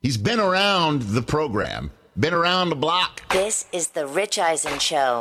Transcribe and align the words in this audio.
He's 0.00 0.16
been 0.16 0.38
around 0.38 1.02
the 1.02 1.22
program, 1.22 1.90
been 2.16 2.32
around 2.32 2.70
the 2.70 2.76
block. 2.76 3.20
This 3.32 3.66
is 3.72 3.88
the 3.88 4.06
Rich 4.06 4.38
Eisen 4.38 4.78
Show. 4.78 5.20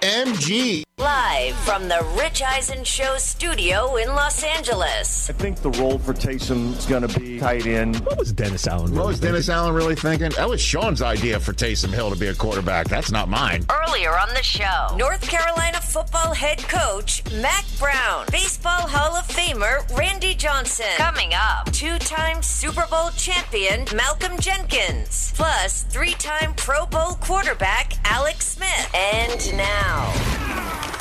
OMG. 0.00 0.84
Live 1.12 1.54
from 1.56 1.88
the 1.88 2.02
Rich 2.18 2.40
Eisen 2.42 2.84
Show 2.84 3.18
studio 3.18 3.96
in 3.96 4.08
Los 4.08 4.42
Angeles. 4.42 5.28
I 5.28 5.34
think 5.34 5.58
the 5.58 5.68
role 5.72 5.98
for 5.98 6.14
Taysom 6.14 6.74
is 6.78 6.86
going 6.86 7.06
to 7.06 7.20
be 7.20 7.38
tight 7.38 7.66
end. 7.66 8.00
What 8.06 8.16
was 8.16 8.32
Dennis 8.32 8.66
Allen? 8.66 8.92
What 8.92 8.96
really 8.96 9.06
was 9.08 9.20
Dennis 9.20 9.48
Allen 9.50 9.74
really 9.74 9.94
thinking? 9.94 10.30
That 10.30 10.48
was 10.48 10.62
Sean's 10.62 11.02
idea 11.02 11.38
for 11.38 11.52
Taysom 11.52 11.92
Hill 11.92 12.10
to 12.10 12.18
be 12.18 12.28
a 12.28 12.34
quarterback. 12.34 12.88
That's 12.88 13.12
not 13.12 13.28
mine. 13.28 13.66
Earlier 13.68 14.16
on 14.16 14.30
the 14.30 14.42
show, 14.42 14.96
North 14.96 15.28
Carolina 15.28 15.82
football 15.82 16.32
head 16.32 16.66
coach 16.66 17.22
Mack 17.42 17.66
Brown, 17.78 18.24
Baseball 18.32 18.88
Hall 18.88 19.14
of 19.14 19.28
Famer 19.28 19.86
Randy 19.94 20.34
Johnson. 20.34 20.86
Coming 20.96 21.32
up, 21.34 21.70
two 21.72 21.98
time 21.98 22.42
Super 22.42 22.86
Bowl 22.90 23.10
champion 23.18 23.84
Malcolm 23.94 24.40
Jenkins, 24.40 25.34
plus 25.36 25.82
three 25.82 26.14
time 26.14 26.54
Pro 26.54 26.86
Bowl 26.86 27.16
quarterback 27.20 27.92
Alex 28.06 28.46
Smith. 28.56 28.94
And 28.94 29.58
now, 29.58 30.41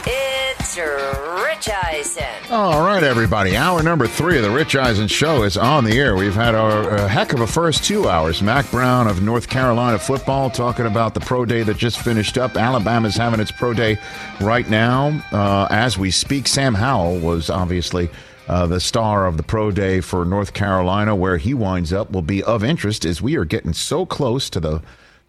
it's 0.06 0.78
Rich 0.78 1.70
Eisen. 1.70 2.24
All 2.52 2.86
right, 2.86 3.04
everybody. 3.04 3.56
Hour 3.56 3.84
number 3.84 4.08
three 4.08 4.38
of 4.38 4.44
the 4.44 4.50
Rich 4.50 4.76
Eisen 4.76 5.08
Show 5.08 5.44
is 5.44 5.58
on 5.58 5.84
the 5.84 5.98
air. 5.98 6.16
We've 6.16 6.34
had 6.34 6.56
a, 6.56 7.04
a 7.04 7.08
heck 7.08 7.34
of 7.34 7.42
a 7.42 7.48
first 7.48 7.84
two 7.84 8.08
hours. 8.08 8.42
Mack 8.42 8.70
Brown 8.72 9.08
of 9.08 9.22
North 9.22 9.50
Carolina 9.50 10.00
football 10.00 10.50
talking 10.50 10.86
about 10.86 11.14
the 11.14 11.20
pro 11.20 11.46
day 11.46 11.64
that 11.64 11.78
just 11.78 12.00
finished 12.00 12.38
up. 12.38 12.56
Alabama's 12.56 13.16
having 13.16 13.40
its 13.40 13.52
pro 13.52 13.74
day 13.74 13.98
right 14.40 14.70
now 14.70 15.24
uh, 15.32 15.68
as 15.70 15.98
we 15.98 16.12
speak. 16.12 16.48
Sam 16.48 16.74
Howell 16.74 17.20
was 17.20 17.50
obviously. 17.50 18.10
Uh, 18.48 18.68
the 18.68 18.82
star 18.82 19.28
of 19.28 19.38
the 19.38 19.44
pro 19.44 19.72
day 19.72 20.02
for 20.02 20.26
North 20.26 20.54
Carolina, 20.54 21.16
where 21.16 21.38
he 21.38 21.54
winds 21.54 21.94
up, 21.94 22.12
will 22.12 22.24
be 22.24 22.44
of 22.44 22.66
interest 22.66 23.06
as 23.06 23.22
we 23.22 23.38
are 23.38 23.46
getting 23.46 23.72
so 23.72 24.06
close 24.06 24.50
to 24.50 24.60
the 24.60 24.82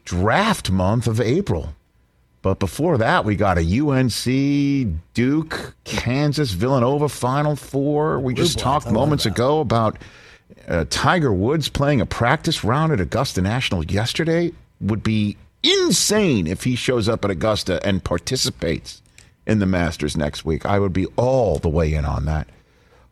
draft 0.05 0.73
month 0.73 1.07
of 1.07 1.21
April. 1.21 1.75
But 2.43 2.59
before 2.59 2.99
that, 2.99 3.25
we 3.25 3.37
got 3.37 3.57
a 3.57 3.81
UNC, 3.81 4.99
Duke, 5.15 5.75
Kansas, 5.85 6.51
Villanova 6.51 7.09
Final 7.09 7.55
Four. 7.55 8.19
We 8.19 8.35
just 8.35 8.57
Blue 8.57 8.65
talked 8.65 8.91
moments 8.91 9.27
ago 9.27 9.61
about 9.61 9.97
uh, 10.67 10.85
Tiger 10.91 11.33
Woods 11.33 11.69
playing 11.69 12.01
a 12.01 12.07
practice 12.07 12.65
round 12.65 12.93
at 12.93 13.01
Augusta 13.01 13.41
National 13.41 13.85
yesterday. 13.85 14.53
Would 14.81 15.05
be 15.05 15.37
insane 15.63 16.49
if 16.49 16.65
he 16.65 16.75
shows 16.75 17.09
up 17.09 17.25
at 17.25 17.31
Augusta 17.31 17.85
and 17.87 18.03
participates 18.03 19.01
in 19.47 19.61
the 19.61 19.67
Masters 19.67 20.17
next 20.17 20.45
week. 20.45 20.67
I 20.67 20.81
would 20.81 20.93
be 20.93 21.07
all 21.17 21.59
the 21.59 21.69
way 21.69 21.95
in 21.95 22.05
on 22.05 22.25
that. 22.25 22.49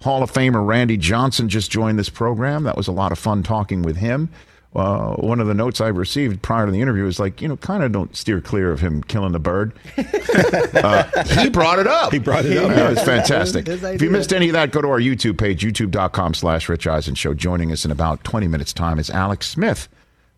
Hall 0.02 0.22
of 0.22 0.32
Famer 0.32 0.66
Randy 0.66 0.96
Johnson 0.96 1.48
just 1.48 1.70
joined 1.70 1.98
this 1.98 2.08
program. 2.08 2.64
That 2.64 2.76
was 2.76 2.88
a 2.88 2.92
lot 2.92 3.12
of 3.12 3.18
fun 3.18 3.42
talking 3.42 3.82
with 3.82 3.96
him. 3.96 4.30
Uh, 4.74 5.14
one 5.16 5.40
of 5.40 5.48
the 5.48 5.54
notes 5.54 5.80
I 5.80 5.88
received 5.88 6.42
prior 6.42 6.64
to 6.64 6.70
the 6.70 6.80
interview 6.80 7.02
was 7.02 7.18
like, 7.18 7.42
you 7.42 7.48
know, 7.48 7.56
kind 7.56 7.82
of 7.82 7.90
don't 7.90 8.14
steer 8.14 8.40
clear 8.40 8.70
of 8.70 8.78
him 8.78 9.02
killing 9.02 9.32
the 9.32 9.40
bird. 9.40 9.72
uh, 9.98 11.24
he 11.24 11.50
brought 11.50 11.80
it 11.80 11.88
up. 11.88 12.12
He 12.12 12.20
brought 12.20 12.44
it 12.44 12.56
up. 12.56 12.70
Yeah, 12.70 12.90
it's 12.90 13.02
fantastic. 13.02 13.68
If 13.90 14.02
you 14.02 14.10
missed 14.10 14.32
any 14.32 14.48
of 14.48 14.52
that, 14.52 14.70
go 14.70 14.80
to 14.80 14.88
our 14.88 15.00
YouTube 15.00 15.38
page, 15.38 15.62
youtube.com 15.64 16.34
slash 16.34 16.68
Rich 16.68 16.86
Eisen 16.86 17.14
Show. 17.14 17.34
Joining 17.34 17.72
us 17.72 17.84
in 17.84 17.90
about 17.90 18.22
20 18.24 18.46
minutes' 18.46 18.72
time 18.72 18.98
is 18.98 19.10
Alex 19.10 19.48
Smith, 19.48 19.88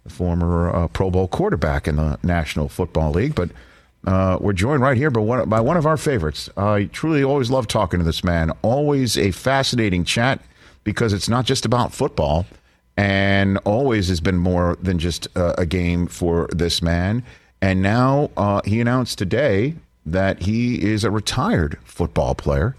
the 0.05 0.10
former 0.10 0.70
uh, 0.75 0.88
Pro 0.88 1.10
Bowl 1.10 1.28
quarterback 1.28 1.86
in 1.86 1.97
the 1.97 2.19
National 2.22 2.69
Football 2.69 3.12
League. 3.12 3.34
But 3.34 3.50
uh, 4.06 4.38
we're 4.41 4.53
joined 4.55 4.83
right 4.83 4.97
here 4.97 5.10
by 5.10 5.20
one, 5.20 5.48
by 5.48 5.60
one 5.60 5.77
of 5.77 5.86
our 5.86 5.97
favorites. 5.97 6.48
I 6.56 6.84
truly 6.84 7.22
always 7.22 7.50
love 7.50 7.69
talking 7.69 8.00
to 8.00 8.05
this 8.05 8.25
man. 8.25 8.50
Always 8.62 9.19
a 9.19 9.30
fascinating 9.33 10.05
chat 10.05 10.41
because 10.84 11.12
it's 11.12 11.28
not 11.28 11.44
just 11.44 11.64
about 11.64 11.92
football 11.92 12.47
and 12.97 13.59
always 13.65 14.09
has 14.09 14.21
been 14.21 14.37
more 14.37 14.77
than 14.81 14.98
just 14.98 15.29
uh, 15.37 15.55
a 15.59 15.67
game 15.67 16.07
for 16.07 16.48
this 16.53 16.83
man. 16.83 17.23
And 17.61 17.81
now 17.81 18.31
uh, 18.37 18.61
he 18.65 18.81
announced 18.81 19.19
today 19.19 19.75
that 20.05 20.43
he 20.43 20.83
is 20.83 21.05
a 21.05 21.11
retired 21.11 21.78
football 21.84 22.34
player, 22.34 22.77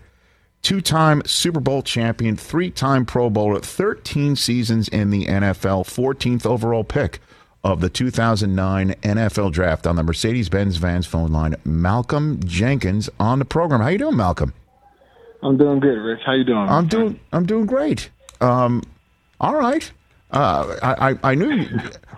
two 0.61 0.81
time 0.81 1.21
Super 1.25 1.59
Bowl 1.59 1.81
champion, 1.81 2.35
three 2.35 2.69
time 2.69 3.05
Pro 3.05 3.29
Bowler, 3.29 3.59
13 3.59 4.35
seasons 4.35 4.87
in 4.89 5.09
the 5.09 5.25
NFL, 5.25 5.85
14th 5.85 6.45
overall 6.45 6.83
pick 6.83 7.19
of 7.63 7.79
the 7.79 7.89
2009 7.89 8.93
NFL 9.01 9.51
draft 9.53 9.87
on 9.87 9.95
the 9.95 10.03
Mercedes 10.03 10.49
Benz 10.49 10.75
Vans 10.77 11.07
phone 11.07 11.31
line. 11.31 11.55
Malcolm 11.63 12.41
Jenkins 12.43 13.09
on 13.19 13.39
the 13.39 13.45
program. 13.45 13.79
How 13.79 13.87
you 13.87 13.97
doing, 13.97 14.17
Malcolm? 14.17 14.53
I'm 15.41 15.57
doing 15.57 15.79
good, 15.79 15.97
Rich. 15.97 16.21
How 16.25 16.33
you 16.33 16.43
doing? 16.43 16.69
I'm 16.69 16.87
doing. 16.87 17.19
I'm 17.31 17.45
doing 17.45 17.65
great. 17.65 18.09
Um, 18.41 18.83
all 19.39 19.55
right. 19.55 19.91
Uh, 20.33 20.77
I, 20.81 21.17
I 21.23 21.35
knew. 21.35 21.65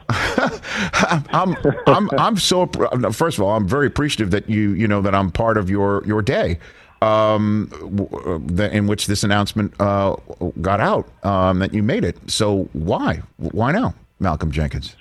I'm 0.10 1.56
I'm 1.86 2.10
I'm 2.18 2.38
so. 2.38 2.68
First 3.12 3.38
of 3.38 3.44
all, 3.44 3.56
I'm 3.56 3.68
very 3.68 3.88
appreciative 3.88 4.32
that 4.32 4.50
you 4.50 4.72
you 4.72 4.88
know 4.88 5.02
that 5.02 5.14
I'm 5.14 5.32
part 5.32 5.58
of 5.58 5.70
your 5.70 6.04
your 6.06 6.22
day. 6.22 6.60
Um, 7.02 7.70
in 8.58 8.88
which 8.88 9.06
this 9.08 9.24
announcement 9.24 9.74
uh, 9.80 10.16
got 10.62 10.80
out 10.80 11.08
um, 11.24 11.60
that 11.60 11.74
you 11.74 11.84
made 11.84 12.04
it. 12.04 12.18
So 12.32 12.70
why 12.74 13.22
why 13.38 13.74
now, 13.74 13.94
Malcolm 14.20 14.50
Jenkins, 14.50 14.96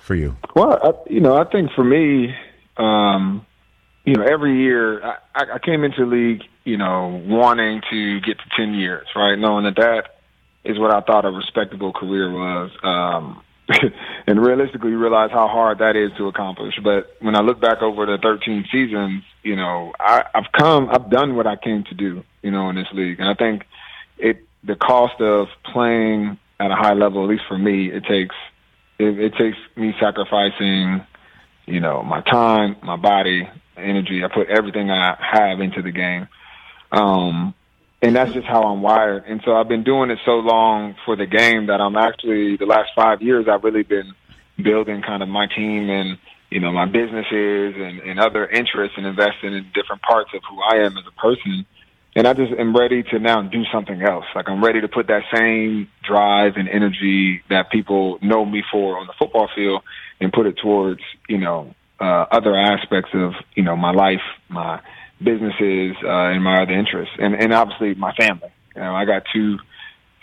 for 0.00 0.14
you? 0.14 0.36
Well, 0.54 0.78
I, 0.82 1.10
you 1.12 1.20
know, 1.20 1.36
I 1.36 1.44
think 1.44 1.72
for 1.72 1.84
me, 1.84 2.34
um, 2.76 3.44
you 4.04 4.14
know, 4.14 4.22
every 4.22 4.56
year 4.62 5.04
I, 5.04 5.16
I 5.34 5.44
I 5.54 5.58
came 5.58 5.82
into 5.82 6.04
the 6.04 6.10
league, 6.10 6.42
you 6.62 6.76
know, 6.76 7.20
wanting 7.26 7.82
to 7.90 8.20
get 8.20 8.38
to 8.38 8.44
ten 8.56 8.74
years, 8.74 9.08
right? 9.16 9.36
Knowing 9.36 9.64
that 9.64 9.76
that 9.76 10.14
is 10.64 10.78
what 10.78 10.92
I 10.92 11.00
thought 11.00 11.24
a 11.24 11.30
respectable 11.30 11.92
career 11.92 12.30
was. 12.30 12.70
Um, 12.82 13.42
and 14.26 14.44
realistically 14.44 14.90
you 14.90 14.98
realize 14.98 15.30
how 15.30 15.48
hard 15.48 15.78
that 15.78 15.96
is 15.96 16.10
to 16.18 16.28
accomplish. 16.28 16.74
But 16.82 17.16
when 17.20 17.34
I 17.34 17.40
look 17.40 17.60
back 17.60 17.82
over 17.82 18.04
the 18.06 18.18
13 18.22 18.66
seasons, 18.70 19.22
you 19.42 19.56
know, 19.56 19.92
I, 19.98 20.24
I've 20.34 20.52
come, 20.52 20.88
I've 20.90 21.10
done 21.10 21.36
what 21.36 21.46
I 21.46 21.56
came 21.56 21.84
to 21.84 21.94
do, 21.94 22.24
you 22.42 22.50
know, 22.50 22.68
in 22.70 22.76
this 22.76 22.88
league. 22.92 23.20
And 23.20 23.28
I 23.28 23.34
think 23.34 23.64
it, 24.18 24.46
the 24.62 24.76
cost 24.76 25.20
of 25.20 25.48
playing 25.72 26.38
at 26.60 26.70
a 26.70 26.74
high 26.74 26.92
level, 26.92 27.24
at 27.24 27.30
least 27.30 27.44
for 27.48 27.58
me, 27.58 27.90
it 27.90 28.04
takes, 28.04 28.34
it, 28.98 29.18
it 29.18 29.34
takes 29.36 29.56
me 29.76 29.94
sacrificing, 29.98 31.06
you 31.66 31.80
know, 31.80 32.02
my 32.02 32.20
time, 32.20 32.76
my 32.82 32.96
body, 32.96 33.48
energy. 33.76 34.22
I 34.24 34.28
put 34.28 34.48
everything 34.48 34.90
I 34.90 35.16
have 35.20 35.60
into 35.60 35.82
the 35.82 35.90
game. 35.90 36.28
Um, 36.92 37.54
and 38.04 38.14
that's 38.14 38.32
just 38.34 38.46
how 38.46 38.64
I'm 38.64 38.82
wired. 38.82 39.24
And 39.26 39.40
so 39.44 39.56
I've 39.56 39.68
been 39.68 39.82
doing 39.82 40.10
it 40.10 40.18
so 40.26 40.32
long 40.32 40.94
for 41.06 41.16
the 41.16 41.24
game 41.24 41.66
that 41.68 41.80
I'm 41.80 41.96
actually 41.96 42.58
the 42.58 42.66
last 42.66 42.90
five 42.94 43.22
years 43.22 43.46
I've 43.50 43.64
really 43.64 43.82
been 43.82 44.12
building 44.62 45.00
kind 45.00 45.22
of 45.22 45.28
my 45.28 45.46
team 45.46 45.88
and 45.88 46.18
you 46.50 46.60
know 46.60 46.70
my 46.70 46.84
businesses 46.84 47.74
and, 47.76 48.00
and 48.00 48.20
other 48.20 48.46
interests 48.46 48.96
and 48.98 49.06
investing 49.06 49.54
in 49.54 49.64
different 49.74 50.02
parts 50.02 50.30
of 50.34 50.42
who 50.48 50.60
I 50.60 50.84
am 50.84 50.98
as 50.98 51.04
a 51.06 51.18
person. 51.18 51.64
And 52.14 52.28
I 52.28 52.34
just 52.34 52.52
am 52.52 52.76
ready 52.76 53.02
to 53.04 53.18
now 53.18 53.40
do 53.42 53.64
something 53.72 54.00
else. 54.02 54.26
Like 54.34 54.50
I'm 54.50 54.62
ready 54.62 54.82
to 54.82 54.88
put 54.88 55.06
that 55.08 55.22
same 55.34 55.88
drive 56.06 56.56
and 56.56 56.68
energy 56.68 57.42
that 57.48 57.70
people 57.70 58.18
know 58.20 58.44
me 58.44 58.62
for 58.70 58.98
on 58.98 59.06
the 59.06 59.14
football 59.18 59.48
field 59.56 59.82
and 60.20 60.30
put 60.30 60.46
it 60.46 60.58
towards 60.62 61.00
you 61.26 61.38
know 61.38 61.74
uh, 62.00 62.26
other 62.30 62.54
aspects 62.54 63.10
of 63.14 63.32
you 63.54 63.62
know 63.62 63.76
my 63.76 63.92
life, 63.92 64.22
my 64.50 64.80
businesses 65.22 65.96
uh, 66.04 66.32
and 66.32 66.42
my 66.42 66.62
other 66.62 66.72
interests, 66.72 67.14
and 67.18 67.34
and 67.34 67.52
obviously 67.52 67.94
my 67.94 68.12
family. 68.14 68.52
You 68.74 68.82
know, 68.82 68.94
I 68.94 69.04
got 69.04 69.22
two 69.32 69.58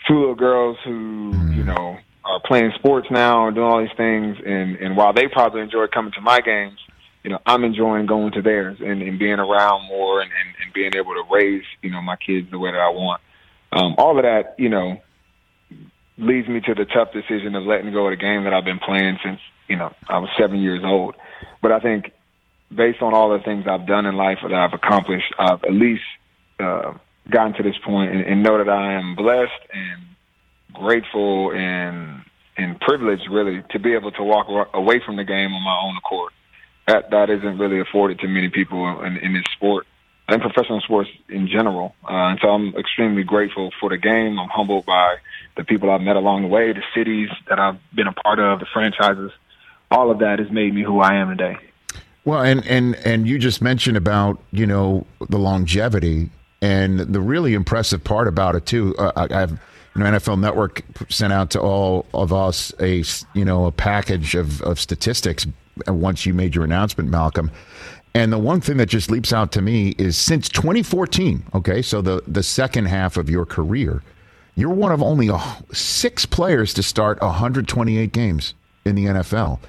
two 0.06 0.18
little 0.18 0.34
girls 0.34 0.76
who 0.84 1.32
you 1.52 1.64
know 1.64 1.96
are 2.24 2.40
playing 2.44 2.72
sports 2.76 3.08
now 3.10 3.46
and 3.46 3.54
doing 3.54 3.66
all 3.66 3.80
these 3.80 3.96
things, 3.96 4.36
and 4.44 4.76
and 4.76 4.96
while 4.96 5.12
they 5.12 5.28
probably 5.28 5.62
enjoy 5.62 5.86
coming 5.86 6.12
to 6.12 6.20
my 6.20 6.40
games, 6.40 6.78
you 7.22 7.30
know, 7.30 7.38
I'm 7.46 7.64
enjoying 7.64 8.06
going 8.06 8.32
to 8.32 8.42
theirs 8.42 8.78
and, 8.80 9.02
and 9.02 9.18
being 9.18 9.38
around 9.38 9.86
more 9.88 10.20
and, 10.20 10.30
and 10.30 10.54
and 10.62 10.72
being 10.72 10.92
able 10.94 11.14
to 11.14 11.24
raise 11.30 11.64
you 11.82 11.90
know 11.90 12.02
my 12.02 12.16
kids 12.16 12.50
the 12.50 12.58
way 12.58 12.70
that 12.70 12.80
I 12.80 12.90
want. 12.90 13.20
Um, 13.72 13.94
all 13.96 14.18
of 14.18 14.24
that, 14.24 14.54
you 14.58 14.68
know, 14.68 15.00
leads 16.18 16.48
me 16.48 16.60
to 16.60 16.74
the 16.74 16.84
tough 16.84 17.12
decision 17.12 17.54
of 17.54 17.64
letting 17.64 17.90
go 17.92 18.06
of 18.06 18.12
the 18.12 18.16
game 18.16 18.44
that 18.44 18.52
I've 18.52 18.64
been 18.64 18.78
playing 18.78 19.18
since 19.24 19.40
you 19.68 19.76
know 19.76 19.94
I 20.08 20.18
was 20.18 20.28
seven 20.38 20.60
years 20.60 20.82
old. 20.84 21.16
But 21.62 21.72
I 21.72 21.80
think 21.80 22.12
based 22.74 23.02
on 23.02 23.14
all 23.14 23.36
the 23.36 23.42
things 23.44 23.66
I've 23.66 23.86
done 23.86 24.06
in 24.06 24.16
life 24.16 24.38
that 24.42 24.52
I've 24.52 24.72
accomplished, 24.72 25.32
I've 25.38 25.62
at 25.64 25.72
least 25.72 26.02
uh, 26.58 26.94
gotten 27.30 27.54
to 27.54 27.62
this 27.62 27.76
point 27.84 28.12
and, 28.12 28.24
and 28.24 28.42
know 28.42 28.58
that 28.58 28.68
I 28.68 28.94
am 28.94 29.14
blessed 29.14 29.62
and 29.72 30.02
grateful 30.72 31.52
and 31.52 32.22
and 32.54 32.78
privileged, 32.80 33.28
really, 33.30 33.62
to 33.70 33.78
be 33.78 33.94
able 33.94 34.10
to 34.12 34.22
walk 34.22 34.46
away 34.74 35.00
from 35.04 35.16
the 35.16 35.24
game 35.24 35.54
on 35.54 35.62
my 35.62 35.78
own 35.82 35.96
accord. 35.96 36.32
That 36.86 37.10
that 37.10 37.30
isn't 37.30 37.58
really 37.58 37.80
afforded 37.80 38.18
to 38.20 38.28
many 38.28 38.50
people 38.50 39.02
in, 39.02 39.16
in 39.16 39.32
this 39.32 39.44
sport 39.56 39.86
and 40.28 40.40
professional 40.40 40.80
sports 40.80 41.10
in 41.28 41.48
general. 41.48 41.94
Uh, 42.04 42.30
and 42.30 42.38
so 42.40 42.48
I'm 42.48 42.74
extremely 42.76 43.22
grateful 43.22 43.70
for 43.80 43.90
the 43.90 43.96
game. 43.96 44.38
I'm 44.38 44.48
humbled 44.48 44.86
by 44.86 45.16
the 45.56 45.64
people 45.64 45.90
I've 45.90 46.00
met 46.00 46.16
along 46.16 46.42
the 46.42 46.48
way, 46.48 46.72
the 46.72 46.82
cities 46.94 47.28
that 47.48 47.58
I've 47.58 47.78
been 47.94 48.06
a 48.06 48.12
part 48.12 48.38
of, 48.38 48.60
the 48.60 48.66
franchises. 48.72 49.32
All 49.90 50.10
of 50.10 50.20
that 50.20 50.38
has 50.38 50.50
made 50.50 50.74
me 50.74 50.82
who 50.82 51.00
I 51.00 51.16
am 51.16 51.28
today. 51.36 51.56
Well, 52.24 52.42
and 52.42 52.64
and 52.66 52.94
and 52.96 53.26
you 53.26 53.38
just 53.38 53.60
mentioned 53.60 53.96
about 53.96 54.40
you 54.52 54.66
know 54.66 55.06
the 55.28 55.38
longevity 55.38 56.30
and 56.60 57.00
the 57.00 57.20
really 57.20 57.54
impressive 57.54 58.04
part 58.04 58.28
about 58.28 58.54
it 58.54 58.66
too. 58.66 58.94
Uh, 58.96 59.12
I, 59.16 59.42
I've 59.42 59.58
NFL 59.96 60.40
Network 60.40 60.82
sent 61.10 61.32
out 61.32 61.50
to 61.50 61.60
all 61.60 62.06
of 62.14 62.32
us 62.32 62.72
a 62.80 63.04
you 63.34 63.44
know 63.44 63.66
a 63.66 63.72
package 63.72 64.34
of, 64.34 64.62
of 64.62 64.80
statistics 64.80 65.46
once 65.86 66.24
you 66.24 66.34
made 66.34 66.54
your 66.54 66.64
announcement, 66.64 67.10
Malcolm. 67.10 67.50
And 68.14 68.32
the 68.32 68.38
one 68.38 68.60
thing 68.60 68.76
that 68.76 68.86
just 68.86 69.10
leaps 69.10 69.32
out 69.32 69.52
to 69.52 69.62
me 69.62 69.94
is 69.96 70.18
since 70.18 70.48
2014, 70.50 71.44
okay, 71.54 71.80
so 71.80 72.02
the, 72.02 72.22
the 72.26 72.42
second 72.42 72.84
half 72.84 73.16
of 73.16 73.30
your 73.30 73.46
career, 73.46 74.02
you're 74.54 74.68
one 74.68 74.92
of 74.92 75.02
only 75.02 75.30
six 75.72 76.26
players 76.26 76.74
to 76.74 76.82
start 76.82 77.22
128 77.22 78.12
games 78.12 78.52
in 78.84 78.96
the 78.96 79.06
NFL. 79.06 79.60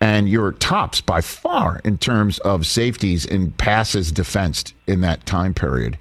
And 0.00 0.28
you're 0.28 0.52
tops 0.52 1.00
by 1.00 1.20
far 1.20 1.80
in 1.84 1.98
terms 1.98 2.38
of 2.40 2.66
safeties 2.66 3.24
and 3.24 3.56
passes 3.56 4.12
defensed 4.12 4.74
in 4.86 5.00
that 5.00 5.24
time 5.24 5.54
period. 5.54 5.96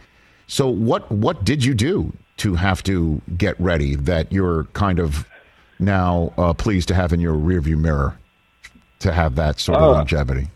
So 0.47 0.67
what 0.67 1.09
what 1.11 1.45
did 1.45 1.63
you 1.63 1.73
do 1.73 2.11
to 2.37 2.55
have 2.55 2.83
to 2.83 3.21
get 3.37 3.59
ready 3.59 3.95
that 3.95 4.31
you're 4.31 4.65
kind 4.73 4.99
of 4.99 5.27
now 5.79 6.33
uh, 6.37 6.53
pleased 6.53 6.87
to 6.89 6.95
have 6.95 7.13
in 7.13 7.19
your 7.19 7.35
rearview 7.35 7.77
mirror 7.77 8.17
to 8.99 9.11
have 9.11 9.35
that 9.35 9.59
sort 9.59 9.77
of 9.77 9.83
uh, 9.83 9.91
longevity? 9.91 10.47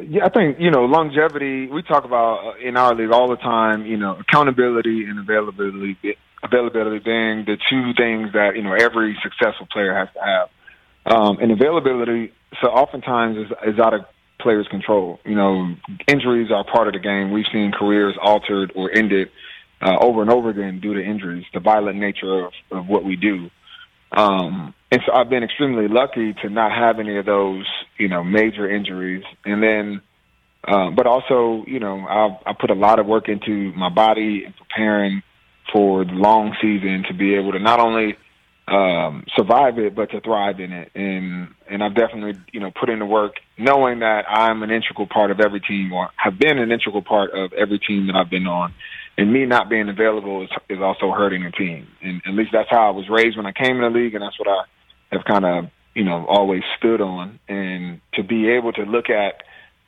Yeah, 0.00 0.26
I 0.26 0.28
think 0.30 0.58
you 0.58 0.70
know 0.70 0.84
longevity. 0.84 1.66
We 1.66 1.82
talk 1.82 2.04
about 2.04 2.46
uh, 2.46 2.68
in 2.68 2.76
our 2.76 2.94
league 2.94 3.10
all 3.10 3.28
the 3.28 3.36
time. 3.36 3.86
You 3.86 3.96
know, 3.96 4.16
accountability 4.18 5.04
and 5.04 5.18
availability. 5.18 5.96
Availability 6.42 6.98
being 6.98 7.44
the 7.44 7.56
two 7.70 7.94
things 7.94 8.32
that 8.32 8.56
you 8.56 8.62
know 8.62 8.74
every 8.74 9.16
successful 9.22 9.66
player 9.72 9.94
has 9.94 10.08
to 10.14 10.20
have. 10.20 10.48
Um, 11.04 11.38
and 11.40 11.50
availability, 11.50 12.32
so 12.60 12.68
oftentimes 12.68 13.36
is, 13.36 13.74
is 13.74 13.80
out 13.80 13.94
of 13.94 14.02
players' 14.40 14.68
control. 14.68 15.18
You 15.24 15.34
know, 15.34 15.74
injuries 16.06 16.50
are 16.52 16.64
part 16.64 16.88
of 16.88 16.94
the 16.94 17.00
game. 17.00 17.32
We've 17.32 17.46
seen 17.52 17.72
careers 17.72 18.16
altered 18.20 18.72
or 18.74 18.90
ended 18.90 19.30
uh, 19.80 19.96
over 20.00 20.22
and 20.22 20.30
over 20.30 20.50
again 20.50 20.80
due 20.80 20.94
to 20.94 21.02
injuries, 21.02 21.44
the 21.52 21.60
violent 21.60 21.98
nature 21.98 22.46
of, 22.46 22.52
of 22.70 22.86
what 22.86 23.04
we 23.04 23.16
do. 23.16 23.50
Um, 24.12 24.74
and 24.90 25.00
so 25.06 25.12
I've 25.12 25.30
been 25.30 25.42
extremely 25.42 25.88
lucky 25.88 26.34
to 26.42 26.50
not 26.50 26.70
have 26.70 27.00
any 27.00 27.16
of 27.16 27.26
those, 27.26 27.66
you 27.98 28.08
know, 28.08 28.22
major 28.22 28.70
injuries. 28.70 29.24
And 29.44 29.62
then, 29.62 30.02
uh, 30.66 30.90
but 30.90 31.06
also, 31.06 31.64
you 31.66 31.80
know, 31.80 31.98
I, 32.00 32.50
I 32.50 32.52
put 32.52 32.70
a 32.70 32.74
lot 32.74 32.98
of 32.98 33.06
work 33.06 33.28
into 33.28 33.72
my 33.72 33.88
body 33.88 34.44
and 34.44 34.54
preparing 34.56 35.22
for 35.72 36.04
the 36.04 36.12
long 36.12 36.54
season 36.60 37.04
to 37.08 37.14
be 37.14 37.34
able 37.34 37.52
to 37.52 37.58
not 37.58 37.80
only 37.80 38.16
um, 38.68 39.24
survive 39.36 39.78
it, 39.78 39.94
but 39.94 40.10
to 40.10 40.20
thrive 40.20 40.60
in 40.60 40.72
it. 40.72 40.90
And 40.94 41.48
and 41.68 41.82
I've 41.82 41.94
definitely, 41.94 42.40
you 42.52 42.60
know, 42.60 42.70
put 42.70 42.88
in 42.88 42.98
the 42.98 43.06
work, 43.06 43.34
knowing 43.58 44.00
that 44.00 44.24
I'm 44.28 44.62
an 44.62 44.70
integral 44.70 45.06
part 45.06 45.30
of 45.30 45.40
every 45.40 45.60
team, 45.60 45.92
or 45.92 46.10
have 46.16 46.38
been 46.38 46.58
an 46.58 46.70
integral 46.70 47.02
part 47.02 47.30
of 47.32 47.52
every 47.52 47.78
team 47.78 48.06
that 48.06 48.16
I've 48.16 48.30
been 48.30 48.46
on 48.46 48.72
and 49.18 49.32
me 49.32 49.44
not 49.46 49.68
being 49.68 49.88
available 49.88 50.42
is, 50.42 50.50
is 50.68 50.78
also 50.80 51.10
hurting 51.12 51.44
the 51.44 51.50
team. 51.50 51.86
And 52.02 52.22
at 52.26 52.32
least 52.32 52.50
that's 52.52 52.70
how 52.70 52.88
I 52.88 52.90
was 52.90 53.08
raised 53.08 53.36
when 53.36 53.46
I 53.46 53.52
came 53.52 53.76
in 53.76 53.82
the 53.82 53.90
league, 53.90 54.14
and 54.14 54.22
that's 54.22 54.38
what 54.38 54.48
I 54.48 54.64
have 55.14 55.24
kind 55.24 55.44
of 55.44 55.70
you 55.94 56.04
know 56.04 56.26
always 56.26 56.62
stood 56.78 57.00
on. 57.00 57.38
And 57.48 58.00
to 58.14 58.22
be 58.22 58.48
able 58.50 58.72
to 58.72 58.82
look 58.82 59.10
at 59.10 59.42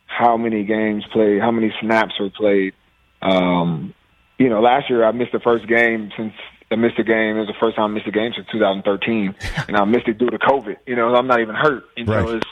how 0.07 0.37
many 0.37 0.65
games 0.65 1.05
played, 1.13 1.41
how 1.41 1.51
many 1.51 1.73
snaps 1.81 2.15
were 2.21 2.31
played. 2.31 2.75
Um, 3.23 3.95
you 4.39 4.49
know, 4.49 4.61
last 4.61 4.91
year 4.91 5.05
I 5.05 5.13
missed 5.13 5.33
the 5.33 5.41
first 5.41 5.67
game 5.67 6.11
since 6.17 6.35
I 6.75 6.77
missed 6.77 6.99
a 6.99 7.05
game. 7.05 7.37
It 7.37 7.41
was 7.41 7.47
the 7.47 7.55
first 7.61 7.77
time 7.77 7.93
I 7.93 7.95
missed 7.95 8.09
a 8.09 8.11
game 8.11 8.33
since 8.35 8.49
2013, 8.51 9.35
and 9.69 9.77
I 9.77 9.85
missed 9.85 10.09
it 10.09 10.19
due 10.19 10.29
to 10.29 10.39
COVID. 10.39 10.77
You 10.87 10.97
know, 10.97 11.15
I'm 11.15 11.29
not 11.29 11.41
even 11.41 11.55
hurt. 11.55 11.85
You 11.97 12.05
know, 12.05 12.25
right. 12.25 12.35
it's 12.35 12.47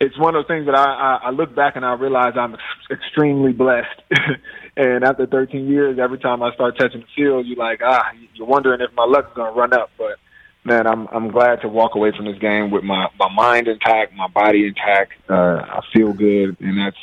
it's 0.00 0.18
one 0.18 0.36
of 0.36 0.42
those 0.42 0.46
things 0.46 0.66
that 0.66 0.76
I, 0.76 0.84
I, 0.84 1.20
I 1.24 1.30
look 1.30 1.54
back 1.54 1.74
and 1.74 1.84
I 1.84 1.94
realize 1.94 2.34
I'm 2.36 2.54
ex- 2.54 2.62
extremely 2.90 3.52
blessed. 3.52 4.00
and 4.76 5.04
after 5.04 5.26
13 5.26 5.68
years, 5.68 5.98
every 5.98 6.18
time 6.18 6.42
I 6.44 6.54
start 6.54 6.78
touching 6.78 7.00
the 7.00 7.06
field, 7.14 7.46
you're 7.46 7.58
like, 7.58 7.80
ah, 7.84 8.10
you're 8.34 8.46
wondering 8.46 8.80
if 8.80 8.94
my 8.94 9.04
luck's 9.04 9.34
going 9.34 9.52
to 9.52 9.58
run 9.58 9.72
up. 9.72 9.90
But 9.98 10.18
man, 10.62 10.86
I'm 10.86 11.08
I'm 11.08 11.32
glad 11.32 11.62
to 11.62 11.68
walk 11.68 11.96
away 11.96 12.12
from 12.16 12.26
this 12.26 12.38
game 12.38 12.70
with 12.70 12.84
my 12.84 13.08
my 13.18 13.28
mind 13.34 13.66
intact, 13.66 14.14
my 14.14 14.28
body 14.28 14.68
intact. 14.68 15.14
Uh, 15.28 15.58
I 15.58 15.80
feel 15.92 16.12
good, 16.12 16.56
and 16.60 16.78
that's 16.78 16.96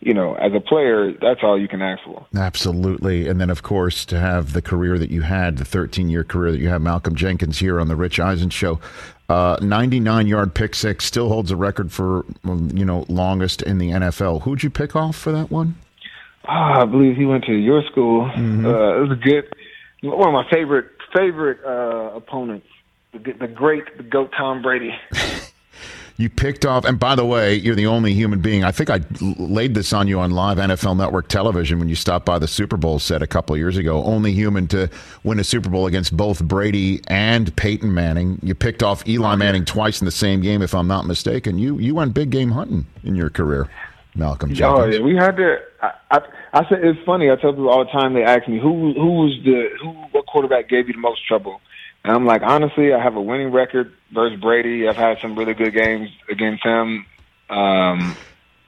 you 0.00 0.14
know, 0.14 0.34
as 0.34 0.52
a 0.54 0.60
player, 0.60 1.12
that's 1.12 1.40
all 1.42 1.60
you 1.60 1.68
can 1.68 1.82
ask 1.82 2.02
for. 2.04 2.26
Absolutely. 2.34 3.28
And 3.28 3.40
then, 3.40 3.50
of 3.50 3.62
course, 3.62 4.06
to 4.06 4.18
have 4.18 4.54
the 4.54 4.62
career 4.62 4.98
that 4.98 5.10
you 5.10 5.22
had, 5.22 5.58
the 5.58 5.64
13 5.64 6.08
year 6.08 6.24
career 6.24 6.52
that 6.52 6.58
you 6.58 6.68
have, 6.68 6.80
Malcolm 6.80 7.14
Jenkins 7.14 7.58
here 7.58 7.78
on 7.78 7.88
the 7.88 7.96
Rich 7.96 8.18
Eisen 8.18 8.50
Show. 8.50 8.80
Uh, 9.28 9.58
99 9.60 10.26
yard 10.26 10.54
pick 10.54 10.74
six 10.74 11.04
still 11.04 11.28
holds 11.28 11.50
a 11.50 11.56
record 11.56 11.92
for, 11.92 12.24
you 12.44 12.84
know, 12.84 13.04
longest 13.08 13.62
in 13.62 13.78
the 13.78 13.90
NFL. 13.90 14.42
Who'd 14.42 14.62
you 14.62 14.70
pick 14.70 14.96
off 14.96 15.16
for 15.16 15.32
that 15.32 15.50
one? 15.50 15.76
Oh, 16.48 16.52
I 16.52 16.84
believe 16.86 17.16
he 17.16 17.26
went 17.26 17.44
to 17.44 17.52
your 17.52 17.82
school. 17.90 18.24
Mm-hmm. 18.24 18.66
Uh, 18.66 18.96
it 18.96 19.00
was 19.00 19.10
a 19.12 19.16
good, 19.16 19.52
one 20.02 20.28
of 20.28 20.32
my 20.34 20.50
favorite, 20.50 20.86
favorite 21.14 21.60
uh, 21.64 22.16
opponents. 22.16 22.66
The, 23.12 23.32
the 23.32 23.48
great, 23.48 23.96
the 23.98 24.02
GOAT 24.02 24.30
Tom 24.36 24.62
Brady. 24.62 24.94
You 26.20 26.28
picked 26.28 26.66
off, 26.66 26.84
and 26.84 27.00
by 27.00 27.14
the 27.14 27.24
way, 27.24 27.54
you're 27.54 27.74
the 27.74 27.86
only 27.86 28.12
human 28.12 28.40
being. 28.40 28.62
I 28.62 28.72
think 28.72 28.90
I 28.90 29.00
laid 29.38 29.72
this 29.72 29.94
on 29.94 30.06
you 30.06 30.20
on 30.20 30.32
live 30.32 30.58
NFL 30.58 30.98
Network 30.98 31.28
television 31.28 31.78
when 31.78 31.88
you 31.88 31.94
stopped 31.94 32.26
by 32.26 32.38
the 32.38 32.46
Super 32.46 32.76
Bowl 32.76 32.98
set 32.98 33.22
a 33.22 33.26
couple 33.26 33.56
years 33.56 33.78
ago. 33.78 34.04
Only 34.04 34.32
human 34.32 34.68
to 34.68 34.90
win 35.24 35.40
a 35.40 35.44
Super 35.44 35.70
Bowl 35.70 35.86
against 35.86 36.14
both 36.14 36.44
Brady 36.44 37.00
and 37.08 37.56
Peyton 37.56 37.94
Manning. 37.94 38.38
You 38.42 38.54
picked 38.54 38.82
off 38.82 39.08
Eli 39.08 39.32
oh, 39.32 39.36
Manning 39.36 39.64
twice 39.64 40.02
in 40.02 40.04
the 40.04 40.10
same 40.10 40.42
game, 40.42 40.60
if 40.60 40.74
I'm 40.74 40.86
not 40.86 41.06
mistaken. 41.06 41.58
You 41.58 41.78
you 41.78 41.94
went 41.94 42.12
big 42.12 42.28
game 42.28 42.50
hunting 42.50 42.84
in 43.02 43.16
your 43.16 43.30
career, 43.30 43.70
Malcolm. 44.14 44.50
Oh 44.62 44.84
yeah, 44.84 45.00
we 45.00 45.16
had 45.16 45.38
to. 45.38 45.56
I, 45.80 45.92
I, 46.10 46.18
I 46.52 46.68
said 46.68 46.84
it's 46.84 47.00
funny. 47.06 47.30
I 47.30 47.36
tell 47.36 47.52
people 47.52 47.70
all 47.70 47.86
the 47.86 47.90
time. 47.92 48.12
They 48.12 48.24
ask 48.24 48.46
me 48.46 48.60
who 48.60 48.92
who 48.92 49.12
was 49.22 49.40
the 49.42 49.70
who 49.80 49.88
what 50.12 50.26
quarterback 50.26 50.68
gave 50.68 50.86
you 50.86 50.92
the 50.92 51.00
most 51.00 51.26
trouble 51.26 51.62
and 52.04 52.14
I'm 52.14 52.24
like, 52.24 52.42
honestly, 52.42 52.92
I 52.92 53.02
have 53.02 53.16
a 53.16 53.20
winning 53.20 53.52
record 53.52 53.92
versus 54.12 54.40
Brady. 54.40 54.88
I've 54.88 54.96
had 54.96 55.18
some 55.20 55.36
really 55.38 55.54
good 55.54 55.74
games 55.74 56.08
against 56.30 56.64
him. 56.64 57.06
Um, 57.50 58.16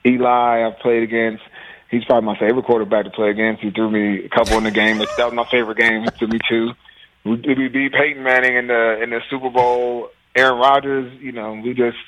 Eli, 0.05 0.67
I've 0.67 0.79
played 0.81 1.02
against. 1.02 1.43
He's 1.90 2.05
probably 2.05 2.26
my 2.26 2.38
favorite 2.38 2.64
quarterback 2.64 3.05
to 3.05 3.11
play 3.11 3.31
against. 3.31 3.62
He 3.62 3.70
threw 3.70 3.90
me 3.90 4.25
a 4.25 4.29
couple 4.29 4.58
in 4.58 4.64
the 4.64 4.70
game. 4.70 4.99
That 4.99 5.08
was 5.19 5.34
my 5.34 5.46
favorite 5.50 5.79
game. 5.79 6.02
He 6.02 6.11
threw 6.11 6.29
me 6.29 6.38
two. 6.49 6.73
We, 7.25 7.37
we 7.37 7.69
beat 7.69 7.93
Peyton 7.93 8.23
Manning 8.23 8.56
in 8.56 8.67
the 8.67 9.02
in 9.02 9.11
the 9.11 9.20
Super 9.31 9.50
Bowl. 9.50 10.08
Aaron 10.35 10.58
Rodgers, 10.58 11.12
you 11.20 11.32
know, 11.32 11.61
we 11.62 11.75
just 11.75 11.99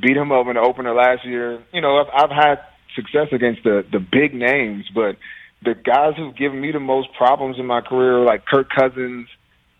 beat 0.00 0.16
him 0.16 0.30
up 0.30 0.46
in 0.46 0.54
the 0.54 0.60
opener 0.60 0.94
last 0.94 1.24
year. 1.24 1.62
You 1.72 1.80
know, 1.80 1.98
I've, 1.98 2.24
I've 2.24 2.30
had 2.30 2.60
success 2.94 3.28
against 3.32 3.64
the 3.64 3.84
the 3.90 3.98
big 3.98 4.34
names, 4.34 4.86
but 4.94 5.16
the 5.62 5.74
guys 5.74 6.14
who've 6.16 6.36
given 6.36 6.60
me 6.60 6.72
the 6.72 6.80
most 6.80 7.08
problems 7.14 7.58
in 7.58 7.66
my 7.66 7.80
career, 7.80 8.18
like 8.20 8.44
Kirk 8.46 8.68
Cousins 8.70 9.28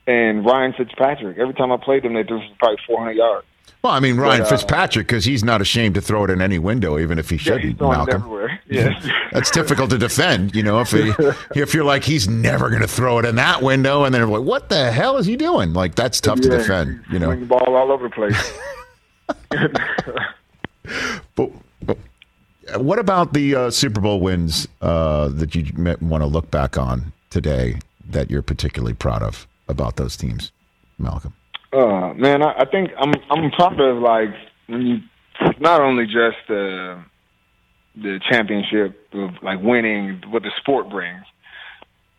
and 0.06 0.45
Ryan 0.45 0.73
Fitzpatrick. 0.73 1.39
Every 1.39 1.55
time 1.55 1.73
I 1.73 1.77
played 1.77 2.03
them, 2.03 2.15
they 2.15 2.25
threw 2.25 2.41
probably 2.59 2.79
400 2.87 3.12
yards. 3.12 3.47
Well, 3.85 3.93
I 3.93 4.01
mean 4.01 4.17
Ryan 4.17 4.41
but, 4.41 4.47
uh, 4.47 4.51
Fitzpatrick 4.56 5.06
because 5.06 5.27
he's 5.27 5.45
not 5.45 5.61
ashamed 5.61 5.94
to 5.96 6.01
throw 6.01 6.25
it 6.25 6.31
in 6.31 6.41
any 6.41 6.58
window, 6.58 6.99
even 6.99 7.19
if 7.19 7.29
he 7.29 7.37
shouldn't. 7.37 7.79
Yeah, 7.79 7.89
Malcolm. 7.89 8.15
everywhere. 8.15 8.61
Yes. 8.67 9.06
That's 9.32 9.51
difficult 9.51 9.91
to 9.91 9.99
defend, 9.99 10.55
you 10.55 10.63
know. 10.63 10.81
If 10.81 10.91
he, 10.91 11.13
if 11.55 11.75
you're 11.75 11.84
like 11.84 12.03
he's 12.03 12.27
never 12.27 12.70
going 12.70 12.81
to 12.81 12.89
throw 12.89 13.19
it 13.19 13.27
in 13.27 13.37
that 13.37 13.61
window, 13.61 14.05
and 14.05 14.15
then 14.15 14.27
like, 14.31 14.41
what 14.41 14.70
the 14.70 14.91
hell 14.91 15.19
is 15.19 15.27
he 15.27 15.37
doing? 15.37 15.75
Like 15.75 15.94
that's 15.94 16.19
tough 16.19 16.39
yeah, 16.39 16.51
to 16.51 16.58
defend, 16.58 17.05
you 17.11 17.19
know. 17.19 17.37
the 17.37 17.44
ball 17.44 17.77
all 17.77 17.93
over 17.93 18.08
the 18.08 18.15
place. 18.15 18.53
but, 21.34 21.51
but, 21.82 21.99
what 22.79 22.99
about 22.99 23.34
the 23.34 23.55
uh, 23.55 23.70
Super 23.70 24.01
Bowl 24.01 24.19
wins 24.19 24.67
uh, 24.81 25.29
that 25.29 25.55
you 25.55 25.67
want 26.01 26.23
to 26.23 26.27
look 26.27 26.51
back 26.51 26.79
on 26.79 27.13
today 27.29 27.81
that 28.08 28.31
you're 28.31 28.43
particularly 28.43 28.94
proud 28.94 29.23
of? 29.23 29.46
About 29.69 29.97
those 29.97 30.17
teams, 30.17 30.53
Malcolm? 30.99 31.35
Uh, 31.73 32.15
man, 32.15 32.43
I, 32.43 32.61
I 32.61 32.65
think 32.67 32.91
I'm 32.97 33.13
I'm 33.31 33.51
proud 33.51 33.81
of 33.81 33.99
like 33.99 34.31
when 34.67 34.83
you 34.83 34.99
not 35.59 35.81
only 35.81 36.05
just 36.06 36.37
the 36.49 37.03
the 37.97 38.21
championship 38.31 39.09
of 39.13 39.31
like 39.43 39.61
winning 39.61 40.23
what 40.31 40.43
the 40.43 40.51
sport 40.61 40.89
brings. 40.89 41.25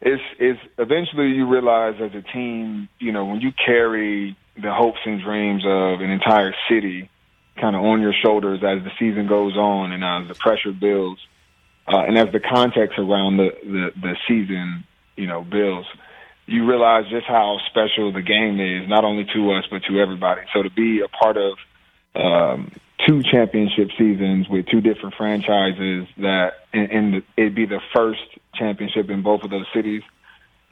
It's 0.02 0.22
it's 0.40 0.60
eventually 0.78 1.30
you 1.30 1.48
realize 1.48 1.96
as 2.02 2.12
a 2.14 2.22
team, 2.22 2.90
you 3.00 3.12
know, 3.12 3.26
when 3.26 3.42
you 3.42 3.52
carry 3.54 4.38
the 4.62 4.74
hopes 4.74 5.00
and 5.06 5.22
dreams 5.22 5.64
of 5.66 6.02
an 6.02 6.10
entire 6.10 6.54
city 6.70 7.10
kind 7.60 7.76
of 7.76 7.82
on 7.82 8.02
your 8.02 8.14
shoulders 8.14 8.60
as 8.64 8.84
the 8.84 8.92
season 9.00 9.28
goes 9.28 9.56
on 9.56 9.92
and 9.92 10.04
as 10.04 10.28
the 10.28 10.36
pressure 10.36 10.74
builds, 10.74 11.22
uh, 11.88 12.00
and 12.00 12.18
as 12.18 12.32
the 12.34 12.40
context 12.40 13.00
around 13.00 13.38
the, 13.38 13.52
the 13.64 13.92
the 14.02 14.16
season, 14.28 14.84
you 15.16 15.28
know, 15.28 15.44
builds 15.44 15.88
you 16.46 16.66
realize 16.68 17.06
just 17.10 17.26
how 17.26 17.58
special 17.70 18.12
the 18.12 18.22
game 18.22 18.60
is, 18.60 18.88
not 18.88 19.04
only 19.04 19.26
to 19.34 19.52
us 19.52 19.66
but 19.70 19.84
to 19.84 20.00
everybody. 20.00 20.42
So 20.54 20.64
to 20.64 20.70
be 20.70 21.02
a 21.02 21.08
part 21.08 21.38
of 21.38 21.58
um, 22.16 22.72
two 23.06 23.22
championship 23.24 23.90
seasons 23.98 24.48
with 24.50 24.68
two 24.68 24.82
different 24.82 25.16
franchises 25.16 26.08
that, 26.18 26.54
and, 26.74 26.92
and 26.92 27.24
it'd 27.36 27.56
be 27.56 27.66
the 27.66 27.82
first 27.96 28.22
championship 28.54 29.10
in 29.10 29.22
both 29.22 29.44
of 29.44 29.50
those 29.50 29.66
cities. 29.74 30.04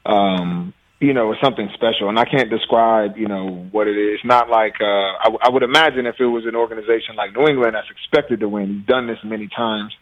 Um, 0.06 0.74
you 1.00 1.14
know, 1.14 1.32
it's 1.34 1.42
something 1.42 1.70
special, 1.74 2.08
and 2.08 2.18
I 2.18 2.24
can't 2.24 2.50
describe, 2.50 3.18
you 3.18 3.28
know, 3.28 3.68
what 3.72 3.88
it 3.88 3.98
is. 3.98 4.20
Not 4.24 4.50
like 4.50 4.76
uh, 4.80 4.86
I, 4.86 5.36
I 5.42 5.50
would 5.50 5.64
imagine 5.64 6.06
if 6.06 6.16
it 6.20 6.26
was 6.26 6.46
an 6.46 6.56
organization 6.56 7.16
like 7.18 7.36
New 7.36 7.46
England 7.46 7.76
that's 7.76 7.90
expected 7.90 8.40
to 8.40 8.48
win. 8.48 8.86
Done 8.88 9.08
this 9.08 9.18
many 9.24 9.50
times 9.50 9.94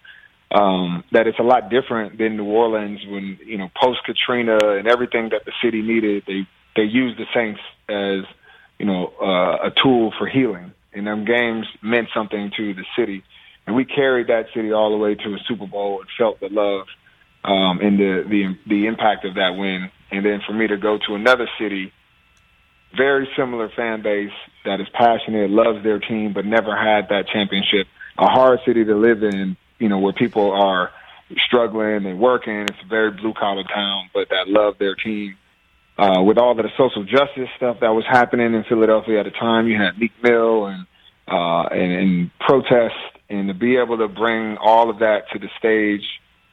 um, 0.52 1.04
that 1.12 1.28
it's 1.28 1.40
a 1.40 1.44
lot 1.44 1.70
different 1.70 2.18
than 2.18 2.38
New 2.38 2.46
Orleans 2.46 3.00
when 3.08 3.40
you 3.46 3.58
know 3.58 3.70
post 3.76 4.00
Katrina 4.06 4.58
and 4.62 4.88
everything 4.88 5.30
that 5.30 5.46
the 5.46 5.54
city 5.64 5.82
needed. 5.82 6.24
They 6.28 6.48
they 6.76 6.84
used 6.84 7.18
the 7.18 7.26
Saints 7.34 7.62
as 7.90 8.26
you 8.78 8.86
know 8.86 9.14
uh, 9.22 9.68
a 9.68 9.72
tool 9.84 10.14
for 10.18 10.28
healing, 10.28 10.74
and 10.94 11.08
them 11.08 11.26
games 11.26 11.68
meant 11.82 12.10
something 12.14 12.52
to 12.58 12.74
the 12.74 12.86
city, 12.98 13.24
and 13.66 13.76
we 13.76 13.86
carried 13.86 14.28
that 14.28 14.48
city 14.54 14.72
all 14.72 14.92
the 14.92 14.98
way 14.98 15.16
to 15.16 15.34
a 15.34 15.38
Super 15.48 15.68
Bowl 15.68 16.02
and 16.02 16.10
felt 16.18 16.40
the 16.40 16.50
love 16.50 16.88
um, 17.44 17.80
and 17.82 18.00
the 18.00 18.24
the 18.30 18.58
the 18.68 18.86
impact 18.88 19.26
of 19.26 19.36
that 19.36 19.56
win, 19.58 19.90
and 20.12 20.26
then 20.26 20.42
for 20.46 20.54
me 20.54 20.68
to 20.68 20.78
go 20.78 20.98
to 21.08 21.16
another 21.16 21.50
city, 21.60 21.92
very 22.96 23.28
similar 23.36 23.70
fan 23.70 24.02
base 24.02 24.32
that 24.66 24.80
is 24.80 24.88
passionate, 24.94 25.50
loves 25.50 25.84
their 25.84 26.00
team, 26.00 26.34
but 26.34 26.46
never 26.46 26.76
had 26.76 27.10
that 27.10 27.28
championship. 27.34 27.88
A 28.18 28.28
hard 28.28 28.60
city 28.66 28.86
to 28.86 28.96
live 28.96 29.24
in, 29.24 29.58
you 29.82 29.90
know, 29.90 29.98
where 29.98 30.14
people 30.14 30.52
are 30.52 30.92
struggling 31.46 32.06
and 32.06 32.20
working. 32.20 32.62
It's 32.62 32.78
a 32.84 32.88
very 32.88 33.12
blue 33.12 33.34
collar 33.34 33.64
town, 33.64 34.10
but 34.14 34.30
that 34.30 34.48
love 34.48 34.78
their 34.78 34.96
team. 34.96 35.38
Uh, 35.98 36.22
with 36.24 36.38
all 36.38 36.52
of 36.52 36.58
the 36.58 36.70
social 36.78 37.04
justice 37.04 37.50
stuff 37.58 37.80
that 37.82 37.90
was 37.90 38.06
happening 38.08 38.54
in 38.54 38.64
Philadelphia 38.64 39.20
at 39.20 39.26
the 39.26 39.32
time, 39.32 39.68
you 39.68 39.78
had 39.78 39.98
Meek 40.00 40.12
Mill 40.24 40.68
and 40.68 40.86
uh, 41.28 41.64
and, 41.72 41.92
and 41.92 42.40
protest, 42.40 42.96
and 43.30 43.48
to 43.48 43.54
be 43.54 43.78
able 43.78 43.98
to 43.98 44.08
bring 44.08 44.58
all 44.58 44.90
of 44.90 45.00
that 45.00 45.30
to 45.32 45.40
the 45.40 45.50
stage 45.58 46.04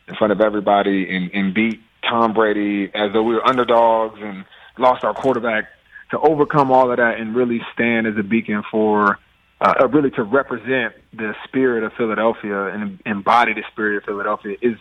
in 0.06 0.14
front 0.14 0.32
of 0.32 0.40
everybody 0.40 1.14
and, 1.14 1.30
and 1.32 1.54
beat 1.54 1.80
Tom 2.02 2.32
Brady 2.32 2.90
as 2.94 3.12
though 3.12 3.22
we 3.22 3.34
were 3.34 3.46
underdogs 3.46 4.20
and 4.22 4.44
lost 4.78 5.04
our 5.04 5.14
quarterback 5.14 5.68
to 6.10 6.18
overcome 6.18 6.70
all 6.70 6.90
of 6.90 6.96
that 6.98 7.18
and 7.18 7.34
really 7.34 7.60
stand 7.74 8.06
as 8.06 8.16
a 8.16 8.22
beacon 8.22 8.62
for 8.70 9.18
uh, 9.60 9.74
uh, 9.80 9.88
really 9.88 10.10
to 10.12 10.22
represent 10.22 10.94
the 11.12 11.34
spirit 11.44 11.82
of 11.82 11.92
Philadelphia 11.94 12.66
and 12.66 13.00
embody 13.04 13.54
the 13.54 13.64
spirit 13.72 13.96
of 13.96 14.04
Philadelphia 14.04 14.56
is 14.62 14.76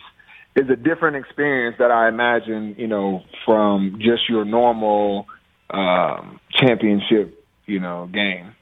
is 0.54 0.68
a 0.70 0.76
different 0.76 1.16
experience 1.16 1.76
that 1.78 1.90
I 1.90 2.08
imagine, 2.08 2.74
you 2.78 2.88
know, 2.88 3.22
from 3.44 3.98
just 4.00 4.28
your 4.28 4.44
normal 4.44 5.26
um, 5.70 6.40
championship, 6.50 7.44
you 7.66 7.78
know, 7.78 8.08
game. 8.12 8.54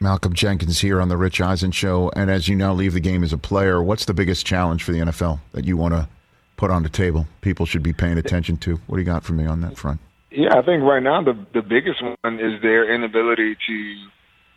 Malcolm 0.00 0.34
Jenkins 0.34 0.80
here 0.80 1.00
on 1.00 1.08
the 1.08 1.16
Rich 1.16 1.40
Eisen 1.40 1.70
Show, 1.70 2.10
and 2.16 2.30
as 2.30 2.48
you 2.48 2.56
now 2.56 2.72
leave 2.72 2.94
the 2.94 3.00
game 3.00 3.22
as 3.22 3.32
a 3.32 3.38
player, 3.38 3.82
what's 3.82 4.06
the 4.06 4.14
biggest 4.14 4.46
challenge 4.46 4.82
for 4.82 4.92
the 4.92 4.98
NFL 4.98 5.40
that 5.52 5.66
you 5.66 5.76
want 5.76 5.94
to 5.94 6.08
put 6.56 6.70
on 6.70 6.82
the 6.82 6.88
table? 6.88 7.26
People 7.42 7.66
should 7.66 7.82
be 7.82 7.92
paying 7.92 8.16
attention 8.16 8.56
to. 8.58 8.76
What 8.86 8.96
do 8.96 9.02
you 9.02 9.06
got 9.06 9.24
for 9.24 9.34
me 9.34 9.46
on 9.46 9.60
that 9.60 9.76
front? 9.76 10.00
Yeah, 10.30 10.56
I 10.56 10.62
think 10.62 10.82
right 10.84 11.02
now 11.02 11.22
the 11.22 11.34
the 11.52 11.60
biggest 11.62 12.02
one 12.02 12.40
is 12.40 12.62
their 12.62 12.94
inability 12.94 13.56
to 13.66 13.94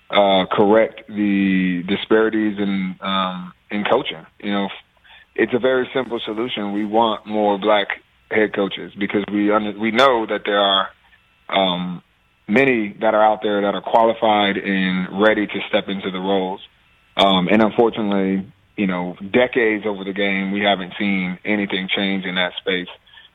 uh, 0.10 0.46
correct 0.52 1.08
the 1.08 1.84
disparities 1.88 2.58
in 2.60 2.96
um, 3.02 3.54
in 3.72 3.84
coaching. 3.84 4.26
You 4.40 4.52
know, 4.52 4.70
it's 5.36 5.54
a 5.54 5.60
very 5.60 5.90
simple 5.94 6.20
solution. 6.24 6.74
We 6.74 6.86
want 6.86 7.26
more 7.26 7.58
black 7.58 7.88
head 8.30 8.54
coaches 8.54 8.92
because 8.98 9.24
we 9.32 9.52
under, 9.52 9.78
we 9.78 9.92
know 9.92 10.26
that 10.26 10.42
there 10.46 10.60
are 10.60 10.90
um, 11.50 12.02
many 12.48 12.96
that 13.02 13.14
are 13.14 13.24
out 13.24 13.42
there 13.42 13.62
that 13.62 13.76
are 13.76 13.82
qualified 13.82 14.58
and 14.58 15.22
ready 15.22 15.48
to 15.48 15.60
step 15.70 15.88
into 15.88 16.12
the 16.12 16.20
roles. 16.20 16.62
Um, 17.16 17.48
and 17.48 17.62
unfortunately, 17.62 18.52
you 18.76 18.88
know, 18.88 19.16
decades 19.32 19.86
over 19.86 20.04
the 20.04 20.14
game, 20.14 20.52
we 20.52 20.62
haven't 20.62 20.94
seen 20.98 21.38
anything 21.46 21.88
change 21.96 22.26
in 22.26 22.36
that 22.36 22.54
space 22.58 22.88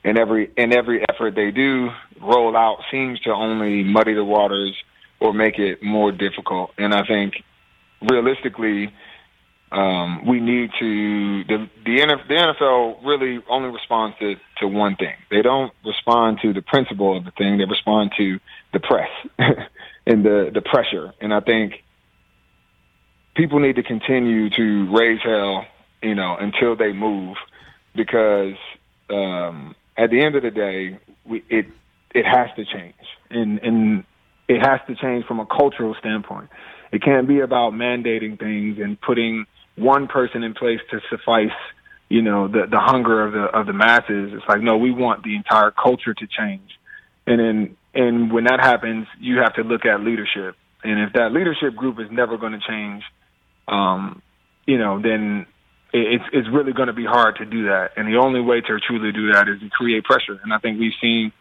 and 0.05 0.19
every 0.19 0.51
and 0.57 0.73
every 0.73 1.05
effort 1.09 1.35
they 1.35 1.51
do 1.51 1.91
roll 2.21 2.57
out 2.57 2.79
seems 2.91 3.21
to 3.21 3.31
only 3.31 3.83
muddy 3.85 4.15
the 4.15 4.25
waters 4.25 4.75
or 5.21 5.33
make 5.33 5.59
it 5.59 5.83
more 5.83 6.13
difficult. 6.13 6.71
And 6.79 6.95
I 6.95 7.05
think 7.07 7.35
realistically, 8.03 8.93
um, 9.71 10.25
we 10.27 10.41
need 10.41 10.71
to 10.79 11.45
the 11.45 11.69
the, 11.85 11.99
NF, 11.99 12.29
the 12.29 12.35
NFL 12.35 13.05
really 13.05 13.43
only 13.51 13.71
responds 13.71 14.17
to, 14.19 14.37
to 14.59 14.69
one 14.69 14.97
thing. 14.97 15.15
They 15.31 15.43
don't 15.43 15.73
respond 15.85 16.39
to 16.43 16.53
the 16.53 16.63
principle 16.63 17.17
of 17.17 17.25
the 17.25 17.33
thing. 17.33 17.59
They 17.59 17.65
respond 17.65 18.13
to 18.17 18.41
the 18.73 18.81
press 18.81 19.11
and 20.07 20.25
the 20.25 20.51
the 20.55 20.63
pressure. 20.63 21.13
And 21.21 21.35
I 21.35 21.41
think 21.41 21.85
people 23.35 23.61
need 23.61 23.77
to 23.77 23.83
continue 23.83 24.49
to 24.51 24.97
raise 24.97 25.21
hell, 25.23 25.67
you 26.03 26.15
know, 26.15 26.37
until 26.39 26.75
they 26.75 26.93
move, 26.93 27.37
because 27.95 28.57
um, 29.11 29.75
at 29.99 30.11
the 30.11 30.23
end 30.23 30.35
of 30.35 30.43
the 30.43 30.51
day, 30.51 30.99
we, 31.27 31.45
it 31.51 31.67
it 32.15 32.25
has 32.25 32.49
to 32.57 32.65
change, 32.65 32.95
and 33.29 33.59
and 33.59 34.05
it 34.49 34.61
has 34.65 34.81
to 34.89 34.95
change 34.97 35.27
from 35.27 35.41
a 35.41 35.47
cultural 35.47 35.95
standpoint. 36.01 36.49
It 36.91 37.03
can't 37.03 37.29
be 37.29 37.41
about 37.41 37.75
mandating 37.75 38.39
things 38.39 38.79
and 38.79 38.99
putting 39.01 39.45
one 39.77 40.09
person 40.09 40.43
in 40.43 40.55
place 40.55 40.81
to 40.91 41.01
suffice, 41.11 41.57
you 42.09 42.23
know, 42.23 42.49
the 42.49 42.67
the 42.69 42.81
hunger 42.81 43.25
of 43.25 43.33
the 43.33 43.45
of 43.59 43.67
the 43.67 43.75
masses. 43.75 44.33
It's 44.33 44.49
like 44.49 44.63
no, 44.63 44.79
we 44.79 44.91
want 44.91 45.23
the 45.23 45.37
entire 45.37 45.71
culture 45.71 46.15
to 46.15 46.27
change, 46.27 46.71
and 47.27 47.39
then 47.39 47.77
and 47.95 48.33
when 48.33 48.45
that 48.45 48.61
happens, 48.61 49.07
you 49.21 49.39
have 49.39 49.55
to 49.55 49.63
look 49.63 49.85
at 49.85 50.01
leadership, 50.01 50.57
and 50.83 51.01
if 51.01 51.13
that 51.13 51.33
leadership 51.33 51.77
group 51.77 52.01
is 52.01 52.11
never 52.11 52.39
going 52.39 52.53
to 52.53 52.61
change, 52.67 53.03
um, 53.69 54.23
you 54.67 54.79
know, 54.79 55.01
then 55.01 55.47
it's 55.93 56.25
it's 56.33 56.49
really 56.49 56.73
going 56.73 56.89
to 56.89 56.95
be 56.95 57.05
hard 57.05 57.37
to 57.37 57.45
do 57.45 57.65
that. 57.65 57.91
And 57.97 58.09
the 58.09 58.19
only 58.19 58.41
way 58.41 58.63
to 58.63 58.79
truly 58.81 59.13
do 59.13 59.33
that 59.33 59.49
is 59.49 59.61
to 59.61 59.69
create 59.69 60.05
pressure. 60.05 60.41
And 60.43 60.53
I 60.53 60.59
think 60.59 60.81
we've 60.81 60.93
seen. 61.01 61.33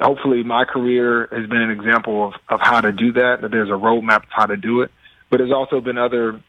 Hopefully, 0.00 0.42
my 0.42 0.64
career 0.64 1.28
has 1.30 1.48
been 1.48 1.60
an 1.60 1.70
example 1.70 2.28
of 2.28 2.34
of 2.48 2.60
how 2.62 2.80
to 2.80 2.92
do 2.92 3.12
that. 3.12 3.38
That 3.42 3.50
there's 3.50 3.68
a 3.68 3.72
roadmap 3.72 4.24
of 4.24 4.30
how 4.30 4.46
to 4.46 4.56
do 4.56 4.82
it. 4.82 4.90
But 5.30 5.38
there's 5.38 5.52
also 5.52 5.80
been 5.80 5.98
other, 5.98 6.40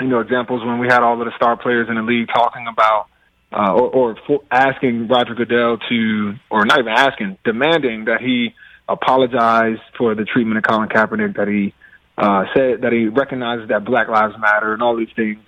you 0.00 0.06
know, 0.06 0.20
examples 0.20 0.64
when 0.64 0.78
we 0.78 0.86
had 0.88 1.02
all 1.02 1.20
of 1.20 1.26
the 1.26 1.32
star 1.36 1.56
players 1.56 1.88
in 1.88 1.94
the 1.94 2.02
league 2.02 2.28
talking 2.28 2.66
about. 2.66 3.06
Uh, 3.50 3.72
or, 3.72 4.14
or 4.28 4.40
asking 4.50 5.08
Roger 5.08 5.34
Goodell 5.34 5.78
to, 5.88 6.34
or 6.50 6.66
not 6.66 6.80
even 6.80 6.92
asking, 6.92 7.38
demanding 7.44 8.04
that 8.04 8.20
he 8.20 8.54
apologize 8.86 9.78
for 9.96 10.14
the 10.14 10.26
treatment 10.26 10.58
of 10.58 10.64
Colin 10.64 10.90
Kaepernick, 10.90 11.34
that 11.36 11.48
he 11.48 11.72
uh, 12.18 12.44
said 12.54 12.82
that 12.82 12.92
he 12.92 13.06
recognizes 13.06 13.70
that 13.70 13.86
Black 13.86 14.08
Lives 14.08 14.34
Matter 14.38 14.74
and 14.74 14.82
all 14.82 14.96
these 14.96 15.08
things 15.16 15.38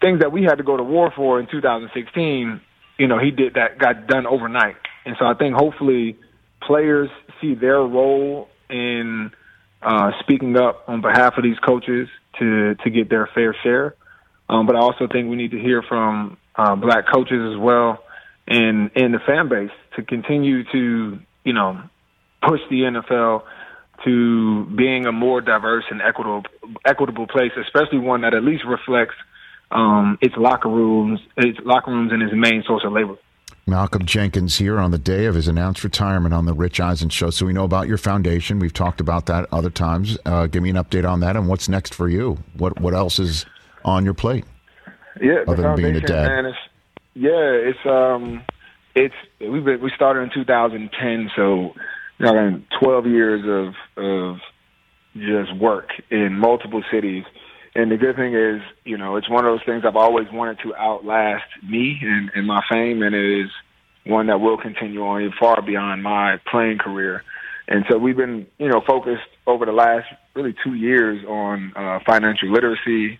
things 0.00 0.20
that 0.20 0.32
we 0.32 0.42
had 0.42 0.56
to 0.56 0.64
go 0.64 0.76
to 0.76 0.82
war 0.82 1.12
for 1.14 1.40
in 1.40 1.46
2016, 1.46 2.60
you 2.98 3.06
know, 3.06 3.18
he 3.18 3.30
did 3.30 3.54
that 3.54 3.78
got 3.78 4.06
done 4.06 4.26
overnight. 4.26 4.76
And 5.04 5.16
so 5.18 5.24
I 5.24 5.34
think 5.34 5.54
hopefully 5.54 6.18
players 6.62 7.08
see 7.40 7.54
their 7.54 7.80
role 7.80 8.48
in 8.68 9.30
uh, 9.82 10.10
speaking 10.20 10.56
up 10.56 10.84
on 10.88 11.00
behalf 11.00 11.34
of 11.36 11.44
these 11.44 11.58
coaches 11.58 12.08
to 12.38 12.74
to 12.76 12.90
get 12.90 13.08
their 13.08 13.28
fair 13.34 13.56
share. 13.62 13.94
Um, 14.48 14.66
but 14.66 14.76
I 14.76 14.80
also 14.80 15.08
think 15.10 15.28
we 15.28 15.36
need 15.36 15.50
to 15.50 15.60
hear 15.60 15.82
from 15.82 16.36
uh, 16.54 16.76
black 16.76 17.06
coaches 17.12 17.52
as 17.52 17.58
well 17.58 18.02
and 18.48 18.90
and 18.94 19.12
the 19.14 19.18
fan 19.26 19.48
base 19.48 19.70
to 19.96 20.02
continue 20.02 20.64
to 20.64 21.18
you 21.44 21.52
know 21.52 21.80
push 22.46 22.60
the 22.70 22.82
NFL 22.82 23.42
to 24.04 24.66
being 24.76 25.06
a 25.06 25.12
more 25.12 25.40
diverse 25.40 25.84
and 25.90 26.00
equitable 26.02 26.42
equitable 26.84 27.26
place, 27.26 27.52
especially 27.60 27.98
one 27.98 28.20
that 28.22 28.34
at 28.34 28.44
least 28.44 28.64
reflects 28.64 29.14
um, 29.70 30.18
its 30.20 30.34
locker 30.36 30.68
rooms, 30.68 31.20
its 31.36 31.58
locker 31.64 31.90
rooms, 31.90 32.12
and 32.12 32.22
its 32.22 32.32
main 32.34 32.62
source 32.66 32.84
of 32.84 32.92
labor. 32.92 33.16
Malcolm 33.68 34.06
Jenkins 34.06 34.58
here 34.58 34.78
on 34.78 34.92
the 34.92 34.98
day 34.98 35.24
of 35.24 35.34
his 35.34 35.48
announced 35.48 35.82
retirement 35.82 36.32
on 36.32 36.46
the 36.46 36.54
Rich 36.54 36.78
Eisen 36.78 37.08
show. 37.08 37.30
So 37.30 37.46
we 37.46 37.52
know 37.52 37.64
about 37.64 37.88
your 37.88 37.98
foundation. 37.98 38.60
We've 38.60 38.72
talked 38.72 39.00
about 39.00 39.26
that 39.26 39.48
other 39.50 39.70
times. 39.70 40.16
Uh, 40.24 40.46
give 40.46 40.62
me 40.62 40.70
an 40.70 40.76
update 40.76 41.08
on 41.08 41.18
that 41.20 41.36
and 41.36 41.48
what's 41.48 41.68
next 41.68 41.92
for 41.92 42.08
you. 42.08 42.38
What 42.56 42.80
what 42.80 42.94
else 42.94 43.18
is 43.18 43.44
on 43.84 44.04
your 44.04 44.14
plate? 44.14 44.44
Yeah, 45.20 45.42
other 45.48 45.62
than 45.62 45.76
being 45.76 45.96
a 45.96 46.00
dad. 46.00 46.28
Man, 46.28 46.46
it's, 46.46 46.58
yeah, 47.14 47.30
it's 47.30 47.86
um, 47.86 48.44
it's 48.94 49.14
we've 49.40 49.64
been, 49.64 49.80
we 49.80 49.90
started 49.96 50.20
in 50.20 50.30
2010, 50.32 51.30
so 51.34 51.74
you 52.18 52.26
know, 52.26 52.62
12 52.80 53.06
years 53.06 53.74
of 53.96 54.04
of 54.04 54.36
just 55.14 55.56
work 55.56 55.88
in 56.10 56.38
multiple 56.38 56.84
cities 56.92 57.24
and 57.76 57.90
the 57.92 57.98
good 57.98 58.16
thing 58.16 58.34
is, 58.34 58.62
you 58.84 58.96
know, 58.96 59.16
it's 59.16 59.28
one 59.28 59.44
of 59.44 59.52
those 59.52 59.64
things 59.66 59.84
I've 59.86 59.96
always 59.96 60.26
wanted 60.32 60.60
to 60.60 60.74
outlast 60.74 61.44
me 61.62 61.98
and, 62.00 62.30
and 62.34 62.46
my 62.46 62.62
fame, 62.70 63.02
and 63.02 63.14
it 63.14 63.42
is 63.42 63.50
one 64.06 64.28
that 64.28 64.40
will 64.40 64.56
continue 64.56 65.02
on 65.02 65.30
far 65.38 65.60
beyond 65.60 66.02
my 66.02 66.38
playing 66.50 66.78
career. 66.78 67.22
And 67.68 67.84
so 67.90 67.98
we've 67.98 68.16
been, 68.16 68.46
you 68.56 68.68
know, 68.68 68.80
focused 68.86 69.28
over 69.46 69.66
the 69.66 69.72
last 69.72 70.06
really 70.34 70.54
two 70.64 70.72
years 70.72 71.22
on 71.26 71.74
uh, 71.76 71.98
financial 72.06 72.50
literacy, 72.50 73.18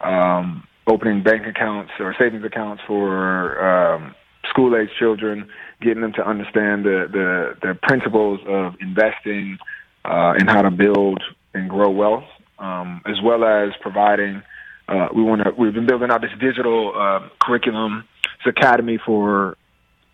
um, 0.00 0.66
opening 0.86 1.22
bank 1.22 1.46
accounts 1.46 1.92
or 2.00 2.14
savings 2.18 2.44
accounts 2.44 2.82
for 2.86 3.60
um, 3.62 4.14
school 4.48 4.74
age 4.74 4.88
children, 4.98 5.50
getting 5.82 6.00
them 6.00 6.14
to 6.14 6.26
understand 6.26 6.86
the 6.86 7.08
the, 7.12 7.56
the 7.60 7.74
principles 7.82 8.40
of 8.46 8.74
investing 8.80 9.58
uh, 10.06 10.32
and 10.38 10.48
how 10.48 10.62
to 10.62 10.70
build 10.70 11.22
and 11.52 11.68
grow 11.68 11.90
wealth 11.90 12.24
um, 12.58 13.02
as 13.06 13.20
well 13.22 13.44
as 13.44 13.72
providing. 13.80 14.42
Uh, 14.86 15.08
we 15.14 15.22
want 15.22 15.42
to. 15.44 15.50
We've 15.50 15.74
been 15.74 15.86
building 15.86 16.10
out 16.10 16.22
this 16.22 16.32
digital 16.40 16.92
uh, 16.96 17.28
curriculum, 17.40 18.04
this 18.44 18.54
academy 18.56 18.98
for 18.98 19.56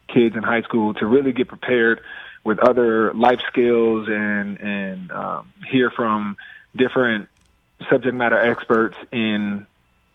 kids 0.08 0.36
in 0.36 0.42
high 0.42 0.62
school 0.62 0.94
to 0.94 1.06
really 1.06 1.32
get 1.32 1.48
prepared 1.48 2.00
with 2.44 2.58
other 2.58 3.12
life 3.14 3.40
skills 3.48 4.08
and 4.08 4.60
and 4.60 5.10
um, 5.12 5.52
hear 5.70 5.90
from 5.90 6.36
different 6.76 7.28
subject 7.90 8.14
matter 8.14 8.38
experts 8.38 8.96
in 9.12 9.66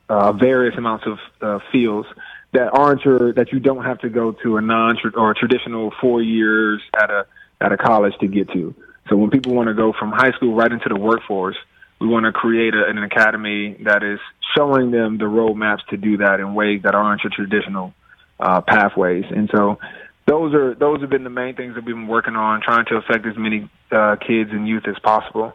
uh, 0.09 0.31
various 0.33 0.77
amounts 0.77 1.05
of 1.05 1.19
uh, 1.41 1.59
fields 1.71 2.07
that 2.51 2.69
aren't 2.74 3.03
your 3.05 3.33
that 3.33 3.51
you 3.51 3.59
don't 3.59 3.86
have 3.86 4.00
to 4.00 4.09
go 4.09 4.31
to 4.31 4.57
a 4.57 4.62
non 4.62 4.98
or 5.15 5.31
a 5.31 5.36
traditional 5.36 5.93
four 6.01 6.21
years 6.21 6.81
at 7.00 7.09
a 7.09 7.25
at 7.62 7.71
a 7.71 7.77
college 7.77 8.13
to 8.19 8.27
get 8.27 8.50
to. 8.51 8.74
So 9.09 9.17
when 9.17 9.29
people 9.29 9.53
want 9.53 9.67
to 9.67 9.74
go 9.74 9.93
from 9.93 10.12
high 10.12 10.31
school 10.31 10.53
right 10.53 10.71
into 10.71 10.89
the 10.89 10.98
workforce, 10.98 11.57
we 12.00 12.08
want 12.08 12.25
to 12.25 12.32
create 12.32 12.74
a, 12.74 12.86
an 12.89 12.98
academy 12.98 13.77
that 13.84 14.03
is 14.03 14.20
showing 14.56 14.91
them 14.91 15.18
the 15.18 15.25
roadmaps 15.25 15.86
to 15.89 15.98
do 15.98 16.18
that 16.18 16.39
in 16.39 16.53
ways 16.53 16.82
that 16.84 16.96
aren't 16.96 17.24
your 17.24 17.32
traditional 17.36 17.94
uh, 18.39 18.62
pathways. 18.62 19.25
And 19.29 19.50
so 19.53 19.77
those 20.25 20.53
are 20.53 20.75
those 20.75 21.01
have 21.01 21.10
been 21.10 21.24
the 21.24 21.29
main 21.29 21.56
things 21.56 21.75
that 21.75 21.84
we've 21.84 21.96
been 21.96 22.08
working 22.08 22.36
on, 22.36 22.62
trying 22.62 22.86
to 22.86 22.96
affect 22.96 23.25
as 23.25 23.38
many 23.38 23.70
uh, 23.91 24.15
kids 24.15 24.51
and 24.51 24.68
youth 24.68 24.84
as 24.88 24.98
possible. 25.00 25.53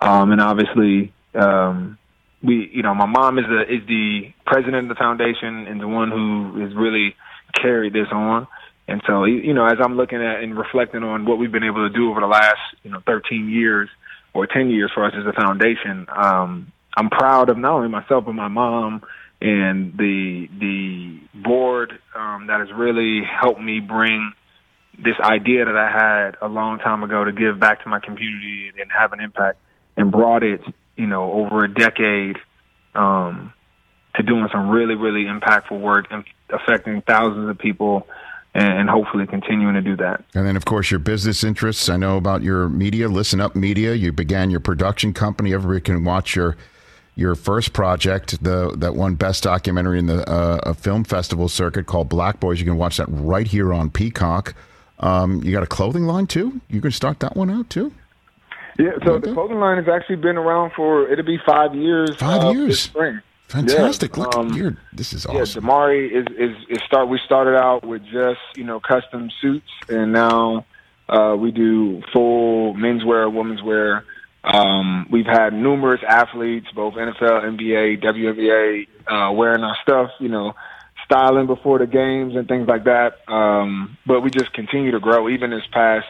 Um, 0.00 0.32
and 0.32 0.40
obviously, 0.40 1.12
um, 1.34 1.98
we 2.42 2.70
you 2.72 2.82
know 2.82 2.94
my 2.94 3.06
mom 3.06 3.38
is 3.38 3.44
the 3.46 3.62
is 3.62 3.86
the 3.86 4.32
president 4.46 4.90
of 4.90 4.96
the 4.96 4.98
foundation 4.98 5.66
and 5.66 5.80
the 5.80 5.88
one 5.88 6.10
who 6.10 6.60
has 6.60 6.74
really 6.74 7.14
carried 7.54 7.92
this 7.92 8.08
on. 8.10 8.46
And 8.88 9.02
so 9.06 9.24
you 9.24 9.54
know, 9.54 9.66
as 9.66 9.78
I'm 9.80 9.96
looking 9.96 10.22
at 10.22 10.42
and 10.42 10.56
reflecting 10.56 11.02
on 11.02 11.24
what 11.24 11.38
we've 11.38 11.52
been 11.52 11.64
able 11.64 11.88
to 11.88 11.94
do 11.94 12.10
over 12.10 12.20
the 12.20 12.26
last 12.26 12.60
you 12.82 12.90
know 12.90 13.00
13 13.06 13.48
years 13.48 13.88
or 14.34 14.46
10 14.46 14.70
years 14.70 14.90
for 14.92 15.04
us 15.04 15.12
as 15.16 15.26
a 15.26 15.32
foundation, 15.32 16.06
um, 16.14 16.72
I'm 16.96 17.10
proud 17.10 17.48
of 17.48 17.58
not 17.58 17.72
only 17.72 17.88
myself 17.88 18.24
but 18.26 18.34
my 18.34 18.48
mom 18.48 19.02
and 19.40 19.96
the 19.96 20.48
the 20.58 21.20
board 21.42 21.92
um, 22.14 22.46
that 22.46 22.60
has 22.60 22.68
really 22.74 23.22
helped 23.24 23.60
me 23.60 23.80
bring 23.80 24.32
this 24.96 25.16
idea 25.20 25.64
that 25.64 25.76
I 25.76 25.90
had 25.90 26.36
a 26.40 26.48
long 26.48 26.78
time 26.78 27.02
ago 27.02 27.24
to 27.24 27.32
give 27.32 27.58
back 27.58 27.82
to 27.82 27.88
my 27.88 27.98
community 27.98 28.70
and 28.80 28.90
have 28.90 29.12
an 29.12 29.20
impact, 29.20 29.58
and 29.96 30.10
brought 30.10 30.42
it, 30.42 30.60
you 30.96 31.06
know, 31.06 31.32
over 31.32 31.64
a 31.64 31.72
decade 31.72 32.36
um, 32.94 33.52
to 34.14 34.22
doing 34.22 34.48
some 34.52 34.70
really 34.70 34.94
really 34.94 35.24
impactful 35.24 35.78
work 35.78 36.06
and 36.10 36.24
affecting 36.48 37.02
thousands 37.02 37.50
of 37.50 37.58
people 37.58 38.06
and 38.54 38.88
hopefully 38.88 39.26
continuing 39.26 39.74
to 39.74 39.82
do 39.82 39.96
that. 39.96 40.24
And 40.34 40.46
then, 40.46 40.56
of 40.56 40.64
course, 40.64 40.90
your 40.90 41.00
business 41.00 41.42
interests. 41.42 41.88
I 41.88 41.96
know 41.96 42.16
about 42.16 42.42
your 42.42 42.68
media, 42.68 43.08
Listen 43.08 43.40
Up 43.40 43.56
Media. 43.56 43.94
You 43.94 44.12
began 44.12 44.50
your 44.50 44.60
production 44.60 45.12
company. 45.12 45.52
Everybody 45.52 45.80
can 45.80 46.04
watch 46.04 46.36
your 46.36 46.56
your 47.16 47.34
first 47.34 47.72
project, 47.72 48.42
the 48.42 48.74
that 48.76 48.94
one 48.94 49.14
best 49.14 49.42
documentary 49.44 49.98
in 49.98 50.06
the 50.06 50.28
uh, 50.28 50.72
film 50.74 51.04
festival 51.04 51.48
circuit 51.48 51.86
called 51.86 52.08
Black 52.08 52.40
Boys. 52.40 52.58
You 52.60 52.66
can 52.66 52.76
watch 52.76 52.96
that 52.96 53.06
right 53.08 53.46
here 53.46 53.72
on 53.72 53.90
Peacock. 53.90 54.54
Um, 55.00 55.42
you 55.42 55.52
got 55.52 55.62
a 55.62 55.66
clothing 55.66 56.04
line 56.04 56.26
too. 56.26 56.60
You 56.68 56.80
can 56.80 56.90
start 56.90 57.20
that 57.20 57.36
one 57.36 57.50
out 57.50 57.70
too. 57.70 57.92
Yeah, 58.78 58.90
so 59.04 59.18
the 59.18 59.32
clothing 59.32 59.60
line 59.60 59.78
has 59.78 59.88
actually 59.88 60.16
been 60.16 60.36
around 60.36 60.72
for 60.74 61.08
it'll 61.08 61.24
be 61.24 61.38
five 61.46 61.74
years. 61.74 62.16
Five 62.16 62.44
uh, 62.44 62.50
years. 62.50 62.80
spring. 62.80 63.20
Fantastic! 63.54 64.16
Yeah. 64.16 64.22
Look, 64.24 64.36
um, 64.36 64.52
you're, 64.52 64.76
this 64.92 65.12
is 65.12 65.26
awesome. 65.26 65.64
Yeah, 65.64 65.70
Damari 65.70 66.10
is, 66.10 66.26
is 66.36 66.56
is 66.68 66.82
start. 66.86 67.08
We 67.08 67.20
started 67.24 67.56
out 67.56 67.86
with 67.86 68.02
just 68.04 68.40
you 68.56 68.64
know 68.64 68.80
custom 68.80 69.30
suits, 69.40 69.70
and 69.88 70.12
now 70.12 70.66
uh, 71.08 71.36
we 71.38 71.52
do 71.52 72.02
full 72.12 72.74
menswear, 72.74 73.32
women's 73.32 73.62
wear. 73.62 74.04
Um, 74.42 75.06
we've 75.08 75.26
had 75.26 75.52
numerous 75.52 76.00
athletes, 76.06 76.66
both 76.74 76.94
NFL, 76.94 77.44
NBA, 77.44 78.02
WNBA, 78.02 78.88
uh, 79.06 79.32
wearing 79.32 79.62
our 79.62 79.76
stuff, 79.82 80.10
you 80.18 80.28
know, 80.28 80.54
styling 81.04 81.46
before 81.46 81.78
the 81.78 81.86
games 81.86 82.34
and 82.36 82.48
things 82.48 82.66
like 82.68 82.84
that. 82.84 83.18
Um, 83.28 83.96
but 84.04 84.20
we 84.20 84.30
just 84.30 84.52
continue 84.52 84.90
to 84.90 85.00
grow. 85.00 85.28
Even 85.28 85.50
this 85.50 85.66
past 85.72 86.06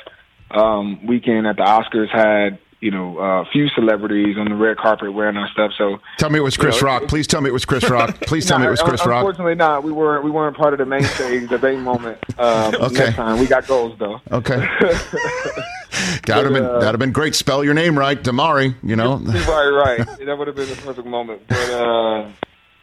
um, 0.50 1.06
weekend 1.06 1.46
at 1.46 1.56
the 1.56 1.62
Oscars 1.62 2.10
had 2.10 2.58
you 2.84 2.90
know, 2.90 3.18
a 3.18 3.40
uh, 3.40 3.44
few 3.50 3.66
celebrities 3.68 4.36
on 4.36 4.46
the 4.46 4.54
red 4.54 4.76
carpet 4.76 5.14
wearing 5.14 5.38
our 5.38 5.48
stuff. 5.48 5.72
So 5.78 6.00
tell 6.18 6.28
me 6.28 6.38
it 6.38 6.42
was 6.42 6.58
Chris 6.58 6.76
you 6.76 6.82
know, 6.82 6.88
Rock. 6.88 7.08
Please 7.08 7.26
tell 7.26 7.40
me 7.40 7.48
it 7.48 7.52
was 7.52 7.64
Chris 7.64 7.88
Rock. 7.88 8.20
Please 8.26 8.44
tell 8.44 8.58
me 8.58 8.66
it 8.66 8.70
was 8.70 8.82
Chris 8.82 9.06
Rock. 9.06 9.20
Unfortunately, 9.20 9.54
not. 9.54 9.84
We 9.84 9.90
weren't. 9.90 10.22
We 10.22 10.30
weren't 10.30 10.54
part 10.54 10.74
of 10.74 10.78
the 10.78 10.84
main 10.84 11.02
stage, 11.02 11.48
the 11.48 11.58
main 11.58 11.80
moment. 11.80 12.18
Um, 12.38 12.74
okay. 12.74 13.04
Next 13.04 13.16
time 13.16 13.40
we 13.40 13.46
got 13.46 13.66
goals 13.66 13.98
though. 13.98 14.20
Okay. 14.30 14.56
that 16.26 16.36
would 16.36 16.44
have 16.44 16.52
been 16.52 16.64
uh, 16.66 16.78
that'd 16.80 16.92
have 16.92 16.98
been 16.98 17.12
great. 17.12 17.34
Spell 17.34 17.64
your 17.64 17.72
name 17.72 17.98
right, 17.98 18.22
Damari. 18.22 18.74
You 18.82 18.96
know. 18.96 19.16
right, 19.16 19.70
right. 19.70 20.18
That 20.26 20.36
would 20.36 20.48
have 20.48 20.56
been 20.56 20.68
the 20.68 20.76
perfect 20.76 21.08
moment. 21.08 21.40
But 21.48 21.70
uh, 21.70 22.30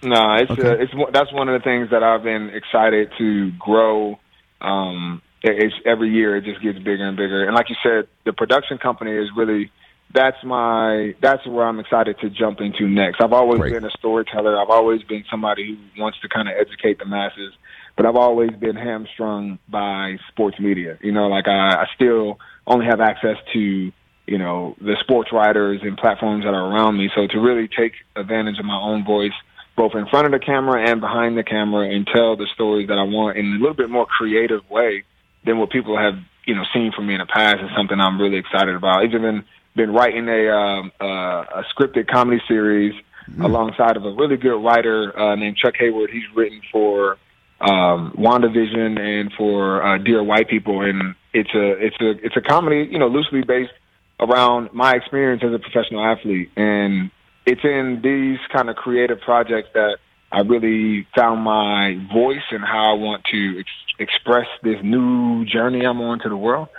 no, 0.02 0.34
it's 0.34 0.50
okay. 0.50 0.68
uh, 0.68 0.76
it's 0.80 0.94
that's 1.14 1.32
one 1.32 1.48
of 1.48 1.62
the 1.62 1.64
things 1.64 1.92
that 1.92 2.02
I've 2.02 2.24
been 2.24 2.50
excited 2.50 3.12
to 3.20 3.52
grow. 3.60 4.18
Um, 4.62 5.22
it's 5.44 5.76
every 5.86 6.10
year 6.10 6.38
it 6.38 6.44
just 6.44 6.60
gets 6.64 6.80
bigger 6.80 7.08
and 7.08 7.16
bigger. 7.16 7.46
And 7.46 7.54
like 7.54 7.70
you 7.70 7.76
said, 7.84 8.08
the 8.26 8.34
production 8.34 8.80
company 8.80 9.12
is 9.12 9.30
really 9.36 9.72
that's 10.14 10.44
my 10.44 11.16
that's 11.22 11.46
where 11.46 11.66
I'm 11.66 11.80
excited 11.80 12.18
to 12.20 12.30
jump 12.30 12.60
into 12.62 12.88
next. 12.88 13.22
I've 13.22 13.34
always 13.34 13.60
Great. 13.60 13.74
been 13.74 13.86
a 13.86 13.92
storyteller. 13.92 14.60
I've 14.60 14.70
always 14.70 15.04
been 15.04 15.24
somebody 15.30 15.78
who 15.96 16.02
wants 16.02 16.20
to 16.22 16.30
kind 16.30 16.48
of 16.48 16.56
educate 16.60 17.00
the 17.00 17.06
masses, 17.06 17.54
but 17.96 18.06
I've 18.06 18.16
always 18.16 18.52
been 18.52 18.76
hamstrung 18.76 19.60
by 19.70 20.18
sports 20.30 20.60
media. 20.60 20.98
You 21.02 21.12
know, 21.12 21.28
like 21.28 21.48
I, 21.48 21.84
I 21.84 21.86
still 21.96 22.40
only 22.68 22.86
have 22.86 23.02
access 23.02 23.38
to 23.54 23.60
you 23.60 24.38
know 24.38 24.76
the 24.80 24.96
sports 25.02 25.32
writers 25.32 25.82
and 25.84 25.98
platforms 25.98 26.44
that 26.44 26.54
are 26.54 26.74
around 26.74 26.98
me. 26.98 27.10
So 27.16 27.28
to 27.28 27.40
really 27.40 27.68
take 27.68 27.94
advantage 28.16 28.60
of 28.60 28.66
my 28.66 28.80
own 28.80 29.06
voice, 29.06 29.34
both 29.76 29.94
in 29.96 30.08
front 30.08 30.26
of 30.26 30.32
the 30.32 30.40
camera 30.40 30.90
and 30.90 31.00
behind 31.02 31.38
the 31.38 31.44
camera, 31.44 31.90
and 31.90 32.08
tell 32.08 32.36
the 32.36 32.48
stories 32.54 32.88
that 32.88 32.98
I 32.98 33.04
want 33.04 33.38
in 33.38 33.46
a 33.46 33.60
little 33.60 33.76
bit 33.76 33.90
more 33.90 34.06
creative 34.06 34.70
way 34.70 35.04
than 35.46 35.58
what 35.58 35.70
people 35.70 35.98
have 35.98 36.16
you 36.46 36.56
know 36.56 36.64
seen 36.74 36.92
from 36.92 37.08
me 37.08 37.14
in 37.14 37.20
the 37.20 37.26
past 37.26 37.62
is 37.62 37.70
something 37.76 38.00
I'm 38.00 38.20
really 38.20 38.38
excited 38.38 38.76
about. 38.76 39.06
Even 39.06 39.46
been 39.76 39.92
writing 39.94 40.28
a 40.28 40.50
um, 40.50 40.92
uh, 41.00 41.06
a 41.06 41.64
scripted 41.74 42.08
comedy 42.08 42.42
series 42.48 42.94
mm. 43.30 43.44
alongside 43.44 43.98
of 43.98 44.06
a 44.06 44.12
really 44.12 44.38
good 44.38 44.62
writer 44.64 45.18
uh, 45.18 45.36
named 45.36 45.58
Chuck 45.58 45.76
Hayward. 45.80 46.10
He's 46.10 46.24
written 46.36 46.62
for 46.72 47.18
um, 47.62 48.14
WandaVision 48.18 49.00
and 49.00 49.32
for 49.38 49.84
uh, 49.84 49.98
Dear 49.98 50.24
White 50.24 50.50
People, 50.50 50.82
and 50.82 51.16
it's 51.34 51.54
a 51.54 51.72
it's 51.86 51.98
a 52.02 52.10
it's 52.26 52.38
a 52.38 52.42
comedy, 52.42 52.88
you 52.92 53.00
know, 53.00 53.08
loosely 53.08 53.44
based 53.44 53.74
around 54.20 54.74
my 54.74 54.94
experience 54.94 55.42
as 55.44 55.54
a 55.54 55.60
professional 55.60 56.04
athlete, 56.04 56.52
and 56.56 57.12
it's 57.46 57.64
in 57.64 58.02
these 58.04 58.40
kind 58.52 58.70
of 58.70 58.76
creative 58.76 59.20
projects 59.22 59.70
that 59.74 59.98
I 60.32 60.42
really 60.42 61.08
found 61.16 61.42
my 61.42 61.98
voice 62.14 62.44
and 62.52 62.64
how 62.64 62.92
I 62.92 62.94
want 62.94 63.24
to 63.32 63.60
ex- 63.60 63.70
express 64.00 64.48
this 64.64 64.78
new 64.84 65.46
journey 65.46 65.86
I'm 65.86 66.00
on 66.02 66.20
to 66.20 66.30
the 66.30 66.38
world. 66.38 66.70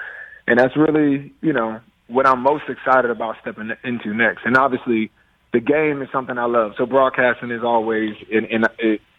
And 0.46 0.58
that's 0.58 0.76
really, 0.76 1.32
you 1.40 1.52
know, 1.52 1.80
what 2.12 2.26
I'm 2.26 2.40
most 2.40 2.64
excited 2.68 3.10
about 3.10 3.36
stepping 3.40 3.70
into 3.84 4.14
next. 4.14 4.44
And 4.44 4.56
obviously, 4.56 5.10
the 5.52 5.60
game 5.60 6.02
is 6.02 6.08
something 6.12 6.38
I 6.38 6.44
love. 6.44 6.72
So 6.78 6.86
broadcasting 6.86 7.50
is 7.50 7.62
always 7.62 8.14
in 8.30 8.44
in 8.46 8.64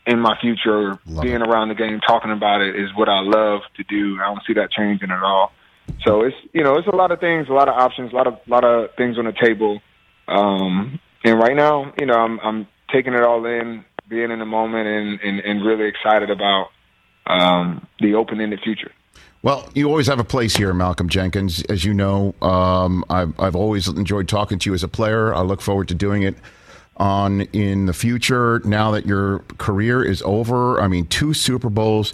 in 0.06 0.20
my 0.20 0.38
future. 0.40 1.00
Love 1.06 1.24
Being 1.24 1.42
it. 1.42 1.48
around 1.48 1.70
the 1.70 1.76
game, 1.76 2.00
talking 2.00 2.32
about 2.32 2.62
it 2.62 2.76
is 2.76 2.90
what 2.96 3.10
I 3.10 3.22
love 3.22 3.62
to 3.78 3.84
do. 3.84 4.20
I 4.22 4.26
don't 4.26 4.42
see 4.46 4.54
that 4.54 4.72
changing 4.72 5.12
at 5.12 5.24
all. 5.24 5.52
So 6.06 6.22
it's 6.22 6.36
you 6.54 6.64
know 6.64 6.76
it's 6.76 6.88
a 6.88 6.96
lot 6.96 7.12
of 7.12 7.20
things, 7.20 7.48
a 7.50 7.54
lot 7.54 7.68
of 7.68 7.76
options, 7.76 8.14
a 8.14 8.16
lot 8.16 8.28
of 8.28 8.40
lot 8.48 8.64
of 8.64 8.96
things 8.96 9.18
on 9.18 9.26
the 9.26 9.34
table. 9.34 9.82
Um, 10.28 11.00
and 11.24 11.40
right 11.40 11.56
now, 11.56 11.94
you 12.00 12.06
know, 12.06 12.16
I'm 12.16 12.40
I'm 12.40 12.68
taking 12.92 13.14
it 13.14 13.24
all 13.24 13.46
in, 13.46 13.84
being 14.08 14.32
in 14.32 14.40
the 14.40 14.46
moment, 14.46 14.88
and 14.88 15.20
and, 15.22 15.40
and 15.40 15.66
really 15.66 15.88
excited 15.88 16.30
about 16.30 16.68
um, 17.26 17.88
the 18.00 18.16
open-ended 18.16 18.60
future. 18.64 18.92
Well, 19.44 19.70
you 19.76 19.90
always 19.90 20.08
have 20.08 20.20
a 20.20 20.24
place 20.24 20.56
here, 20.56 20.74
Malcolm 20.74 21.10
Jenkins. 21.10 21.64
As 21.64 21.84
you 21.84 21.94
know, 21.94 22.34
um, 22.42 23.04
I've, 23.10 23.38
I've 23.38 23.58
always 23.58 23.90
enjoyed 23.90 24.30
talking 24.30 24.58
to 24.58 24.70
you 24.70 24.74
as 24.74 24.84
a 24.84 24.88
player. 24.88 25.36
I 25.36 25.42
look 25.42 25.62
forward 25.62 25.90
to 25.90 25.94
doing 25.94 26.24
it 26.24 26.38
on 26.96 27.42
in 27.52 27.86
the 27.86 27.94
future. 27.94 28.62
Now 28.64 28.92
that 28.92 29.06
your 29.06 29.40
career 29.58 30.02
is 30.02 30.22
over, 30.22 30.80
I 30.80 30.88
mean, 30.88 31.08
two 31.08 31.34
Super 31.34 31.70
Bowls, 31.70 32.14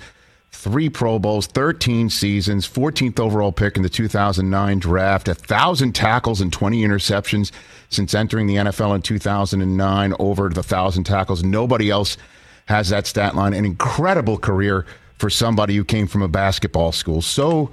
three 0.51 0.89
Pro 0.89 1.19
Bowls, 1.19 1.45
13 1.45 2.09
seasons, 2.09 2.67
14th 2.67 3.19
overall 3.19 3.51
pick 3.51 3.77
in 3.77 3.83
the 3.83 3.89
2009 3.89 4.79
draft, 4.79 5.27
a 5.27 5.35
thousand 5.35 5.93
tackles 5.93 6.41
and 6.41 6.51
20 6.51 6.81
interceptions 6.81 7.51
since 7.89 8.15
entering 8.15 8.47
the 8.47 8.55
NFL 8.55 8.95
in 8.95 9.03
2009, 9.03 10.13
over 10.17 10.49
the 10.49 10.63
thousand 10.63 11.03
tackles. 11.03 11.43
Nobody 11.43 11.91
else 11.91 12.17
has 12.65 12.89
that 12.89 13.05
stat 13.05 13.35
line. 13.35 13.53
An 13.53 13.65
incredible 13.65 14.39
career 14.39 14.87
for 15.19 15.29
somebody 15.29 15.75
who 15.75 15.83
came 15.83 16.07
from 16.07 16.21
a 16.21 16.27
basketball 16.27 16.91
school. 16.91 17.21
So 17.21 17.71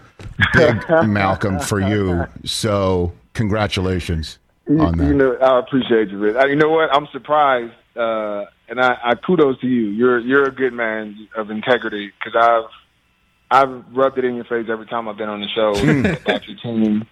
big, 0.52 0.76
Malcolm, 1.04 1.58
for 1.58 1.80
you. 1.80 2.26
So 2.44 3.12
congratulations 3.32 4.38
on 4.68 4.98
that. 4.98 5.06
You 5.06 5.14
know, 5.14 5.36
I 5.36 5.58
appreciate 5.60 6.10
you. 6.10 6.26
You 6.26 6.56
know 6.56 6.70
what? 6.70 6.94
I'm 6.94 7.06
surprised, 7.12 7.72
uh, 7.96 8.46
and 8.68 8.80
I, 8.80 8.98
I 9.02 9.14
kudos 9.14 9.60
to 9.60 9.66
you. 9.66 9.88
You're 9.88 10.18
you're 10.18 10.44
a 10.44 10.54
good 10.54 10.72
man 10.72 11.28
of 11.36 11.50
integrity 11.50 12.12
because 12.18 12.36
I've 12.38 13.68
I've 13.68 13.84
rubbed 13.96 14.18
it 14.18 14.24
in 14.24 14.34
your 14.34 14.44
face 14.44 14.66
every 14.68 14.86
time 14.86 15.08
I've 15.08 15.16
been 15.16 15.28
on 15.28 15.40
the 15.40 15.48
show 15.48 15.74
hmm. 15.74 16.04
about 16.24 16.46
your 16.48 16.58
team 16.58 17.06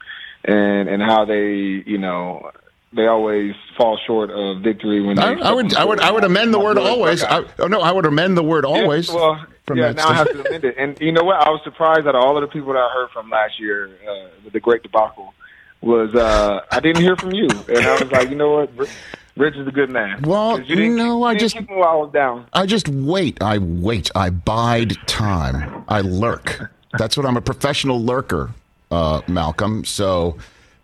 and 0.44 0.88
and 0.88 1.01
how 1.01 1.25
they 1.25 1.85
you 1.87 1.99
know 1.99 2.51
they 2.92 3.07
always 3.07 3.55
fall 3.77 3.99
short 4.05 4.31
of 4.31 4.62
victory 4.62 5.01
when 5.01 5.18
I, 5.18 5.35
I 5.35 5.53
would 5.53 5.75
I 5.75 5.85
would 5.85 6.01
I 6.01 6.11
would 6.11 6.25
amend 6.25 6.53
the 6.53 6.59
word 6.66 6.79
always. 6.79 7.23
I, 7.23 7.44
oh 7.61 7.68
no, 7.68 7.81
I 7.81 7.92
would 7.92 8.07
amend 8.07 8.37
the 8.37 8.42
word 8.42 8.64
always. 8.64 9.09
Yeah, 9.09 9.14
well, 9.14 9.47
yeah, 9.74 9.92
now 9.92 10.09
I 10.09 10.14
have 10.14 10.31
to 10.31 10.46
amend 10.46 10.64
it. 10.64 10.74
And 10.79 11.00
you 11.00 11.12
know 11.12 11.24
what? 11.24 11.37
I 11.37 11.50
was 11.50 11.61
surprised 11.64 12.07
that 12.07 12.14
all 12.14 12.37
of 12.37 12.42
the 12.42 12.48
people 12.48 12.72
that 12.72 12.79
I 12.81 12.90
heard 12.92 13.11
from 13.11 13.31
last 13.31 13.59
year 13.59 13.88
uh, 14.09 14.29
with 14.44 14.53
the 14.53 14.61
great 14.61 14.83
debacle 14.83 15.33
was 15.81 16.14
uh, 16.14 16.61
I 16.70 16.81
didn't 16.81 17.03
hear 17.03 17.16
from 17.16 17.33
you, 17.33 17.48
and 17.68 17.79
I 17.79 17.92
was 17.92 18.11
like, 18.11 18.31
you 18.31 18.37
know 18.37 18.66
what? 18.77 18.88
Rich 19.37 19.57
is 19.57 19.66
a 19.66 19.72
good 19.72 19.90
man. 19.90 20.22
Well, 20.22 20.61
you 20.61 20.88
know, 20.90 21.24
I 21.24 21.35
just 21.35 21.57
keep 21.57 21.70
I 21.70 21.74
was 21.96 22.12
down. 22.12 22.46
I 22.53 22.66
just 22.66 22.88
wait. 22.88 23.42
I 23.42 23.59
wait. 23.59 24.11
I 24.14 24.31
bide 24.31 24.96
time. 25.07 25.85
I 25.88 26.03
lurk. 26.03 26.70
That's 26.98 27.16
what 27.16 27.27
I'm 27.27 27.37
a 27.37 27.40
professional 27.42 28.03
lurker. 28.03 28.50
uh, 28.90 29.20
Malcolm. 29.27 29.85
So, 29.85 30.37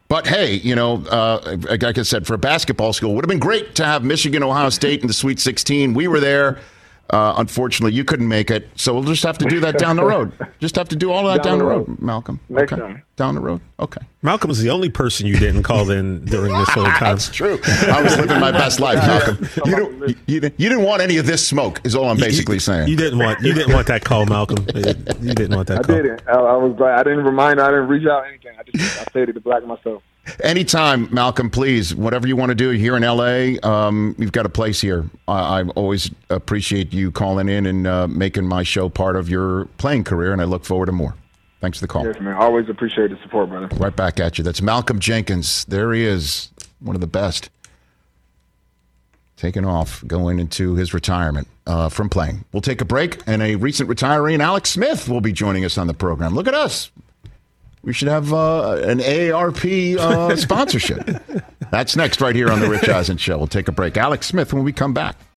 but 0.08 0.26
hey, 0.26 0.54
you 0.54 0.74
know, 0.74 1.04
uh, 1.06 1.56
like 1.80 1.96
I 1.96 2.02
said, 2.02 2.26
for 2.26 2.34
a 2.34 2.38
basketball 2.38 2.92
school, 2.92 3.14
would 3.14 3.24
have 3.24 3.28
been 3.28 3.38
great 3.38 3.76
to 3.76 3.84
have 3.84 4.02
Michigan, 4.02 4.42
Ohio 4.42 4.70
State 4.70 5.00
in 5.00 5.06
the 5.06 5.12
Sweet 5.14 5.38
16. 5.38 5.94
We 5.94 6.08
were 6.08 6.18
there. 6.20 6.58
Uh, 7.10 7.34
unfortunately, 7.38 7.94
you 7.94 8.04
couldn't 8.04 8.28
make 8.28 8.50
it, 8.50 8.68
so 8.76 8.94
we'll 8.94 9.02
just 9.02 9.22
have 9.22 9.38
to 9.38 9.44
do 9.44 9.60
that 9.60 9.78
down 9.78 9.96
the 9.96 10.04
road. 10.04 10.32
Just 10.58 10.76
have 10.76 10.88
to 10.88 10.96
do 10.96 11.12
all 11.12 11.28
of 11.28 11.34
that 11.34 11.42
down, 11.42 11.52
down 11.52 11.58
the 11.58 11.64
road. 11.64 11.88
road, 11.88 12.02
Malcolm. 12.02 12.40
Next 12.48 12.72
okay. 12.72 12.80
time. 12.80 13.02
Down 13.16 13.34
the 13.34 13.40
road. 13.40 13.60
Okay. 13.78 14.00
Malcolm 14.22 14.40
Malcolm's 14.40 14.62
the 14.62 14.70
only 14.70 14.88
person 14.88 15.26
you 15.26 15.38
didn't 15.38 15.64
call 15.64 15.90
in 15.90 16.24
during 16.24 16.52
this 16.52 16.68
whole 16.70 16.84
time. 17.02 17.16
That's 17.16 17.28
true. 17.28 17.60
I 17.64 18.02
was 18.02 18.16
living 18.16 18.40
my 18.40 18.50
best 18.50 18.80
life, 18.80 18.96
Malcolm. 18.98 19.48
You, 19.66 19.76
don't, 19.76 20.08
you, 20.08 20.14
you, 20.26 20.40
you, 20.56 20.68
didn't 20.70 20.82
want 20.82 21.02
any 21.02 21.18
of 21.18 21.26
this 21.26 21.46
smoke. 21.46 21.80
Is 21.84 21.94
all 21.94 22.08
I'm 22.08 22.16
basically 22.16 22.56
you, 22.56 22.60
saying. 22.60 22.88
You 22.88 22.96
didn't 22.96 23.18
want. 23.18 23.40
You 23.42 23.52
didn't 23.52 23.74
want 23.74 23.86
that 23.88 24.02
call, 24.04 24.24
Malcolm. 24.26 24.66
You 25.20 25.34
didn't 25.34 25.54
want 25.54 25.68
that 25.68 25.80
I 25.80 25.82
call. 25.82 25.96
I 25.96 26.02
didn't. 26.02 26.22
I, 26.26 26.32
I 26.32 26.56
was. 26.56 26.80
I 26.80 27.02
didn't 27.02 27.24
remind. 27.24 27.60
I 27.60 27.68
didn't 27.68 27.88
reach 27.88 28.06
out 28.08 28.26
anything. 28.26 28.56
I 28.58 28.62
just. 28.62 29.00
I 29.00 29.04
said 29.12 29.28
it 29.28 29.34
to 29.34 29.40
black 29.40 29.64
myself. 29.66 30.02
Anytime, 30.42 31.12
Malcolm, 31.12 31.50
please, 31.50 31.94
whatever 31.94 32.26
you 32.26 32.36
want 32.36 32.50
to 32.50 32.54
do 32.54 32.70
here 32.70 32.96
in 32.96 33.02
LA, 33.02 33.56
um, 33.68 34.14
you've 34.18 34.32
got 34.32 34.46
a 34.46 34.50
place 34.50 34.80
here. 34.80 35.08
I, 35.28 35.60
I 35.60 35.62
always 35.70 36.10
appreciate 36.28 36.92
you 36.92 37.10
calling 37.10 37.48
in 37.48 37.66
and 37.66 37.86
uh, 37.86 38.08
making 38.08 38.46
my 38.46 38.62
show 38.62 38.88
part 38.88 39.16
of 39.16 39.28
your 39.28 39.66
playing 39.78 40.04
career, 40.04 40.32
and 40.32 40.40
I 40.40 40.44
look 40.44 40.64
forward 40.64 40.86
to 40.86 40.92
more. 40.92 41.14
Thanks 41.60 41.78
for 41.78 41.84
the 41.84 41.88
call. 41.88 42.06
Yes, 42.06 42.18
man. 42.20 42.34
Always 42.34 42.68
appreciate 42.68 43.10
the 43.10 43.18
support, 43.22 43.50
brother. 43.50 43.68
Right 43.76 43.94
back 43.94 44.18
at 44.18 44.38
you. 44.38 44.44
That's 44.44 44.62
Malcolm 44.62 44.98
Jenkins. 44.98 45.64
There 45.66 45.92
he 45.92 46.04
is, 46.04 46.50
one 46.80 46.96
of 46.96 47.00
the 47.00 47.06
best. 47.06 47.50
Taking 49.36 49.64
off, 49.64 50.06
going 50.06 50.38
into 50.38 50.74
his 50.74 50.92
retirement 50.92 51.48
uh, 51.66 51.88
from 51.88 52.08
playing. 52.08 52.44
We'll 52.52 52.60
take 52.62 52.80
a 52.80 52.84
break, 52.84 53.20
and 53.26 53.42
a 53.42 53.56
recent 53.56 53.88
retiree, 53.88 54.34
and 54.34 54.42
Alex 54.42 54.70
Smith, 54.70 55.08
will 55.08 55.20
be 55.20 55.32
joining 55.32 55.64
us 55.64 55.78
on 55.78 55.86
the 55.86 55.94
program. 55.94 56.34
Look 56.34 56.48
at 56.48 56.54
us. 56.54 56.90
We 57.82 57.92
should 57.92 58.08
have 58.08 58.32
uh, 58.32 58.80
an 58.82 58.98
AARP 58.98 59.96
uh, 59.96 60.36
sponsorship. 60.36 61.22
That's 61.70 61.96
next, 61.96 62.20
right 62.20 62.34
here 62.34 62.50
on 62.50 62.60
the 62.60 62.68
Rich 62.68 62.88
Eisen 62.88 63.16
Show. 63.16 63.38
We'll 63.38 63.46
take 63.46 63.68
a 63.68 63.72
break. 63.72 63.96
Alex 63.96 64.26
Smith 64.26 64.52
when 64.52 64.64
we 64.64 64.72
come 64.72 64.92
back. 64.92 65.16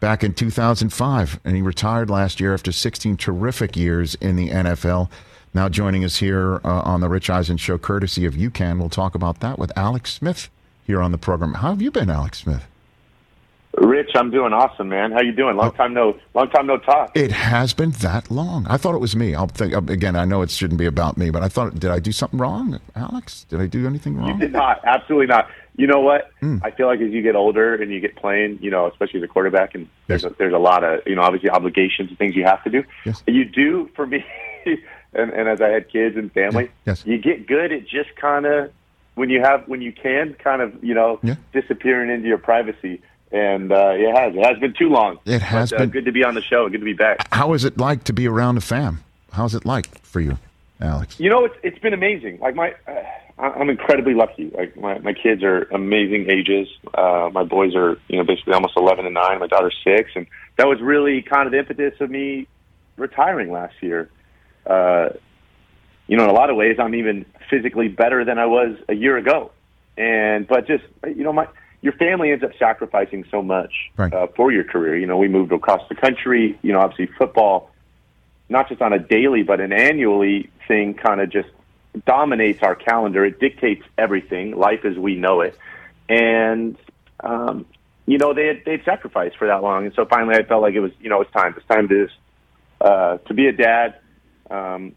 Back 0.00 0.24
in 0.24 0.32
2005, 0.32 1.40
and 1.44 1.54
he 1.54 1.60
retired 1.60 2.08
last 2.08 2.40
year 2.40 2.54
after 2.54 2.72
16 2.72 3.18
terrific 3.18 3.76
years 3.76 4.14
in 4.14 4.36
the 4.36 4.48
NFL. 4.48 5.10
Now 5.52 5.68
joining 5.68 6.04
us 6.04 6.16
here 6.16 6.58
uh, 6.64 6.80
on 6.80 7.00
the 7.00 7.08
Rich 7.10 7.28
Eisen 7.28 7.58
Show, 7.58 7.76
courtesy 7.76 8.24
of 8.24 8.32
UCAN. 8.32 8.78
We'll 8.78 8.88
talk 8.88 9.14
about 9.14 9.40
that 9.40 9.58
with 9.58 9.70
Alex 9.76 10.14
Smith 10.14 10.48
here 10.86 11.02
on 11.02 11.12
the 11.12 11.18
program. 11.18 11.52
How 11.54 11.70
have 11.70 11.82
you 11.82 11.90
been, 11.90 12.08
Alex 12.08 12.38
Smith? 12.38 12.66
Rich, 13.76 14.10
I'm 14.14 14.30
doing 14.30 14.52
awesome, 14.52 14.88
man. 14.88 15.12
How 15.12 15.20
you 15.20 15.32
doing? 15.32 15.56
Long 15.56 15.72
time 15.72 15.92
no, 15.92 16.18
long 16.34 16.48
time 16.50 16.66
no 16.66 16.78
talk. 16.78 17.16
It 17.16 17.30
has 17.30 17.72
been 17.72 17.90
that 17.92 18.30
long. 18.30 18.66
I 18.68 18.76
thought 18.78 18.94
it 18.94 19.00
was 19.00 19.14
me. 19.14 19.34
I'll 19.34 19.46
think 19.46 19.74
again. 19.90 20.16
I 20.16 20.24
know 20.24 20.42
it 20.42 20.50
shouldn't 20.50 20.78
be 20.78 20.86
about 20.86 21.18
me, 21.18 21.30
but 21.30 21.42
I 21.42 21.48
thought, 21.48 21.78
did 21.78 21.90
I 21.90 22.00
do 22.00 22.10
something 22.10 22.38
wrong, 22.38 22.80
Alex? 22.96 23.44
Did 23.48 23.60
I 23.60 23.66
do 23.66 23.86
anything 23.86 24.16
wrong? 24.16 24.28
You 24.28 24.38
did 24.38 24.52
not. 24.52 24.80
Absolutely 24.84 25.26
not. 25.26 25.48
You 25.76 25.86
know 25.86 26.00
what? 26.00 26.30
Mm. 26.42 26.60
I 26.62 26.70
feel 26.70 26.86
like 26.86 27.00
as 27.00 27.10
you 27.10 27.22
get 27.22 27.36
older 27.36 27.74
and 27.74 27.90
you 27.90 28.00
get 28.00 28.16
playing, 28.16 28.58
you 28.60 28.70
know, 28.70 28.86
especially 28.86 29.20
as 29.20 29.24
a 29.24 29.28
quarterback, 29.28 29.74
and 29.74 29.88
there's 30.06 30.24
yes. 30.24 30.32
a, 30.32 30.34
there's 30.36 30.52
a 30.52 30.58
lot 30.58 30.84
of 30.84 31.00
you 31.06 31.14
know 31.14 31.22
obviously 31.22 31.50
obligations 31.50 32.10
and 32.10 32.18
things 32.18 32.36
you 32.36 32.44
have 32.44 32.62
to 32.64 32.70
do. 32.70 32.84
Yes. 33.04 33.22
You 33.26 33.44
do 33.44 33.90
for 33.94 34.06
me, 34.06 34.24
and, 34.66 35.30
and 35.30 35.48
as 35.48 35.60
I 35.60 35.68
had 35.68 35.88
kids 35.88 36.16
and 36.16 36.30
family, 36.32 36.70
yes. 36.86 37.04
you 37.06 37.18
get 37.18 37.46
good 37.46 37.72
at 37.72 37.86
just 37.86 38.14
kind 38.16 38.46
of 38.46 38.72
when 39.14 39.30
you 39.30 39.40
have 39.40 39.66
when 39.68 39.80
you 39.80 39.92
can 39.92 40.34
kind 40.34 40.60
of 40.62 40.82
you 40.84 40.94
know 40.94 41.18
yeah. 41.22 41.36
disappearing 41.52 42.10
into 42.10 42.28
your 42.28 42.38
privacy 42.38 43.00
and 43.32 43.72
uh, 43.72 43.92
it 43.94 44.14
has. 44.14 44.34
It 44.34 44.44
has 44.44 44.58
been 44.58 44.74
too 44.74 44.88
long. 44.88 45.18
It 45.24 45.40
has 45.40 45.70
but, 45.70 45.76
uh, 45.76 45.78
been. 45.84 45.90
Good 45.90 46.04
to 46.06 46.12
be 46.12 46.24
on 46.24 46.34
the 46.34 46.42
show. 46.42 46.68
Good 46.68 46.78
to 46.78 46.84
be 46.84 46.92
back. 46.92 47.18
How 47.32 47.52
is 47.52 47.64
it 47.64 47.78
like 47.78 48.04
to 48.04 48.12
be 48.12 48.26
around 48.26 48.58
a 48.58 48.60
fam? 48.60 49.02
How's 49.32 49.54
it 49.54 49.64
like 49.64 50.02
for 50.02 50.20
you, 50.20 50.38
Alex? 50.80 51.18
You 51.20 51.30
know, 51.30 51.44
it's 51.44 51.56
it's 51.62 51.78
been 51.78 51.92
amazing. 51.92 52.38
Like 52.40 52.54
my, 52.54 52.74
uh, 52.86 53.42
I'm 53.42 53.68
incredibly 53.68 54.14
lucky. 54.14 54.50
Like 54.56 54.76
my 54.76 54.98
my 54.98 55.12
kids 55.12 55.42
are 55.42 55.62
amazing 55.72 56.30
ages. 56.30 56.68
Uh, 56.94 57.30
my 57.32 57.44
boys 57.44 57.74
are 57.74 57.98
you 58.08 58.18
know 58.18 58.24
basically 58.24 58.54
almost 58.54 58.74
11 58.76 59.04
and 59.04 59.14
nine. 59.14 59.38
My 59.38 59.46
daughter's 59.46 59.76
six, 59.84 60.10
and 60.14 60.26
that 60.56 60.66
was 60.66 60.80
really 60.80 61.22
kind 61.22 61.46
of 61.46 61.52
the 61.52 61.58
impetus 61.58 62.00
of 62.00 62.10
me 62.10 62.46
retiring 62.96 63.50
last 63.50 63.74
year. 63.80 64.10
Uh, 64.66 65.10
you 66.06 66.16
know, 66.16 66.24
in 66.24 66.30
a 66.30 66.34
lot 66.34 66.50
of 66.50 66.56
ways, 66.56 66.76
I'm 66.78 66.94
even 66.94 67.24
physically 67.48 67.88
better 67.88 68.24
than 68.24 68.38
I 68.38 68.46
was 68.46 68.76
a 68.88 68.94
year 68.94 69.16
ago. 69.16 69.52
And 69.96 70.46
but 70.46 70.66
just 70.66 70.84
you 71.06 71.24
know 71.24 71.32
my 71.32 71.46
your 71.82 71.92
family 71.94 72.30
ends 72.30 72.44
up 72.44 72.50
sacrificing 72.58 73.24
so 73.30 73.42
much 73.42 73.72
right. 73.96 74.12
uh, 74.12 74.26
for 74.36 74.52
your 74.52 74.64
career. 74.64 74.96
You 74.98 75.06
know, 75.06 75.16
we 75.16 75.28
moved 75.28 75.52
across 75.52 75.80
the 75.88 75.94
country. 75.94 76.58
You 76.62 76.72
know, 76.72 76.80
obviously 76.80 77.08
football, 77.18 77.69
not 78.50 78.68
just 78.68 78.82
on 78.82 78.92
a 78.92 78.98
daily 78.98 79.42
but 79.42 79.60
an 79.60 79.72
annually 79.72 80.50
thing, 80.68 80.94
kind 80.94 81.20
of 81.20 81.30
just 81.30 81.48
dominates 82.04 82.62
our 82.62 82.74
calendar. 82.74 83.24
It 83.24 83.40
dictates 83.40 83.82
everything, 83.96 84.56
life 84.56 84.84
as 84.84 84.96
we 84.98 85.14
know 85.14 85.40
it, 85.40 85.56
and 86.08 86.76
um, 87.20 87.64
you 88.06 88.18
know 88.18 88.34
they 88.34 88.48
had, 88.48 88.62
they'd 88.66 88.84
sacrificed 88.84 89.38
for 89.38 89.46
that 89.46 89.62
long, 89.62 89.86
and 89.86 89.94
so 89.94 90.04
finally 90.04 90.36
I 90.36 90.42
felt 90.42 90.60
like 90.60 90.74
it 90.74 90.80
was 90.80 90.92
you 91.00 91.08
know 91.08 91.22
it's 91.22 91.32
time. 91.32 91.54
It's 91.56 91.66
time 91.66 91.88
to 91.88 92.08
uh, 92.80 93.18
to 93.18 93.34
be 93.34 93.46
a 93.46 93.52
dad. 93.52 93.96
Um, 94.50 94.96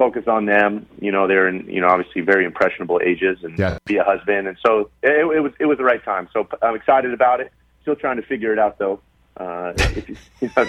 focus 0.00 0.26
on 0.26 0.46
them. 0.46 0.86
You 0.98 1.12
know, 1.12 1.28
they're 1.28 1.46
in 1.46 1.66
you 1.68 1.80
know 1.80 1.88
obviously 1.88 2.22
very 2.22 2.44
impressionable 2.44 3.00
ages, 3.04 3.38
and 3.42 3.58
yeah. 3.58 3.78
be 3.84 3.98
a 3.98 4.04
husband. 4.04 4.48
And 4.48 4.56
so 4.66 4.90
it, 5.02 5.12
it 5.36 5.40
was 5.40 5.52
it 5.60 5.66
was 5.66 5.78
the 5.78 5.84
right 5.84 6.02
time. 6.02 6.28
So 6.32 6.48
I'm 6.62 6.74
excited 6.74 7.12
about 7.12 7.40
it. 7.40 7.52
Still 7.82 7.96
trying 7.96 8.16
to 8.16 8.22
figure 8.22 8.52
it 8.52 8.58
out 8.58 8.78
though. 8.78 9.00
Uh, 9.36 9.74
if 9.76 10.08
you, 10.08 10.16
you, 10.40 10.50
know, 10.56 10.66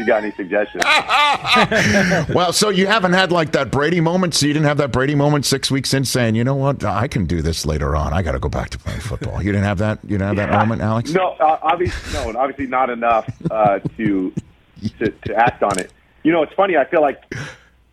you 0.00 0.06
got 0.06 0.24
any 0.24 0.32
suggestions? 0.32 0.82
well, 2.34 2.52
so 2.52 2.68
you 2.70 2.86
haven't 2.86 3.12
had 3.12 3.30
like 3.30 3.52
that 3.52 3.70
Brady 3.70 4.00
moment. 4.00 4.34
So 4.34 4.46
you 4.46 4.52
didn't 4.52 4.66
have 4.66 4.78
that 4.78 4.90
Brady 4.92 5.14
moment 5.14 5.46
six 5.46 5.70
weeks 5.70 5.94
in, 5.94 6.04
saying, 6.04 6.34
"You 6.34 6.44
know 6.44 6.54
what? 6.56 6.84
I 6.84 7.06
can 7.08 7.26
do 7.26 7.42
this 7.42 7.64
later 7.66 7.94
on. 7.94 8.12
I 8.12 8.22
got 8.22 8.32
to 8.32 8.38
go 8.38 8.48
back 8.48 8.70
to 8.70 8.78
playing 8.78 9.00
football." 9.00 9.42
You 9.42 9.52
didn't 9.52 9.64
have 9.66 9.78
that. 9.78 9.98
You 10.02 10.18
didn't 10.18 10.36
have 10.36 10.36
that 10.36 10.50
moment, 10.58 10.82
Alex. 10.82 11.12
No, 11.12 11.30
uh, 11.40 11.58
obviously 11.62 12.12
no, 12.18 12.28
and 12.28 12.36
obviously 12.36 12.66
not 12.66 12.90
enough 12.90 13.30
uh, 13.50 13.78
to, 13.96 14.32
to 14.98 15.10
to 15.10 15.34
act 15.34 15.62
on 15.62 15.78
it. 15.78 15.92
You 16.22 16.32
know, 16.32 16.42
it's 16.42 16.54
funny. 16.54 16.76
I 16.76 16.84
feel 16.84 17.00
like 17.02 17.22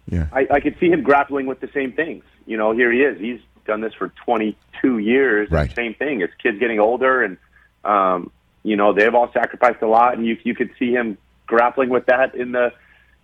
Yeah. 0.09 0.27
I, 0.31 0.47
I 0.51 0.59
could 0.59 0.77
see 0.79 0.89
him 0.89 1.01
grappling 1.03 1.45
with 1.45 1.59
the 1.59 1.69
same 1.73 1.91
things. 1.93 2.23
You 2.45 2.57
know, 2.57 2.71
here 2.71 2.91
he 2.91 3.01
is. 3.01 3.19
He's 3.19 3.39
done 3.65 3.81
this 3.81 3.93
for 3.93 4.09
22 4.25 4.97
years. 4.99 5.51
Right. 5.51 5.73
Same 5.75 5.93
thing. 5.93 6.21
His 6.21 6.29
kids 6.41 6.57
getting 6.59 6.79
older, 6.79 7.23
and 7.23 7.37
um, 7.83 8.31
you 8.63 8.75
know 8.75 8.93
they've 8.93 9.13
all 9.13 9.31
sacrificed 9.33 9.81
a 9.81 9.87
lot, 9.87 10.17
and 10.17 10.25
you 10.25 10.37
you 10.43 10.55
could 10.55 10.71
see 10.79 10.91
him 10.91 11.17
grappling 11.47 11.89
with 11.89 12.05
that 12.05 12.35
in 12.35 12.51
the 12.51 12.73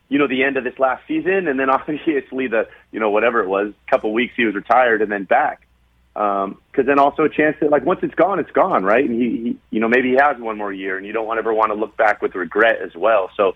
you 0.10 0.18
know 0.18 0.28
the 0.28 0.44
end 0.44 0.58
of 0.58 0.64
this 0.64 0.78
last 0.80 1.04
season, 1.08 1.48
and 1.48 1.60
then 1.60 1.70
obviously 1.70 2.48
the 2.48 2.68
you 2.92 3.00
know 3.00 3.10
whatever 3.10 3.42
it 3.42 3.48
was, 3.48 3.74
couple 3.90 4.12
weeks 4.14 4.34
he 4.36 4.46
was 4.46 4.56
retired, 4.56 5.02
and 5.02 5.12
then 5.12 5.26
back. 5.26 5.68
Um, 6.16 6.60
because 6.72 6.86
then 6.86 7.00
also 7.00 7.24
a 7.24 7.30
chance 7.30 7.58
that 7.60 7.72
like 7.72 7.86
once 7.86 8.02
it's 8.04 8.14
gone, 8.14 8.38
it's 8.38 8.52
gone, 8.52 8.84
right? 8.84 9.08
And 9.08 9.20
he, 9.20 9.30
he 9.30 9.58
you 9.72 9.80
know 9.80 9.88
maybe 9.88 10.10
he 10.10 10.16
has 10.16 10.40
one 10.40 10.58
more 10.58 10.72
year, 10.72 10.98
and 10.98 11.06
you 11.06 11.14
don't 11.14 11.38
ever 11.38 11.54
want 11.54 11.72
to 11.72 11.76
look 11.76 11.98
back 11.98 12.22
with 12.22 12.36
regret 12.36 12.82
as 12.82 12.96
well. 12.96 13.32
So 13.36 13.56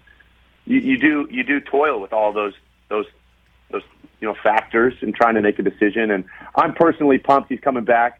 you, 0.65 0.80
you 0.80 0.97
do 0.97 1.27
you 1.32 1.43
do 1.43 1.60
toil 1.60 2.01
with 2.01 2.13
all 2.13 2.34
those 2.34 2.53
those 2.89 3.06
those 3.69 3.84
you 4.19 4.27
know 4.27 4.36
factors 4.41 4.95
and 5.01 5.13
trying 5.13 5.36
to 5.36 5.41
make 5.41 5.60
a 5.60 5.63
decision. 5.63 6.10
And 6.10 6.25
I'm 6.56 6.73
personally 6.73 7.19
pumped 7.19 7.49
he's 7.49 7.60
coming 7.60 7.86
back. 7.86 8.19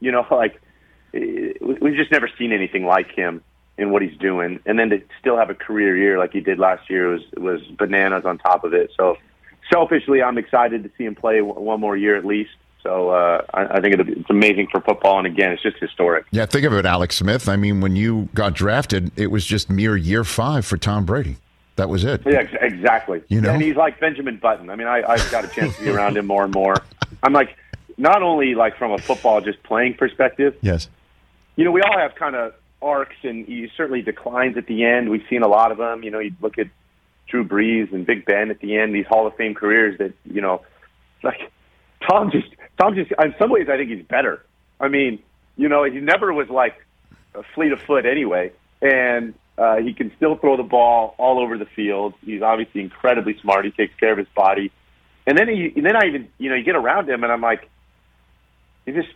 You 0.00 0.12
know, 0.12 0.26
like 0.30 0.60
we've 1.12 1.96
just 1.96 2.10
never 2.10 2.28
seen 2.38 2.52
anything 2.52 2.84
like 2.84 3.10
him 3.12 3.42
in 3.80 3.90
what 3.90 4.02
he's 4.02 4.16
doing, 4.18 4.60
and 4.66 4.78
then 4.78 4.90
to 4.90 5.02
still 5.18 5.36
have 5.36 5.50
a 5.50 5.54
career 5.54 5.96
year 5.96 6.18
like 6.18 6.32
he 6.32 6.40
did 6.40 6.58
last 6.58 6.88
year 6.90 7.08
was 7.08 7.22
was 7.36 7.60
bananas 7.78 8.24
on 8.24 8.38
top 8.38 8.62
of 8.62 8.74
it. 8.74 8.92
So 8.96 9.16
selfishly, 9.72 10.22
I'm 10.22 10.38
excited 10.38 10.84
to 10.84 10.90
see 10.96 11.04
him 11.04 11.14
play 11.14 11.40
one 11.40 11.80
more 11.80 11.96
year 11.96 12.16
at 12.16 12.24
least. 12.24 12.50
So 12.82 13.10
uh, 13.10 13.44
I, 13.52 13.78
I 13.78 13.80
think 13.80 13.96
be, 14.06 14.12
it's 14.12 14.30
amazing 14.30 14.68
for 14.70 14.80
football, 14.80 15.18
and 15.18 15.26
again, 15.26 15.52
it's 15.52 15.62
just 15.62 15.78
historic. 15.78 16.26
Yeah, 16.30 16.46
think 16.46 16.64
of 16.64 16.72
it, 16.74 16.86
Alex 16.86 17.16
Smith. 17.16 17.48
I 17.48 17.56
mean, 17.56 17.80
when 17.80 17.96
you 17.96 18.28
got 18.34 18.54
drafted, 18.54 19.12
it 19.16 19.28
was 19.28 19.44
just 19.44 19.68
mere 19.70 19.96
year 19.96 20.24
five 20.24 20.64
for 20.64 20.76
Tom 20.76 21.04
Brady. 21.04 21.36
That 21.76 21.88
was 21.88 22.04
it. 22.04 22.22
Yeah, 22.26 22.40
ex- 22.40 22.52
exactly. 22.60 23.22
You 23.28 23.40
know? 23.40 23.50
and 23.50 23.62
he's 23.62 23.76
like 23.76 24.00
Benjamin 24.00 24.36
Button. 24.36 24.68
I 24.68 24.76
mean, 24.76 24.86
I, 24.86 25.02
I've 25.06 25.30
got 25.30 25.44
a 25.44 25.48
chance 25.48 25.76
to 25.76 25.84
be 25.84 25.90
around 25.90 26.16
him 26.16 26.26
more 26.26 26.44
and 26.44 26.52
more. 26.52 26.76
I'm 27.22 27.32
like, 27.32 27.56
not 27.96 28.22
only 28.22 28.54
like 28.54 28.76
from 28.76 28.92
a 28.92 28.98
football 28.98 29.40
just 29.40 29.62
playing 29.62 29.94
perspective. 29.94 30.56
Yes. 30.60 30.88
You 31.56 31.64
know, 31.64 31.70
we 31.70 31.82
all 31.82 31.98
have 31.98 32.14
kind 32.14 32.34
of 32.34 32.54
arcs, 32.82 33.16
and 33.22 33.46
he 33.46 33.68
certainly 33.76 34.02
declines 34.02 34.56
at 34.56 34.66
the 34.66 34.84
end. 34.84 35.10
We've 35.10 35.24
seen 35.28 35.42
a 35.42 35.48
lot 35.48 35.72
of 35.72 35.78
them. 35.78 36.02
You 36.02 36.10
know, 36.10 36.18
you 36.18 36.32
look 36.40 36.58
at 36.58 36.68
Drew 37.28 37.46
Brees 37.46 37.92
and 37.92 38.06
Big 38.06 38.24
Ben 38.24 38.50
at 38.50 38.60
the 38.60 38.76
end. 38.76 38.94
These 38.94 39.06
Hall 39.06 39.26
of 39.26 39.34
Fame 39.36 39.54
careers 39.54 39.98
that 39.98 40.12
you 40.24 40.40
know, 40.40 40.62
like 41.22 41.50
Tom 42.08 42.30
just 42.30 42.48
Tom 42.78 42.94
just 42.94 43.12
in 43.12 43.34
some 43.38 43.50
ways 43.50 43.68
I 43.70 43.76
think 43.76 43.90
he's 43.90 44.04
better. 44.04 44.44
I 44.80 44.88
mean, 44.88 45.22
you 45.56 45.68
know, 45.68 45.84
he 45.84 46.00
never 46.00 46.32
was 46.32 46.48
like 46.48 46.74
a 47.34 47.42
fleet 47.54 47.72
of 47.72 47.80
foot 47.82 48.06
anyway, 48.06 48.52
and 48.80 49.34
uh, 49.58 49.76
he 49.76 49.92
can 49.92 50.10
still 50.16 50.36
throw 50.36 50.56
the 50.56 50.62
ball 50.62 51.14
all 51.18 51.38
over 51.38 51.58
the 51.58 51.66
field. 51.66 52.14
He's 52.24 52.42
obviously 52.42 52.80
incredibly 52.80 53.38
smart. 53.40 53.64
He 53.64 53.70
takes 53.70 53.94
care 53.96 54.12
of 54.12 54.18
his 54.18 54.28
body, 54.34 54.72
and 55.26 55.36
then 55.36 55.48
he 55.48 55.72
and 55.76 55.84
then 55.84 55.96
I 55.96 56.06
even 56.06 56.28
you 56.38 56.50
know 56.50 56.56
you 56.56 56.64
get 56.64 56.76
around 56.76 57.08
him 57.08 57.22
and 57.22 57.32
I'm 57.32 57.42
like, 57.42 57.68
he 58.86 58.92
just 58.92 59.08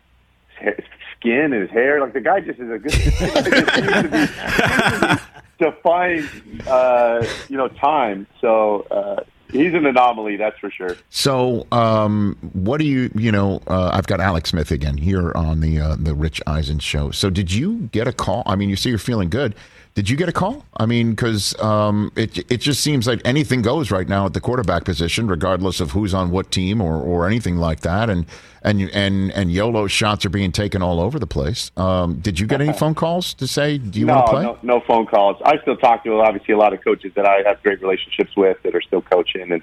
his 0.59 0.75
skin 1.17 1.53
his 1.53 1.71
hair 1.71 2.01
like 2.01 2.13
the 2.13 2.21
guy 2.21 2.41
just 2.41 2.59
is 2.59 2.71
a 2.71 2.79
good. 2.79 2.93
to 5.59 5.59
define 5.59 6.29
uh, 6.67 7.25
you 7.49 7.57
know 7.57 7.69
time. 7.69 8.27
So 8.41 8.81
uh, 8.91 9.23
he's 9.55 9.75
an 9.75 9.87
anomaly, 9.87 10.37
that's 10.37 10.59
for 10.59 10.71
sure. 10.71 10.97
So, 11.11 11.67
um, 11.73 12.37
what 12.53 12.79
do 12.79 12.87
you, 12.87 13.11
you 13.15 13.33
know, 13.33 13.63
uh, 13.67 13.91
I've 13.93 14.07
got 14.07 14.21
Alex 14.21 14.51
Smith 14.51 14.71
again 14.71 14.99
here 14.99 15.33
on 15.35 15.61
the 15.61 15.81
uh, 15.81 15.97
the 15.99 16.15
Rich 16.15 16.43
Eisen 16.47 16.79
show. 16.79 17.11
So, 17.11 17.31
did 17.31 17.53
you 17.53 17.89
get 17.93 18.07
a 18.07 18.13
call? 18.13 18.43
I 18.47 18.57
mean, 18.57 18.69
you 18.69 18.77
say 18.77 18.91
you're 18.91 18.99
feeling 18.99 19.31
good. 19.31 19.55
Did 19.95 20.11
you 20.11 20.17
get 20.17 20.29
a 20.29 20.33
call? 20.33 20.65
I 20.77 20.87
mean, 20.87 21.11
because 21.11 21.57
um, 21.61 22.11
it 22.17 22.39
it 22.51 22.57
just 22.57 22.81
seems 22.81 23.07
like 23.07 23.21
anything 23.25 23.63
goes 23.63 23.93
right 23.93 24.09
now 24.09 24.27
at 24.27 24.33
the 24.33 24.41
quarterback 24.41 24.85
position, 24.85 25.29
regardless 25.29 25.79
of 25.79 25.93
who's 25.93 26.13
on 26.13 26.33
what 26.33 26.51
team 26.51 26.81
or, 26.81 27.01
or 27.01 27.29
anything 27.29 27.59
like 27.59 27.81
that. 27.81 28.11
And 28.11 28.27
and 28.63 28.91
and 28.93 29.31
and 29.31 29.53
YOLO 29.53 29.87
shots 29.87 30.25
are 30.25 30.31
being 30.31 30.51
taken 30.51 30.83
all 30.83 31.01
over 31.01 31.21
the 31.21 31.29
place. 31.29 31.71
Um, 31.77 32.17
did 32.17 32.41
you 32.41 32.49
get 32.49 32.61
any 32.61 32.73
phone 32.79 32.97
calls 32.97 33.35
to 33.35 33.47
say, 33.47 33.79
do 33.79 34.01
you 34.01 34.07
no, 34.07 34.17
want 34.17 34.27
to 34.27 34.33
play? 34.33 34.43
no, 34.43 34.59
no 34.63 34.81
phone 34.81 35.07
calls. 35.07 35.37
I 35.45 35.59
still 35.63 35.77
talk 35.77 36.03
to 36.03 36.21
obviously 36.21 36.55
a 36.55 36.59
lot 36.59 36.73
of 36.73 36.83
coaches 36.83 37.13
that 37.15 37.25
I 37.25 37.43
have 37.47 37.63
great 37.63 37.81
relationships 37.81 38.37
with 38.37 38.61
that 38.65 38.75
are 38.75 38.83
still 38.83 39.03
coaching 39.03 39.53
and 39.53 39.63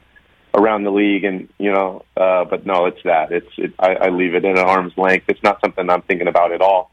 around 0.54 0.84
the 0.84 0.92
league, 0.92 1.26
and 1.26 1.50
you 1.58 1.72
know, 1.72 2.06
uh, 2.16 2.46
but 2.46 2.66
no, 2.66 2.86
it's 2.86 3.02
that. 3.04 3.32
It's 3.32 3.52
it, 3.58 3.74
I, 3.80 3.96
I 3.96 4.10
leave 4.10 4.36
it 4.36 4.46
at 4.46 4.58
an 4.58 4.66
arm's 4.66 4.98
length. 4.98 5.26
It's 5.28 5.44
not 5.44 5.60
something 5.60 5.90
I'm 5.90 6.04
thinking 6.04 6.28
about 6.28 6.54
at 6.54 6.62
all. 6.62 6.91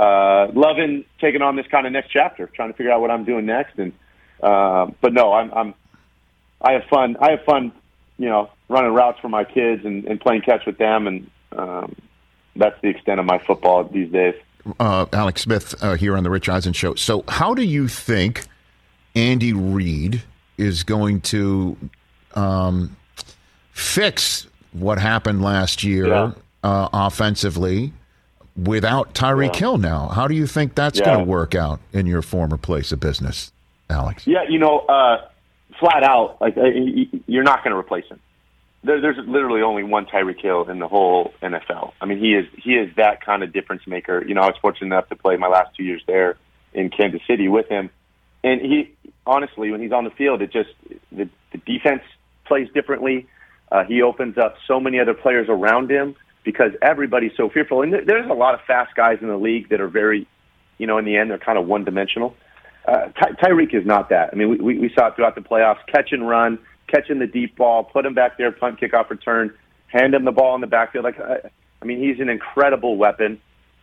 Uh, 0.00 0.50
loving 0.54 1.04
taking 1.20 1.42
on 1.42 1.56
this 1.56 1.66
kind 1.66 1.86
of 1.86 1.92
next 1.92 2.08
chapter, 2.10 2.46
trying 2.46 2.70
to 2.70 2.76
figure 2.76 2.90
out 2.90 3.02
what 3.02 3.10
I'm 3.10 3.24
doing 3.24 3.44
next, 3.44 3.78
and 3.78 3.92
uh, 4.42 4.86
but 5.02 5.12
no, 5.12 5.32
I'm, 5.34 5.52
I'm 5.52 5.74
I 6.62 6.72
have 6.72 6.84
fun. 6.84 7.16
I 7.20 7.32
have 7.32 7.44
fun, 7.44 7.70
you 8.16 8.28
know, 8.30 8.48
running 8.68 8.94
routes 8.94 9.18
for 9.20 9.28
my 9.28 9.44
kids 9.44 9.84
and, 9.84 10.06
and 10.06 10.18
playing 10.18 10.40
catch 10.40 10.64
with 10.64 10.78
them, 10.78 11.06
and 11.06 11.30
um, 11.52 11.94
that's 12.56 12.80
the 12.80 12.88
extent 12.88 13.20
of 13.20 13.26
my 13.26 13.38
football 13.40 13.84
these 13.84 14.10
days. 14.10 14.34
uh, 14.78 15.04
Alex 15.12 15.42
Smith 15.42 15.74
uh, 15.82 15.96
here 15.96 16.16
on 16.16 16.22
the 16.24 16.30
Rich 16.30 16.48
Eisen 16.48 16.72
show. 16.72 16.94
So, 16.94 17.22
how 17.28 17.52
do 17.52 17.62
you 17.62 17.86
think 17.86 18.46
Andy 19.14 19.52
Reid 19.52 20.22
is 20.56 20.82
going 20.82 21.20
to 21.22 21.76
um, 22.34 22.96
fix 23.72 24.46
what 24.72 24.98
happened 24.98 25.42
last 25.42 25.82
year 25.84 26.06
Yeah. 26.08 26.32
uh, 26.62 26.88
offensively 26.92 27.92
without 28.56 29.14
Tyreek 29.14 29.54
Yeah. 29.54 29.58
Hill 29.60 29.78
now? 29.78 30.08
How 30.08 30.26
do 30.28 30.34
you 30.34 30.46
think 30.46 30.74
that's 30.74 30.98
Yeah. 30.98 31.06
going 31.06 31.18
to 31.20 31.24
work 31.24 31.54
out 31.54 31.80
in 31.92 32.06
your 32.06 32.22
former 32.22 32.56
place 32.56 32.92
of 32.92 33.00
business, 33.00 33.52
Alex? 33.88 34.26
Yeah, 34.26 34.42
you 34.48 34.58
know, 34.58 34.80
uh, 34.80 35.22
flat 35.78 36.02
out, 36.02 36.40
like 36.40 36.56
uh, 36.56 36.64
you're 37.26 37.42
not 37.44 37.62
going 37.64 37.72
to 37.72 37.78
replace 37.78 38.06
him. 38.06 38.20
There, 38.82 39.00
there's 39.00 39.18
literally 39.26 39.62
only 39.62 39.82
one 39.82 40.06
Tyreek 40.06 40.40
Hill 40.40 40.68
in 40.70 40.78
the 40.78 40.88
whole 40.88 41.34
NFL. 41.42 41.92
I 42.00 42.06
mean, 42.06 42.18
he 42.18 42.34
is 42.34 42.46
he 42.56 42.74
is 42.76 42.94
that 42.96 43.24
kind 43.24 43.42
of 43.42 43.52
difference 43.52 43.86
maker. 43.86 44.24
You 44.26 44.34
know, 44.34 44.40
I 44.40 44.46
was 44.46 44.56
fortunate 44.60 44.86
enough 44.86 45.08
to 45.10 45.16
play 45.16 45.36
my 45.36 45.48
last 45.48 45.76
two 45.76 45.84
years 45.84 46.02
there 46.06 46.36
in 46.72 46.88
Kansas 46.88 47.20
City 47.26 47.48
with 47.48 47.68
him, 47.68 47.90
and 48.42 48.60
he 48.60 48.90
honestly, 49.26 49.70
when 49.70 49.80
he's 49.82 49.92
on 49.92 50.04
the 50.04 50.10
field, 50.10 50.40
it 50.40 50.50
just 50.50 50.70
the, 51.12 51.28
the 51.52 51.58
defense 51.58 52.02
plays 52.46 52.68
differently. 52.72 53.26
Uh, 53.70 53.84
he 53.84 54.02
opens 54.02 54.36
up 54.38 54.56
so 54.66 54.80
many 54.80 54.98
other 54.98 55.14
players 55.14 55.46
around 55.48 55.90
him 55.90 56.16
because 56.44 56.72
everybody's 56.82 57.32
so 57.36 57.48
fearful. 57.48 57.82
And 57.82 57.92
there's 57.92 58.28
a 58.30 58.34
lot 58.34 58.54
of 58.54 58.60
fast 58.66 58.94
guys 58.94 59.18
in 59.20 59.28
the 59.28 59.36
league 59.36 59.68
that 59.70 59.80
are 59.80 59.88
very, 59.88 60.26
you 60.78 60.86
know, 60.86 60.98
in 60.98 61.04
the 61.04 61.16
end, 61.16 61.30
they're 61.30 61.38
kind 61.38 61.58
of 61.58 61.66
one 61.66 61.84
dimensional. 61.84 62.34
Uh, 62.86 63.08
Ty- 63.08 63.32
Tyreek 63.42 63.74
is 63.74 63.84
not 63.84 64.08
that. 64.08 64.30
I 64.32 64.36
mean, 64.36 64.62
we, 64.62 64.78
we, 64.78 64.90
saw 64.94 65.08
it 65.08 65.16
throughout 65.16 65.34
the 65.34 65.42
playoffs 65.42 65.84
catch 65.86 66.12
and 66.12 66.26
run, 66.26 66.58
catching 66.86 67.18
the 67.18 67.26
deep 67.26 67.56
ball, 67.56 67.84
put 67.84 68.06
him 68.06 68.14
back 68.14 68.38
there, 68.38 68.50
punt, 68.50 68.80
kickoff, 68.80 69.10
return, 69.10 69.52
hand 69.88 70.14
him 70.14 70.24
the 70.24 70.32
ball 70.32 70.54
in 70.54 70.60
the 70.62 70.66
backfield. 70.66 71.04
Like, 71.04 71.20
I, 71.20 71.50
I 71.82 71.84
mean, 71.84 72.00
he's 72.00 72.20
an 72.20 72.30
incredible 72.30 72.96
weapon, 72.96 73.40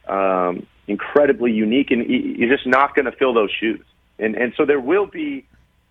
um, 0.08 0.66
incredibly 0.88 1.52
unique, 1.52 1.92
and 1.92 2.06
he, 2.06 2.36
you're 2.40 2.56
just 2.56 2.66
not 2.66 2.96
going 2.96 3.06
to 3.06 3.12
fill 3.12 3.34
those 3.34 3.52
shoes. 3.60 3.84
And, 4.18 4.36
and 4.36 4.54
so 4.58 4.66
there 4.66 4.80
will 4.80 5.06
be, 5.06 5.46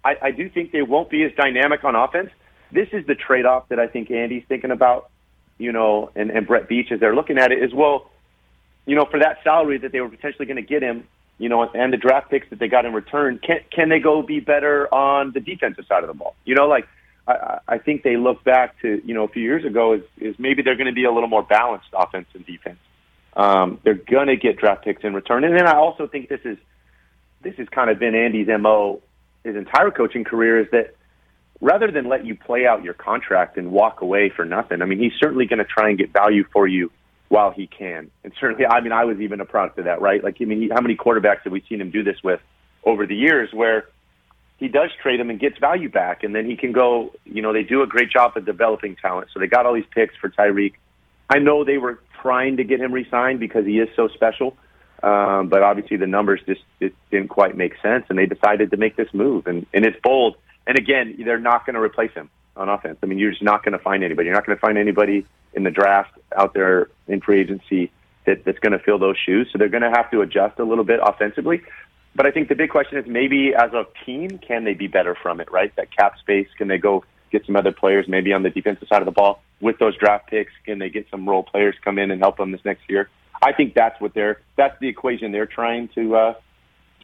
I, 0.05 0.17
I 0.21 0.31
do 0.33 0.51
think 0.51 0.73
they 0.73 0.83
won't 0.83 1.09
be 1.09 1.23
as 1.23 1.33
dynamic 1.37 1.85
on 1.85 1.95
offense. 1.95 2.31
This 2.73 2.89
is 2.93 3.07
the 3.07 3.15
trade 3.15 3.47
off 3.47 3.69
that 3.69 3.79
I 3.79 3.87
think 3.87 4.11
Andy's 4.11 4.43
thinking 4.49 4.73
about, 4.73 5.11
you 5.59 5.73
know, 5.73 6.11
and, 6.15 6.31
and 6.31 6.47
Brett 6.47 6.69
Veach 6.69 6.93
as 6.93 7.01
they're 7.01 7.15
looking 7.15 7.39
at 7.39 7.53
it 7.53 7.63
is, 7.63 7.73
well, 7.73 8.11
you 8.85 8.95
know, 8.95 9.05
for 9.05 9.19
that 9.21 9.39
salary 9.43 9.79
that 9.79 9.93
they 9.93 10.01
were 10.01 10.09
potentially 10.09 10.47
going 10.47 10.57
to 10.57 10.63
get 10.63 10.83
him, 10.83 11.07
you 11.39 11.49
know, 11.49 11.63
and 11.63 11.93
the 11.93 11.97
draft 11.97 12.31
picks 12.31 12.49
that 12.51 12.59
they 12.59 12.69
got 12.69 12.85
in 12.85 12.93
return, 12.93 13.39
can 13.39 13.61
can 13.71 13.89
they 13.89 13.99
go 13.99 14.23
be 14.23 14.41
better 14.41 14.93
on 14.95 15.33
the 15.33 15.41
defensive 15.41 15.85
side 15.87 16.03
of 16.03 16.09
the 16.09 16.15
ball? 16.15 16.35
You 16.45 16.55
know, 16.55 16.67
like 16.67 16.89
I, 17.29 17.59
I 17.69 17.79
think 17.79 18.03
they 18.03 18.17
look 18.17 18.43
back 18.45 18.81
to 18.83 19.03
you 19.05 19.15
know 19.15 19.25
a 19.25 19.29
few 19.29 19.43
years 19.43 19.65
ago 19.65 19.95
is 19.95 20.03
is 20.19 20.39
maybe 20.39 20.63
they're 20.63 20.77
going 20.77 20.87
to 20.87 20.93
be 20.93 21.05
a 21.05 21.13
little 21.13 21.29
more 21.29 21.43
balanced 21.43 21.89
offense 21.93 22.29
and 22.35 22.47
defense. 22.47 22.79
Um, 23.35 23.81
they're 23.83 23.95
going 23.95 24.29
to 24.29 24.37
get 24.37 24.57
draft 24.57 24.85
picks 24.85 25.05
in 25.05 25.13
return, 25.13 25.45
and 25.45 25.55
then 25.55 25.67
I 25.67 25.77
also 25.77 26.07
think 26.07 26.29
this 26.29 26.41
is 26.45 26.57
this 27.43 27.55
has 27.57 27.69
kind 27.69 27.91
of 27.91 27.99
been 27.99 28.15
Andy's 28.15 28.49
mo 28.49 29.03
his 29.47 29.57
entire 29.57 29.93
coaching 29.93 30.25
career 30.25 30.61
is 30.61 30.71
that 30.73 30.96
rather 31.61 31.91
than 31.91 32.09
let 32.09 32.27
you 32.27 32.35
play 32.35 32.67
out 32.67 32.83
your 32.83 32.95
contract 32.95 33.57
and 33.57 33.71
walk 33.71 34.01
away 34.01 34.31
for 34.35 34.45
nothing, 34.45 34.83
I 34.83 34.85
mean, 34.85 34.99
he's 34.99 35.15
certainly 35.19 35.47
going 35.47 35.59
to 35.59 35.65
try 35.65 35.89
and 35.89 35.99
get 35.99 36.13
value 36.13 36.45
for 36.53 36.67
you 36.67 36.91
while 37.29 37.51
he 37.51 37.67
can. 37.67 38.11
And 38.23 38.33
certainly, 38.39 38.67
I 38.67 38.81
mean, 38.81 38.93
I 38.93 39.05
was 39.05 39.19
even 39.21 39.41
a 39.41 39.45
product 39.45 39.79
of 39.79 39.87
that, 39.87 40.01
right? 40.01 40.23
Like, 40.23 40.37
I 40.41 40.45
mean, 40.45 40.71
how 40.71 40.81
many 40.81 40.97
quarterbacks 40.97 41.43
have 41.45 41.53
we 41.53 41.63
seen 41.69 41.81
him 41.81 41.91
do 41.91 42.03
this 42.03 42.17
with 42.23 42.41
over 42.85 43.07
the 43.07 43.17
years 43.17 43.51
where 43.53 43.89
he 44.59 44.69
does 44.69 44.91
trade 45.03 45.21
him 45.21 45.29
and 45.29 45.39
gets 45.39 45.59
value 45.59 45.91
back, 45.91 46.23
and 46.23 46.35
then 46.35 46.47
he 46.47 46.57
can 46.57 46.73
go, 46.73 47.13
you 47.25 47.43
know, 47.43 47.53
they 47.53 47.63
do 47.63 47.83
a 47.83 47.87
great 47.87 48.11
job 48.11 48.37
of 48.37 48.47
developing 48.47 48.97
talent. 48.97 49.29
So 49.35 49.41
they 49.41 49.47
got 49.47 49.67
all 49.67 49.75
these 49.75 49.85
picks 49.95 50.15
for 50.17 50.31
Tyreek. 50.31 50.75
I 51.29 51.39
know 51.41 51.65
they 51.65 51.79
were 51.79 52.01
trying 52.23 52.57
to 52.57 52.65
get 52.65 52.81
him 52.81 52.93
re-signed 52.93 53.41
because 53.41 53.67
he 53.67 53.79
is 53.79 53.89
so 53.97 54.09
special. 54.09 54.57
Um, 55.03 55.49
but 55.49 55.63
obviously, 55.63 55.99
the 55.99 56.07
numbers 56.07 56.41
just 56.47 56.63
it 56.81 56.95
didn't 57.11 57.29
quite 57.29 57.57
make 57.57 57.75
sense, 57.83 58.07
and 58.09 58.19
they 58.19 58.25
decided 58.25 58.71
to 58.71 58.79
make 58.79 58.97
this 58.97 59.09
move. 59.13 59.47
And, 59.47 59.67
and 59.75 59.85
it's 59.85 59.99
bold. 60.03 60.37
And 60.67 60.79
again, 60.79 61.17
they're 61.25 61.39
not 61.39 61.67
going 61.67 61.75
to 61.75 61.81
replace 61.81 62.13
him 62.13 62.31
on 62.57 62.69
offense. 62.69 62.99
I 63.03 63.07
mean, 63.07 63.19
you're 63.19 63.31
just 63.31 63.43
not 63.43 63.65
going 63.65 63.73
to 63.73 63.79
find 63.79 64.03
anybody. 64.03 64.27
You're 64.27 64.35
not 64.35 64.47
going 64.47 64.57
to 64.57 64.61
find 64.61 64.79
anybody 64.79 65.27
in 65.53 65.63
the 65.63 65.71
draft 65.71 66.19
out 66.37 66.55
there 66.55 66.89
in 67.09 67.21
free 67.21 67.41
agency 67.41 67.93
that, 68.25 68.45
that's 68.45 68.59
going 68.59 68.73
to 68.73 68.79
fill 68.79 68.99
those 68.99 69.17
shoes. 69.17 69.49
So 69.53 69.59
they're 69.59 69.69
going 69.69 69.83
to 69.83 69.91
have 69.91 70.11
to 70.11 70.21
adjust 70.23 70.59
a 70.59 70.65
little 70.65 70.85
bit 70.85 71.01
offensively. 71.03 71.63
But 72.15 72.27
I 72.27 72.31
think 72.31 72.49
the 72.49 72.55
big 72.55 72.71
question 72.71 72.99
is 72.99 73.07
maybe 73.07 73.55
as 73.55 73.73
a 73.73 73.87
team, 74.05 74.39
can 74.39 74.65
they 74.65 74.75
be 74.75 74.87
better 74.87 75.15
from 75.15 75.41
it, 75.41 75.51
right? 75.53 75.75
That 75.77 75.95
cap 75.95 76.19
space, 76.19 76.49
can 76.57 76.69
they 76.69 76.79
go 76.79 77.05
get 77.31 77.45
some 77.45 77.57
other 77.57 77.73
players 77.73 78.07
maybe 78.09 78.33
on 78.33 78.43
the 78.43 78.51
defensive 78.51 78.89
side 78.89 79.03
of 79.03 79.07
the 79.07 79.13
ball 79.13 79.43
with 79.61 79.79
those 79.79 79.97
draft 79.97 80.29
picks? 80.29 80.53
Can 80.65 80.79
they 80.79 80.89
get 80.89 81.07
some 81.11 81.29
role 81.29 81.43
players 81.43 81.75
come 81.85 81.99
in 81.99 82.11
and 82.11 82.21
help 82.21 82.39
them 82.39 82.53
this 82.53 82.65
next 82.65 82.89
year? 82.89 83.11
I 83.43 83.53
think 83.53 83.75
that's 83.75 84.01
what 84.01 84.15
they're 84.15 84.41
that's 84.57 84.79
the 84.81 84.89
equation 84.89 85.31
they're 85.31 85.47
trying 85.47 85.89
to 85.89 86.17
uh, 86.17 86.35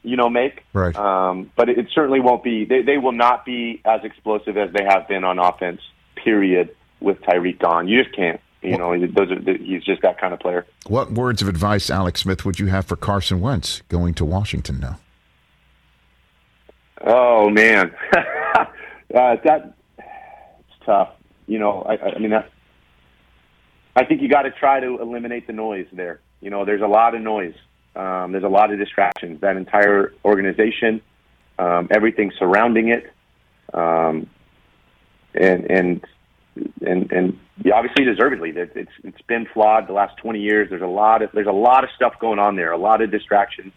you 0.03 0.17
know 0.17 0.29
make. 0.29 0.65
Right. 0.73 0.95
Um, 0.97 1.51
but 1.57 1.69
it, 1.69 1.79
it 1.79 1.87
certainly 1.95 2.21
won't 2.21 2.43
be. 2.43 2.65
They, 2.65 2.83
they 2.83 2.99
will 2.99 3.13
not 3.13 3.45
be 3.45 3.81
as 3.85 4.03
explosive 4.05 4.57
as 4.57 4.73
they 4.73 4.85
have 4.85 5.09
been 5.09 5.25
on 5.25 5.39
offense. 5.39 5.81
Period. 6.17 6.75
With 7.01 7.21
Tyreek 7.23 7.59
gone, 7.59 7.89
you 7.89 8.01
just 8.01 8.15
can't. 8.15 8.41
You 8.63 8.79
know, 8.79 8.97
those 8.97 9.29
are, 9.33 9.57
he's 9.59 9.83
just 9.83 10.03
that 10.03 10.21
kind 10.21 10.33
of 10.33 10.39
player. 10.39 10.65
What 10.87 11.11
words 11.11 11.43
of 11.43 11.49
advice, 11.49 11.91
Alex 11.91 12.21
Smith, 12.21 12.45
would 12.45 12.61
you 12.61 12.67
have 12.67 12.87
for 12.87 12.95
Carson 12.95 13.41
Wentz 13.41 13.83
going 13.89 14.15
to 14.15 14.25
Washington 14.25 14.79
now? 14.79 15.01
Oh 17.05 17.51
man, 17.51 17.93
uh, 18.17 18.67
that 19.13 19.75
it's 19.99 20.87
tough. 20.87 21.11
You 21.49 21.59
know, 21.59 21.83
I, 21.83 22.15
I 22.15 22.19
mean, 22.21 22.31
that, 22.31 22.51
I 23.97 24.05
think 24.05 24.23
you 24.23 24.29
got 24.29 24.43
to 24.43 24.53
try 24.53 24.79
to 24.79 25.01
eliminate 25.01 25.49
the 25.49 25.53
noise 25.53 25.89
there. 25.93 26.21
You 26.41 26.51
know, 26.51 26.65
there's 26.65 26.83
a 26.83 26.87
lot 26.87 27.17
of 27.17 27.21
noise. 27.21 27.55
Um, 27.95 28.33
there's 28.33 28.45
a 28.45 28.49
lot 28.49 28.73
of 28.73 28.79
distractions. 28.79 29.41
That 29.41 29.57
entire 29.57 30.15
organization, 30.25 31.03
um, 31.59 31.89
everything 31.91 32.33
surrounding 32.39 32.89
it, 32.89 33.13
um, 33.75 34.29
and 35.35 35.71
and 35.71 36.07
and 36.85 37.13
and 37.13 37.39
obviously 37.73 38.05
deservedly. 38.05 38.51
It's 38.55 38.93
it's 39.05 39.23
been 39.23 39.47
flawed 39.53 39.89
the 39.89 39.93
last 39.93 40.17
20 40.19 40.41
years. 40.41 40.71
There's 40.71 40.83
a 40.83 40.87
lot 40.87 41.23
of 41.23 41.31
there's 41.33 41.47
a 41.47 41.53
lot 41.53 41.85
of 41.85 41.91
stuff 41.95 42.15
going 42.19 42.39
on 42.39 42.57
there, 42.57 42.73
a 42.73 42.79
lot 42.79 43.03
of 43.03 43.11
distractions, 43.11 43.73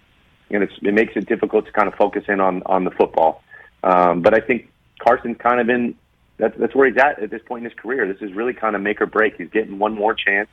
and 0.50 0.64
it's, 0.64 0.74
it 0.82 0.94
makes 0.94 1.14
it 1.16 1.28
difficult 1.28 1.66
to 1.66 1.72
kind 1.72 1.88
of 1.88 1.96
focus 1.96 2.24
in 2.28 2.40
on 2.40 2.64
on 2.66 2.86
the 2.86 2.92
football. 2.92 3.44
Um, 3.84 4.22
but 4.22 4.34
I 4.34 4.40
think 4.40 4.72
Carson's 5.00 5.38
kind 5.38 5.60
of 5.60 5.70
in 5.70 5.96
that's 6.38 6.58
that's 6.58 6.76
where 6.76 6.88
he's 6.88 6.98
at 6.98 7.22
at 7.22 7.30
this 7.30 7.42
point 7.46 7.66
in 7.66 7.70
his 7.70 7.78
career. 7.78 8.12
This 8.12 8.22
is 8.22 8.34
really 8.34 8.54
kind 8.54 8.76
of 8.76 8.82
make 8.82 9.02
or 9.02 9.06
break. 9.06 9.36
He's 9.38 9.50
getting 9.50 9.78
one 9.78 9.94
more 9.94 10.14
chance 10.14 10.50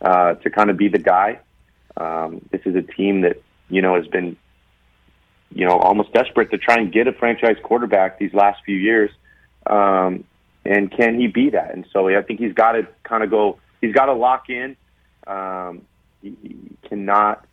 uh, 0.00 0.34
to 0.34 0.50
kind 0.50 0.70
of 0.70 0.76
be 0.76 0.88
the 0.88 0.98
guy. 0.98 1.40
Um, 1.98 2.40
this 2.50 2.60
is 2.64 2.74
a 2.76 2.82
team 2.82 3.22
that 3.22 3.42
you 3.68 3.82
know 3.82 3.96
has 3.96 4.06
been 4.06 4.36
you 5.52 5.66
know 5.66 5.78
almost 5.78 6.12
desperate 6.12 6.50
to 6.52 6.58
try 6.58 6.76
and 6.76 6.92
get 6.92 7.06
a 7.06 7.12
franchise 7.12 7.56
quarterback 7.62 8.18
these 8.18 8.32
last 8.32 8.62
few 8.64 8.76
years. 8.76 9.10
Um, 9.66 10.24
and 10.64 10.90
can 10.90 11.18
he 11.18 11.26
be 11.26 11.50
that? 11.50 11.74
And 11.74 11.86
so 11.92 12.08
I 12.08 12.22
think 12.22 12.40
he's 12.40 12.52
got 12.52 12.72
to 12.72 12.86
kind 13.02 13.22
of 13.22 13.30
go. 13.30 13.58
He's 13.80 13.94
got 13.94 14.06
to 14.06 14.12
lock 14.12 14.50
in. 14.50 14.76
Um, 15.26 15.82
he, 16.22 16.36
he 16.42 16.88
cannot, 16.88 17.44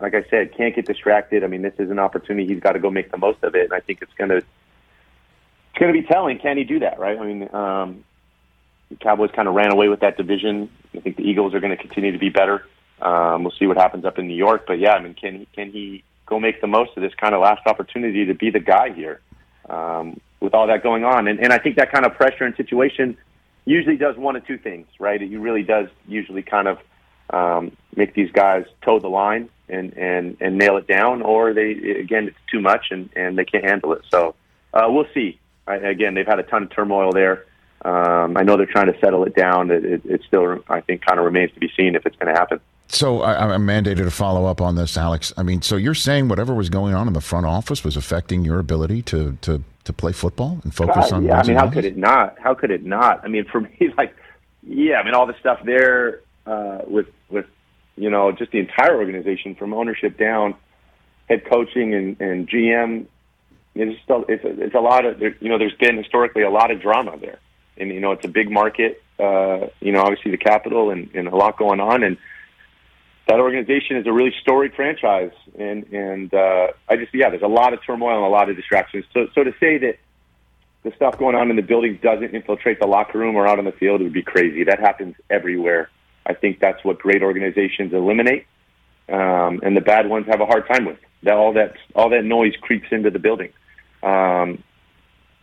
like 0.00 0.14
I 0.14 0.24
said, 0.30 0.56
can't 0.56 0.74
get 0.74 0.86
distracted. 0.86 1.44
I 1.44 1.46
mean, 1.46 1.62
this 1.62 1.74
is 1.78 1.90
an 1.90 1.98
opportunity. 1.98 2.46
He's 2.52 2.62
got 2.62 2.72
to 2.72 2.78
go 2.78 2.90
make 2.90 3.10
the 3.10 3.18
most 3.18 3.42
of 3.42 3.54
it, 3.54 3.64
and 3.64 3.72
I 3.72 3.80
think 3.80 4.02
it's 4.02 4.12
going 4.14 4.30
to 4.30 4.38
it's 4.38 5.80
going 5.80 5.92
to 5.92 6.00
be 6.00 6.06
telling. 6.06 6.38
Can 6.38 6.56
he 6.56 6.64
do 6.64 6.80
that? 6.80 6.98
Right? 6.98 7.18
I 7.18 7.26
mean, 7.26 7.54
um, 7.54 8.04
the 8.88 8.96
Cowboys 8.96 9.30
kind 9.34 9.48
of 9.48 9.54
ran 9.54 9.72
away 9.72 9.88
with 9.88 10.00
that 10.00 10.16
division. 10.16 10.70
I 10.94 11.00
think 11.00 11.16
the 11.16 11.24
Eagles 11.24 11.54
are 11.54 11.60
going 11.60 11.76
to 11.76 11.80
continue 11.80 12.12
to 12.12 12.18
be 12.18 12.28
better. 12.28 12.66
Um, 13.02 13.44
we'll 13.44 13.54
see 13.58 13.66
what 13.66 13.76
happens 13.76 14.04
up 14.04 14.18
in 14.18 14.28
New 14.28 14.36
York, 14.36 14.64
but 14.66 14.78
yeah, 14.78 14.92
I 14.92 15.02
mean, 15.02 15.14
can 15.14 15.40
he 15.40 15.48
can 15.54 15.70
he 15.70 16.04
go 16.26 16.40
make 16.40 16.60
the 16.60 16.66
most 16.66 16.92
of 16.96 17.02
this 17.02 17.14
kind 17.14 17.34
of 17.34 17.42
last 17.42 17.66
opportunity 17.66 18.26
to 18.26 18.34
be 18.34 18.50
the 18.50 18.60
guy 18.60 18.92
here? 18.92 19.20
Um, 19.68 20.20
with 20.44 20.54
all 20.54 20.68
that 20.68 20.82
going 20.82 21.04
on. 21.04 21.26
And, 21.26 21.40
and 21.40 21.52
I 21.52 21.58
think 21.58 21.76
that 21.76 21.90
kind 21.90 22.06
of 22.06 22.14
pressure 22.14 22.44
and 22.44 22.54
situation 22.54 23.16
usually 23.64 23.96
does 23.96 24.16
one 24.16 24.36
of 24.36 24.46
two 24.46 24.58
things, 24.58 24.86
right? 25.00 25.20
It 25.20 25.36
really 25.36 25.62
does 25.62 25.88
usually 26.06 26.42
kind 26.42 26.68
of 26.68 26.78
um, 27.30 27.76
make 27.96 28.14
these 28.14 28.30
guys 28.30 28.66
toe 28.82 29.00
the 29.00 29.08
line 29.08 29.48
and, 29.68 29.96
and, 29.96 30.36
and 30.40 30.58
nail 30.58 30.76
it 30.76 30.86
down, 30.86 31.22
or 31.22 31.54
they, 31.54 31.70
again, 31.98 32.28
it's 32.28 32.36
too 32.52 32.60
much 32.60 32.88
and, 32.90 33.08
and 33.16 33.38
they 33.38 33.46
can't 33.46 33.64
handle 33.64 33.94
it. 33.94 34.02
So 34.10 34.34
uh, 34.74 34.86
we'll 34.88 35.08
see. 35.14 35.40
I, 35.66 35.76
again, 35.76 36.12
they've 36.12 36.26
had 36.26 36.38
a 36.38 36.42
ton 36.42 36.64
of 36.64 36.70
turmoil 36.70 37.10
there. 37.12 37.46
Um, 37.82 38.36
I 38.36 38.42
know 38.42 38.56
they're 38.56 38.66
trying 38.66 38.92
to 38.92 38.98
settle 39.00 39.24
it 39.24 39.34
down. 39.34 39.70
It, 39.70 39.84
it, 39.84 40.02
it 40.04 40.22
still, 40.28 40.62
I 40.68 40.82
think, 40.82 41.04
kind 41.04 41.18
of 41.18 41.24
remains 41.24 41.52
to 41.52 41.60
be 41.60 41.70
seen 41.74 41.96
if 41.96 42.04
it's 42.04 42.16
going 42.16 42.32
to 42.32 42.38
happen. 42.38 42.60
So 42.88 43.22
I, 43.22 43.54
I'm 43.54 43.66
mandated 43.66 44.04
to 44.04 44.10
follow 44.10 44.46
up 44.46 44.60
on 44.60 44.76
this, 44.76 44.96
Alex. 44.96 45.32
I 45.36 45.42
mean, 45.42 45.62
so 45.62 45.76
you're 45.76 45.94
saying 45.94 46.28
whatever 46.28 46.54
was 46.54 46.68
going 46.68 46.94
on 46.94 47.06
in 47.06 47.12
the 47.12 47.20
front 47.20 47.46
office 47.46 47.82
was 47.82 47.96
affecting 47.96 48.44
your 48.44 48.58
ability 48.58 49.02
to 49.02 49.38
to 49.42 49.62
to 49.84 49.92
play 49.92 50.12
football 50.12 50.60
and 50.64 50.74
focus 50.74 51.10
God, 51.10 51.12
on? 51.12 51.24
Yeah, 51.24 51.40
I 51.40 51.46
mean, 51.46 51.56
how 51.56 51.70
could 51.70 51.84
it 51.84 51.96
not? 51.96 52.36
How 52.38 52.54
could 52.54 52.70
it 52.70 52.84
not? 52.84 53.24
I 53.24 53.28
mean, 53.28 53.44
for 53.44 53.60
me, 53.60 53.92
like, 53.98 54.14
yeah, 54.62 54.96
I 54.96 55.04
mean, 55.04 55.14
all 55.14 55.26
the 55.26 55.38
stuff 55.40 55.60
there 55.64 56.20
uh, 56.46 56.80
with 56.86 57.06
with 57.28 57.46
you 57.96 58.10
know 58.10 58.32
just 58.32 58.52
the 58.52 58.58
entire 58.58 58.96
organization 58.96 59.54
from 59.54 59.72
ownership 59.72 60.18
down, 60.18 60.54
head 61.28 61.44
coaching 61.48 61.94
and, 61.94 62.20
and 62.20 62.48
GM. 62.48 63.06
It's 63.76 64.00
still 64.02 64.24
it's 64.28 64.44
a, 64.44 64.62
it's 64.62 64.74
a 64.74 64.80
lot 64.80 65.04
of 65.04 65.20
you 65.20 65.48
know. 65.48 65.58
There's 65.58 65.74
been 65.74 65.96
historically 65.96 66.42
a 66.42 66.50
lot 66.50 66.70
of 66.70 66.80
drama 66.80 67.18
there, 67.18 67.40
and 67.76 67.90
you 67.90 68.00
know 68.00 68.12
it's 68.12 68.24
a 68.24 68.28
big 68.28 68.50
market. 68.50 69.02
Uh, 69.18 69.68
you 69.80 69.92
know, 69.92 70.02
obviously 70.02 70.30
the 70.30 70.36
capital 70.36 70.90
and, 70.90 71.08
and 71.14 71.28
a 71.28 71.36
lot 71.36 71.56
going 71.56 71.80
on, 71.80 72.02
and 72.04 72.16
that 73.26 73.40
organization 73.40 73.96
is 73.96 74.06
a 74.06 74.12
really 74.12 74.34
storied 74.42 74.74
franchise, 74.74 75.32
and 75.58 75.84
and 75.92 76.32
uh, 76.34 76.68
I 76.88 76.96
just 76.96 77.14
yeah, 77.14 77.30
there's 77.30 77.42
a 77.42 77.46
lot 77.46 77.72
of 77.72 77.80
turmoil 77.84 78.16
and 78.16 78.24
a 78.24 78.28
lot 78.28 78.50
of 78.50 78.56
distractions. 78.56 79.04
So 79.12 79.28
so 79.34 79.44
to 79.44 79.52
say 79.58 79.78
that 79.78 79.98
the 80.82 80.92
stuff 80.96 81.18
going 81.18 81.34
on 81.34 81.48
in 81.48 81.56
the 81.56 81.62
building 81.62 81.98
doesn't 82.02 82.34
infiltrate 82.34 82.78
the 82.80 82.86
locker 82.86 83.18
room 83.18 83.36
or 83.36 83.48
out 83.48 83.58
on 83.58 83.64
the 83.64 83.72
field 83.72 84.02
would 84.02 84.12
be 84.12 84.22
crazy. 84.22 84.64
That 84.64 84.78
happens 84.78 85.14
everywhere. 85.30 85.88
I 86.26 86.34
think 86.34 86.60
that's 86.60 86.84
what 86.84 86.98
great 86.98 87.22
organizations 87.22 87.94
eliminate, 87.94 88.46
um, 89.08 89.60
and 89.62 89.74
the 89.76 89.80
bad 89.82 90.08
ones 90.08 90.26
have 90.26 90.40
a 90.40 90.46
hard 90.46 90.66
time 90.68 90.84
with. 90.84 90.98
That 91.22 91.34
all 91.34 91.54
that 91.54 91.76
all 91.94 92.10
that 92.10 92.24
noise 92.24 92.54
creeps 92.60 92.88
into 92.90 93.10
the 93.10 93.18
building, 93.18 93.52
um, 94.02 94.62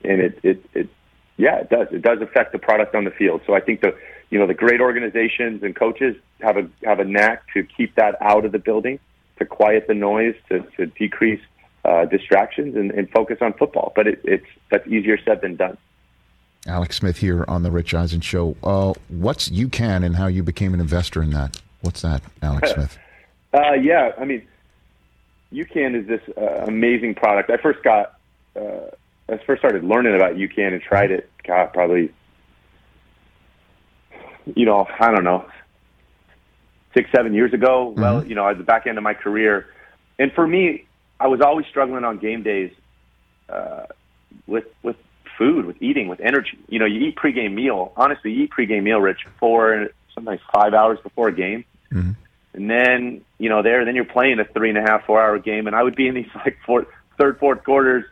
and 0.04 0.22
it, 0.22 0.40
it 0.44 0.66
it 0.74 0.90
yeah, 1.38 1.62
it 1.62 1.70
does. 1.72 1.88
It 1.92 2.04
does 2.04 2.22
affect 2.22 2.52
the 2.52 2.60
product 2.60 2.94
on 2.94 3.06
the 3.06 3.12
field. 3.12 3.42
So 3.48 3.56
I 3.56 3.62
think 3.62 3.82
the 3.82 3.96
you 4.32 4.40
know 4.40 4.48
the 4.48 4.56
great 4.56 4.82
organizations 4.82 5.62
and 5.62 5.76
coaches 5.76 6.16
have 6.40 6.58
a 6.58 6.68
have 6.84 7.00
a 7.00 7.06
knack 7.06 7.44
to 7.54 7.64
keep 7.64 7.94
that 7.96 8.16
out 8.22 8.46
of 8.46 8.52
the 8.52 8.60
building, 8.60 9.00
to 9.38 9.46
quiet 9.46 9.88
the 9.88 9.94
noise, 9.94 10.36
to, 10.50 10.62
to 10.78 10.88
decrease 10.88 11.42
uh, 11.86 12.06
distractions, 12.06 12.76
and, 12.76 12.92
and 12.92 13.10
focus 13.12 13.38
on 13.42 13.54
football. 13.54 13.92
But 13.96 14.08
it, 14.08 14.22
it's 14.24 14.48
that's 14.72 14.88
easier 14.88 15.20
said 15.24 15.42
than 15.42 15.58
done. 15.58 15.78
Alex 16.66 16.98
Smith 16.98 17.18
here 17.18 17.44
on 17.48 17.64
the 17.64 17.72
Rich 17.72 17.94
Eisen 17.94 18.22
Show. 18.22 18.56
Uh, 18.64 18.94
what's 19.10 19.50
UCAN 19.50 20.06
and 20.06 20.16
how 20.16 20.28
you 20.28 20.44
became 20.44 20.74
an 20.74 20.80
investor 20.80 21.22
in 21.22 21.32
that? 21.32 21.60
What's 21.82 22.02
that, 22.02 22.22
Alex 22.42 22.72
Smith? 22.74 22.98
uh, 23.54 23.74
yeah, 23.74 24.12
I 24.18 24.26
mean, 24.26 24.48
UCAN 25.52 26.00
is 26.00 26.08
this 26.08 26.22
uh, 26.38 26.66
amazing 26.68 27.16
product. 27.16 27.50
I 27.50 27.58
first 27.58 27.84
got, 27.84 28.18
uh, 28.56 28.92
I 29.28 29.38
first 29.46 29.60
started 29.60 29.84
learning 29.84 30.16
about 30.16 30.36
UCAN 30.36 30.74
and 30.74 30.82
tried 30.82 31.12
it. 31.12 31.30
God, 31.44 31.74
probably 31.74 32.12
you 34.56 34.66
know, 34.66 34.88
I 35.00 35.12
don't 35.12 35.24
know, 35.24 35.46
six, 36.94 37.10
seven 37.16 37.34
years 37.34 37.54
ago. 37.54 37.92
Mm-hmm. 37.92 38.02
Well, 38.02 38.26
you 38.26 38.36
know, 38.36 38.48
at 38.48 38.58
the 38.58 38.64
back 38.64 38.88
end 38.88 38.98
of 38.98 39.04
my 39.04 39.14
career. 39.14 39.68
And 40.20 40.32
for 40.34 40.46
me, 40.46 40.86
I 41.20 41.28
was 41.28 41.42
always 41.42 41.66
struggling 41.68 42.04
on 42.04 42.18
game 42.18 42.44
days 42.44 42.72
uh, 43.50 43.86
with 44.48 44.66
with 44.84 44.98
food, 45.38 45.66
with 45.66 45.82
eating, 45.82 46.08
with 46.08 46.20
energy. 46.20 46.58
You 46.68 46.80
know, 46.80 46.86
you 46.86 47.08
eat 47.08 47.16
pregame 47.16 47.54
meal. 47.54 47.94
Honestly, 47.96 48.32
you 48.32 48.44
eat 48.44 48.52
pregame 48.52 48.84
meal, 48.84 49.00
Rich, 49.00 49.26
four 49.40 49.90
sometimes 50.14 50.42
five 50.54 50.74
hours 50.74 51.00
before 51.02 51.30
a 51.30 51.34
game. 51.34 51.66
Mm-hmm. 51.92 52.12
And 52.54 52.70
then, 52.70 53.22
you 53.38 53.50
know, 53.50 53.64
there, 53.64 53.86
then 53.86 53.96
you're 53.96 54.04
playing 54.06 54.40
a 54.40 54.46
three 54.46 54.70
and 54.70 54.78
a 54.78 54.82
half, 54.82 55.06
four 55.06 55.22
hour 55.22 55.40
game, 55.40 55.68
and 55.68 55.76
I 55.76 55.84
would 55.84 55.96
be 55.96 56.08
in 56.08 56.16
these 56.16 56.28
like 56.36 56.58
fourth, 56.66 56.88
third, 57.18 57.40
fourth 57.40 57.64
quarters, 57.64 58.06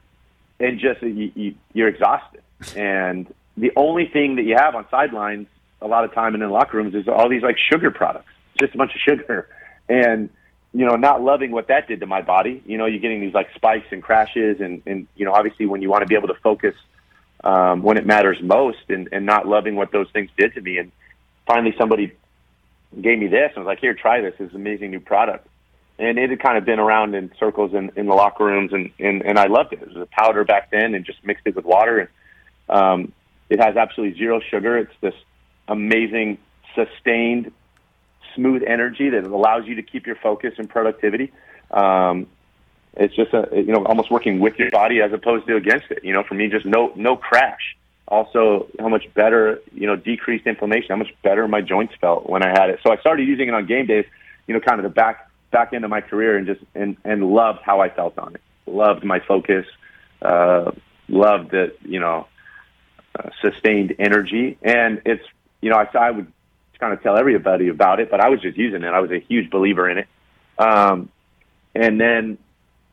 and 0.59 0.79
just 0.79 1.01
you, 1.01 1.31
you, 1.35 1.55
you're 1.73 1.87
exhausted. 1.87 2.41
And 2.75 3.33
the 3.57 3.71
only 3.75 4.07
thing 4.07 4.35
that 4.35 4.43
you 4.43 4.55
have 4.57 4.75
on 4.75 4.85
sidelines 4.89 5.47
a 5.81 5.87
lot 5.87 6.03
of 6.03 6.13
time 6.13 6.33
and 6.33 6.43
in 6.43 6.49
locker 6.49 6.77
rooms 6.77 6.95
is 6.95 7.07
all 7.07 7.29
these 7.29 7.43
like 7.43 7.57
sugar 7.71 7.91
products, 7.91 8.31
just 8.59 8.75
a 8.75 8.77
bunch 8.77 8.91
of 8.93 9.01
sugar, 9.01 9.47
and 9.87 10.29
you 10.73 10.85
know, 10.85 10.95
not 10.95 11.21
loving 11.21 11.51
what 11.51 11.67
that 11.69 11.87
did 11.87 11.99
to 12.01 12.05
my 12.05 12.21
body. 12.21 12.61
You 12.65 12.77
know, 12.77 12.85
you're 12.85 12.99
getting 12.99 13.21
these 13.21 13.33
like 13.33 13.47
spikes 13.55 13.87
and 13.91 14.03
crashes, 14.03 14.59
and 14.59 14.81
and 14.85 15.07
you 15.15 15.25
know, 15.25 15.33
obviously 15.33 15.65
when 15.65 15.81
you 15.81 15.89
want 15.89 16.01
to 16.01 16.07
be 16.07 16.15
able 16.15 16.27
to 16.27 16.39
focus 16.43 16.75
um, 17.43 17.81
when 17.81 17.97
it 17.97 18.05
matters 18.05 18.37
most, 18.41 18.89
and 18.89 19.09
and 19.11 19.25
not 19.25 19.47
loving 19.47 19.75
what 19.75 19.91
those 19.91 20.07
things 20.11 20.29
did 20.37 20.53
to 20.53 20.61
me, 20.61 20.77
and 20.77 20.91
finally 21.45 21.73
somebody 21.77 22.13
gave 23.01 23.19
me 23.19 23.27
this 23.27 23.51
and 23.55 23.65
was 23.65 23.69
like, 23.69 23.79
here, 23.79 23.93
try 23.93 24.21
this. 24.21 24.33
It's 24.39 24.53
an 24.53 24.59
amazing 24.59 24.91
new 24.91 24.99
product. 24.99 25.47
And 25.97 26.17
it 26.17 26.29
had 26.29 26.39
kind 26.39 26.57
of 26.57 26.65
been 26.65 26.79
around 26.79 27.13
in 27.13 27.31
circles 27.39 27.73
in, 27.73 27.91
in 27.95 28.07
the 28.07 28.13
locker 28.13 28.45
rooms, 28.45 28.71
and, 28.71 28.91
and, 28.99 29.21
and 29.21 29.37
I 29.37 29.47
loved 29.47 29.73
it. 29.73 29.81
It 29.81 29.87
was 29.89 29.97
a 29.97 30.07
powder 30.07 30.43
back 30.45 30.71
then, 30.71 30.95
and 30.95 31.05
just 31.05 31.23
mixed 31.25 31.45
it 31.45 31.55
with 31.55 31.65
water. 31.65 31.99
And 31.99 32.09
um, 32.69 33.13
it 33.49 33.59
has 33.59 33.75
absolutely 33.75 34.17
zero 34.17 34.39
sugar. 34.39 34.77
It's 34.77 34.93
this 35.01 35.13
amazing, 35.69 36.37
sustained, 36.75 37.51
smooth 38.35 38.63
energy 38.67 39.09
that 39.09 39.23
allows 39.23 39.65
you 39.65 39.75
to 39.75 39.83
keep 39.83 40.05
your 40.05 40.15
focus 40.17 40.55
and 40.57 40.69
productivity. 40.69 41.31
Um, 41.71 42.27
it's 42.97 43.15
just 43.15 43.33
a 43.33 43.47
you 43.53 43.71
know 43.71 43.85
almost 43.85 44.11
working 44.11 44.39
with 44.39 44.57
your 44.57 44.71
body 44.71 45.01
as 45.01 45.13
opposed 45.13 45.47
to 45.47 45.55
against 45.55 45.85
it. 45.91 46.03
You 46.03 46.13
know, 46.13 46.23
for 46.23 46.33
me, 46.33 46.49
just 46.49 46.65
no 46.65 46.91
no 46.95 47.15
crash. 47.15 47.77
Also, 48.07 48.67
how 48.79 48.89
much 48.89 49.13
better 49.13 49.61
you 49.73 49.87
know 49.87 49.95
decreased 49.95 50.47
inflammation, 50.47 50.87
how 50.89 50.95
much 50.95 51.13
better 51.23 51.47
my 51.47 51.61
joints 51.61 51.93
felt 52.01 52.27
when 52.27 52.43
I 52.43 52.49
had 52.49 52.69
it. 52.69 52.79
So 52.83 52.91
I 52.91 52.97
started 52.97 53.27
using 53.27 53.47
it 53.47 53.53
on 53.53 53.65
game 53.67 53.85
days. 53.85 54.05
You 54.47 54.55
know, 54.55 54.59
kind 54.59 54.79
of 54.79 54.83
the 54.83 54.89
back 54.89 55.29
back 55.51 55.73
end 55.73 55.83
of 55.83 55.91
my 55.91 56.01
career, 56.01 56.35
and 56.35 56.47
just 56.47 56.61
and 56.73 56.97
and 57.05 57.23
loved 57.23 57.59
how 57.63 57.79
I 57.81 57.89
felt 57.89 58.17
on 58.17 58.35
it. 58.35 58.41
Loved 58.65 59.03
my 59.03 59.19
focus. 59.19 59.65
Uh, 60.21 60.71
loved 61.07 61.51
the 61.51 61.75
you 61.83 61.99
know 61.99 62.27
uh, 63.17 63.29
sustained 63.41 63.95
energy, 63.99 64.57
and 64.63 65.01
it's 65.05 65.23
you 65.61 65.69
know 65.69 65.77
I, 65.77 65.87
I 65.97 66.11
would 66.11 66.31
kind 66.79 66.93
of 66.93 67.03
tell 67.03 67.17
everybody 67.17 67.67
about 67.67 67.99
it, 67.99 68.09
but 68.09 68.21
I 68.21 68.29
was 68.29 68.41
just 68.41 68.57
using 68.57 68.83
it. 68.83 68.87
I 68.87 68.99
was 68.99 69.11
a 69.11 69.19
huge 69.19 69.49
believer 69.49 69.89
in 69.89 69.97
it. 69.97 70.07
Um, 70.57 71.09
and 71.75 71.99
then 71.99 72.37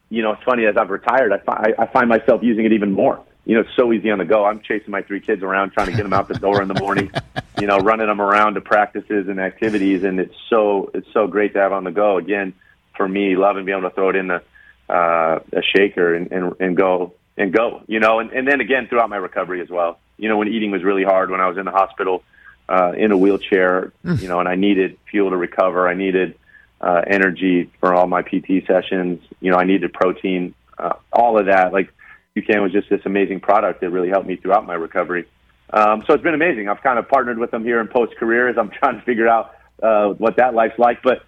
you 0.08 0.22
know, 0.22 0.32
it's 0.32 0.42
funny 0.44 0.66
as 0.66 0.76
I've 0.76 0.90
retired, 0.90 1.32
I, 1.32 1.38
fi- 1.38 1.74
I 1.78 1.86
find 1.86 2.08
myself 2.08 2.42
using 2.42 2.64
it 2.64 2.72
even 2.72 2.92
more. 2.92 3.20
You 3.44 3.54
know, 3.54 3.60
it's 3.60 3.76
so 3.76 3.92
easy 3.92 4.10
on 4.10 4.18
the 4.18 4.24
go. 4.24 4.44
I'm 4.44 4.60
chasing 4.60 4.90
my 4.90 5.02
three 5.02 5.20
kids 5.20 5.42
around, 5.42 5.70
trying 5.70 5.86
to 5.86 5.92
get 5.92 6.02
them 6.02 6.12
out 6.12 6.28
the 6.28 6.34
door 6.34 6.62
in 6.62 6.68
the 6.68 6.80
morning. 6.80 7.10
You 7.58 7.66
know, 7.66 7.78
running 7.78 8.06
them 8.06 8.20
around 8.20 8.52
to 8.56 8.60
practices 8.60 9.28
and 9.28 9.40
activities, 9.40 10.04
and 10.04 10.20
it's 10.20 10.34
so 10.50 10.90
it's 10.92 11.10
so 11.14 11.26
great 11.26 11.54
to 11.54 11.58
have 11.58 11.72
on 11.72 11.84
the 11.84 11.90
go. 11.90 12.18
Again, 12.18 12.52
for 12.98 13.08
me, 13.08 13.34
loving 13.34 13.64
being 13.64 13.78
able 13.78 13.88
to 13.88 13.94
throw 13.94 14.10
it 14.10 14.16
in 14.16 14.26
the 14.26 14.42
uh, 14.90 15.38
a 15.54 15.62
shaker 15.74 16.14
and, 16.14 16.30
and 16.30 16.52
and 16.60 16.76
go 16.76 17.14
and 17.38 17.54
go. 17.54 17.80
You 17.86 17.98
know, 17.98 18.18
and, 18.18 18.30
and 18.30 18.46
then 18.46 18.60
again 18.60 18.88
throughout 18.88 19.08
my 19.08 19.16
recovery 19.16 19.62
as 19.62 19.70
well. 19.70 19.98
You 20.18 20.28
know, 20.28 20.36
when 20.36 20.48
eating 20.48 20.70
was 20.70 20.84
really 20.84 21.02
hard, 21.02 21.30
when 21.30 21.40
I 21.40 21.48
was 21.48 21.56
in 21.56 21.64
the 21.64 21.70
hospital 21.70 22.22
uh, 22.68 22.92
in 22.96 23.12
a 23.12 23.16
wheelchair, 23.16 23.92
you 24.04 24.28
know, 24.28 24.40
and 24.40 24.48
I 24.48 24.54
needed 24.54 24.98
fuel 25.10 25.30
to 25.30 25.36
recover. 25.36 25.88
I 25.88 25.94
needed 25.94 26.36
uh, 26.80 27.02
energy 27.06 27.70
for 27.80 27.94
all 27.94 28.06
my 28.06 28.22
PT 28.22 28.66
sessions. 28.66 29.22
You 29.40 29.50
know, 29.52 29.58
I 29.58 29.64
needed 29.64 29.92
protein, 29.92 30.54
uh, 30.78 30.94
all 31.12 31.38
of 31.38 31.46
that. 31.46 31.72
Like 31.72 31.92
UCAN 32.36 32.62
was 32.62 32.72
just 32.72 32.90
this 32.90 33.00
amazing 33.04 33.40
product 33.40 33.80
that 33.80 33.90
really 33.90 34.08
helped 34.08 34.26
me 34.26 34.36
throughout 34.36 34.66
my 34.66 34.74
recovery. 34.74 35.26
Um, 35.70 36.04
so 36.06 36.14
it's 36.14 36.22
been 36.22 36.34
amazing. 36.34 36.68
I've 36.68 36.82
kind 36.82 36.98
of 36.98 37.08
partnered 37.08 37.38
with 37.38 37.50
them 37.50 37.64
here 37.64 37.80
in 37.80 37.88
post 37.88 38.16
career 38.16 38.48
as 38.48 38.58
I'm 38.58 38.70
trying 38.78 38.98
to 38.98 39.02
figure 39.04 39.28
out 39.28 39.54
uh, 39.82 40.08
what 40.10 40.36
that 40.36 40.54
life's 40.54 40.78
like. 40.78 41.02
But 41.02 41.24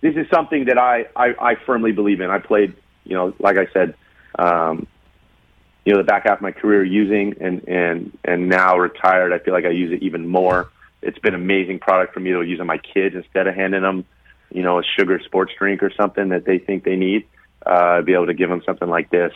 this 0.00 0.14
is 0.16 0.26
something 0.32 0.66
that 0.66 0.78
I, 0.78 1.06
I, 1.14 1.34
I 1.40 1.54
firmly 1.66 1.92
believe 1.92 2.20
in. 2.20 2.30
I 2.30 2.38
played, 2.38 2.74
you 3.04 3.14
know, 3.14 3.34
like 3.38 3.56
I 3.58 3.66
said, 3.72 3.94
um, 4.38 4.86
you 5.88 5.94
know, 5.94 5.98
the 5.98 6.04
back 6.04 6.26
half 6.26 6.38
of 6.38 6.42
my 6.42 6.52
career 6.52 6.84
using 6.84 7.34
and, 7.40 7.66
and, 7.66 8.18
and 8.22 8.48
now 8.48 8.76
retired, 8.76 9.32
I 9.32 9.38
feel 9.38 9.54
like 9.54 9.64
I 9.64 9.70
use 9.70 9.90
it 9.90 10.02
even 10.02 10.28
more. 10.28 10.70
It's 11.00 11.18
been 11.18 11.34
an 11.34 11.40
amazing 11.40 11.78
product 11.78 12.12
for 12.12 12.20
me 12.20 12.30
to 12.32 12.42
use 12.42 12.60
on 12.60 12.66
my 12.66 12.76
kids 12.76 13.14
instead 13.14 13.46
of 13.46 13.54
handing 13.54 13.82
them 13.82 14.04
you 14.50 14.62
know, 14.62 14.78
a 14.78 14.82
sugar 14.98 15.20
sports 15.24 15.52
drink 15.58 15.82
or 15.82 15.90
something 15.94 16.30
that 16.30 16.44
they 16.44 16.58
think 16.58 16.84
they 16.84 16.96
need, 16.96 17.26
uh, 17.66 18.02
be 18.02 18.14
able 18.14 18.26
to 18.26 18.34
give 18.34 18.48
them 18.48 18.62
something 18.64 18.88
like 18.88 19.10
this. 19.10 19.32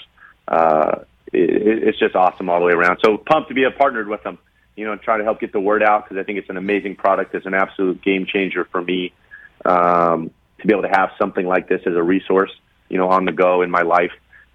Uh, 0.48 1.00
it, 1.32 1.88
it's 1.88 1.98
just 1.98 2.14
awesome 2.14 2.48
all 2.48 2.61
the 2.61 2.66
way 2.66 2.72
around. 2.72 2.98
So 3.05 3.18
pumped 3.18 3.48
to 3.48 3.55
be 3.55 3.64
a 3.64 3.70
partnered 3.70 4.09
with 4.09 4.22
them, 4.22 4.38
you 4.76 4.84
know, 4.84 4.92
and 4.92 5.00
try 5.00 5.18
to 5.18 5.24
help 5.24 5.40
get 5.40 5.53
the 5.53 5.61
word 5.61 5.82
out 5.82 6.05
because 6.05 6.20
I 6.20 6.24
think 6.24 6.38
it's 6.38 6.50
an 6.50 6.57
amazing 6.57 6.96
product. 6.96 7.34
It's 7.34 7.46
an 7.46 7.55
absolute 7.55 8.03
game 8.03 8.26
changer 8.26 8.64
for 8.64 8.82
me 8.82 9.12
um, 9.64 10.30
to 10.61 10.66
be 10.66 10.72
able 10.72 10.82
to 10.82 10.88
have 10.88 11.11
something 11.18 11.46
like 11.46 11.68
this 11.68 11.82
as 11.86 11.94
a 11.94 12.03
resource, 12.03 12.53
you 12.88 12.98
know, 12.98 13.09
on 13.09 13.24
the 13.24 13.32
go 13.32 13.62
in 13.62 13.70
my 13.70 13.82
life, 13.82 14.12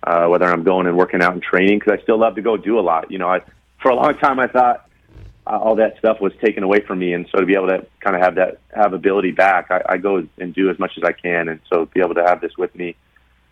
uh, 0.08 0.28
whether 0.28 0.46
I'm 0.46 0.64
going 0.64 0.88
and 0.88 0.96
working 0.96 1.22
out 1.22 1.34
and 1.34 1.44
training 1.44 1.80
because 1.80 2.00
I 2.00 2.04
still 2.04 2.18
love 2.18 2.36
to 2.36 2.42
go 2.42 2.56
do 2.56 2.80
a 2.80 2.82
lot. 2.82 3.12
You 3.12 3.18
know, 3.18 3.28
I, 3.28 3.42
for 3.82 3.92
a 3.92 3.96
long 3.96 4.18
time 4.18 4.40
I 4.40 4.48
thought 4.48 4.90
uh, 5.46 5.58
all 5.58 5.76
that 5.76 5.98
stuff 5.98 6.22
was 6.22 6.32
taken 6.42 6.64
away 6.64 6.80
from 6.80 7.00
me, 7.00 7.12
and 7.12 7.28
so 7.30 7.40
to 7.40 7.46
be 7.46 7.56
able 7.56 7.68
to 7.68 7.86
kind 8.00 8.16
of 8.16 8.22
have 8.22 8.36
that 8.36 8.60
have 8.74 8.94
ability 8.94 9.32
back, 9.32 9.68
I, 9.70 9.82
I 9.90 9.98
go 9.98 10.26
and 10.38 10.54
do 10.54 10.70
as 10.70 10.80
much 10.80 10.94
as 10.98 11.04
I 11.04 11.12
can, 11.12 11.50
and 11.50 11.60
so 11.72 11.86
be 11.88 12.00
able 12.00 12.16
to 12.16 12.24
have 12.24 12.40
this 12.40 12.58
with 12.58 12.74
me, 12.74 12.96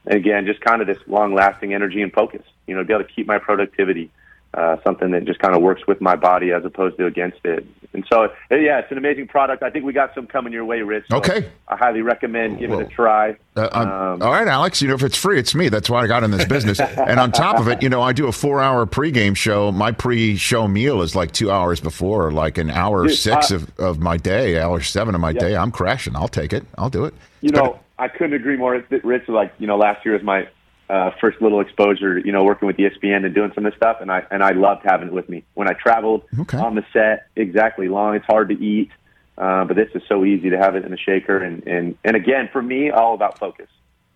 and 0.05 0.15
again, 0.15 0.45
just 0.45 0.61
kind 0.61 0.81
of 0.81 0.87
this 0.87 0.97
long 1.07 1.33
lasting 1.33 1.73
energy 1.73 2.01
and 2.01 2.13
focus, 2.13 2.43
you 2.67 2.73
know, 2.73 2.81
to 2.81 2.87
be 2.87 2.93
able 2.93 3.03
to 3.03 3.11
keep 3.11 3.27
my 3.27 3.37
productivity, 3.37 4.09
something 4.85 5.11
that 5.11 5.25
just 5.25 5.39
kind 5.39 5.55
of 5.55 5.61
works 5.61 5.81
with 5.87 5.99
my 6.01 6.15
body 6.15 6.51
as 6.51 6.63
opposed 6.65 6.97
to 6.97 7.05
against 7.05 7.39
it. 7.43 7.65
And 7.93 8.05
so, 8.11 8.23
uh, 8.25 8.55
yeah, 8.55 8.79
it's 8.79 8.91
an 8.91 8.97
amazing 8.97 9.27
product. 9.27 9.63
I 9.63 9.69
think 9.69 9.85
we 9.85 9.93
got 9.93 10.13
some 10.13 10.27
coming 10.27 10.51
your 10.51 10.65
way, 10.65 10.81
Rich. 10.81 11.05
So 11.09 11.17
Okay. 11.17 11.49
I 11.67 11.77
highly 11.77 12.01
recommend 12.01 12.59
giving 12.59 12.79
it 12.79 12.87
a 12.87 12.89
try. 12.89 13.37
Uh, 13.55 13.69
Um, 13.71 14.21
all 14.21 14.31
right, 14.33 14.47
Alex. 14.47 14.81
You 14.81 14.89
know, 14.89 14.95
if 14.95 15.03
it's 15.03 15.17
free, 15.17 15.39
it's 15.39 15.55
me. 15.55 15.69
That's 15.69 15.89
why 15.89 16.03
I 16.03 16.07
got 16.07 16.23
in 16.23 16.31
this 16.31 16.45
business. 16.45 16.79
and 16.79 17.19
on 17.19 17.31
top 17.31 17.57
of 17.59 17.67
it, 17.69 17.81
you 17.81 17.87
know, 17.89 18.01
I 18.01 18.11
do 18.11 18.27
a 18.27 18.31
four-hour 18.33 18.85
pregame 18.85 19.35
show. 19.35 19.71
My 19.71 19.91
pre-show 19.91 20.67
meal 20.67 21.01
is 21.01 21.15
like 21.15 21.31
two 21.31 21.49
hours 21.51 21.79
before, 21.79 22.31
like 22.31 22.57
an 22.57 22.69
hour 22.69 23.07
Dude, 23.07 23.17
six 23.17 23.51
uh, 23.51 23.55
of, 23.55 23.79
of 23.79 23.99
my 23.99 24.17
day, 24.17 24.59
hour 24.59 24.81
seven 24.81 25.15
of 25.15 25.21
my 25.21 25.31
day. 25.31 25.55
I'm 25.55 25.71
crashing. 25.71 26.15
I'll 26.15 26.27
take 26.27 26.51
it. 26.51 26.65
I'll 26.77 26.89
do 26.89 27.05
it. 27.05 27.13
You 27.41 27.51
know, 27.51 27.79
I 27.97 28.09
couldn't 28.09 28.33
agree 28.33 28.57
more. 28.57 28.75
It's- 28.75 29.03
Rich, 29.05 29.29
like 29.29 29.53
you 29.57 29.67
know, 29.67 29.77
last 29.77 30.03
year 30.05 30.15
was 30.15 30.23
my 30.23 30.47
uh, 30.89 31.11
first 31.19 31.41
little 31.41 31.59
exposure. 31.61 32.19
You 32.19 32.31
know, 32.31 32.43
working 32.43 32.67
with 32.67 32.77
ESPN 32.77 33.25
and 33.25 33.33
doing 33.33 33.51
some 33.55 33.65
of 33.65 33.71
this 33.71 33.77
stuff, 33.77 33.97
and 34.01 34.11
I 34.11 34.23
and 34.31 34.43
I 34.43 34.51
loved 34.51 34.83
having 34.85 35.07
it 35.07 35.13
with 35.13 35.29
me 35.29 35.43
when 35.53 35.67
I 35.67 35.73
traveled 35.73 36.23
Okay. 36.39 36.57
on 36.57 36.75
the 36.75 36.85
set. 36.93 37.27
Exactly, 37.35 37.87
long. 37.87 38.15
It's 38.15 38.25
hard 38.25 38.49
to 38.49 38.55
eat, 38.63 38.91
uh, 39.37 39.65
but 39.65 39.75
this 39.75 39.89
is 39.95 40.03
so 40.07 40.23
easy 40.25 40.49
to 40.51 40.57
have 40.57 40.75
it 40.75 40.85
in 40.85 40.93
a 40.93 40.97
shaker. 40.97 41.37
And 41.37 41.65
and 41.67 41.97
and 42.03 42.15
again, 42.15 42.49
for 42.51 42.61
me, 42.61 42.89
all 42.91 43.13
about 43.13 43.39
focus. 43.39 43.67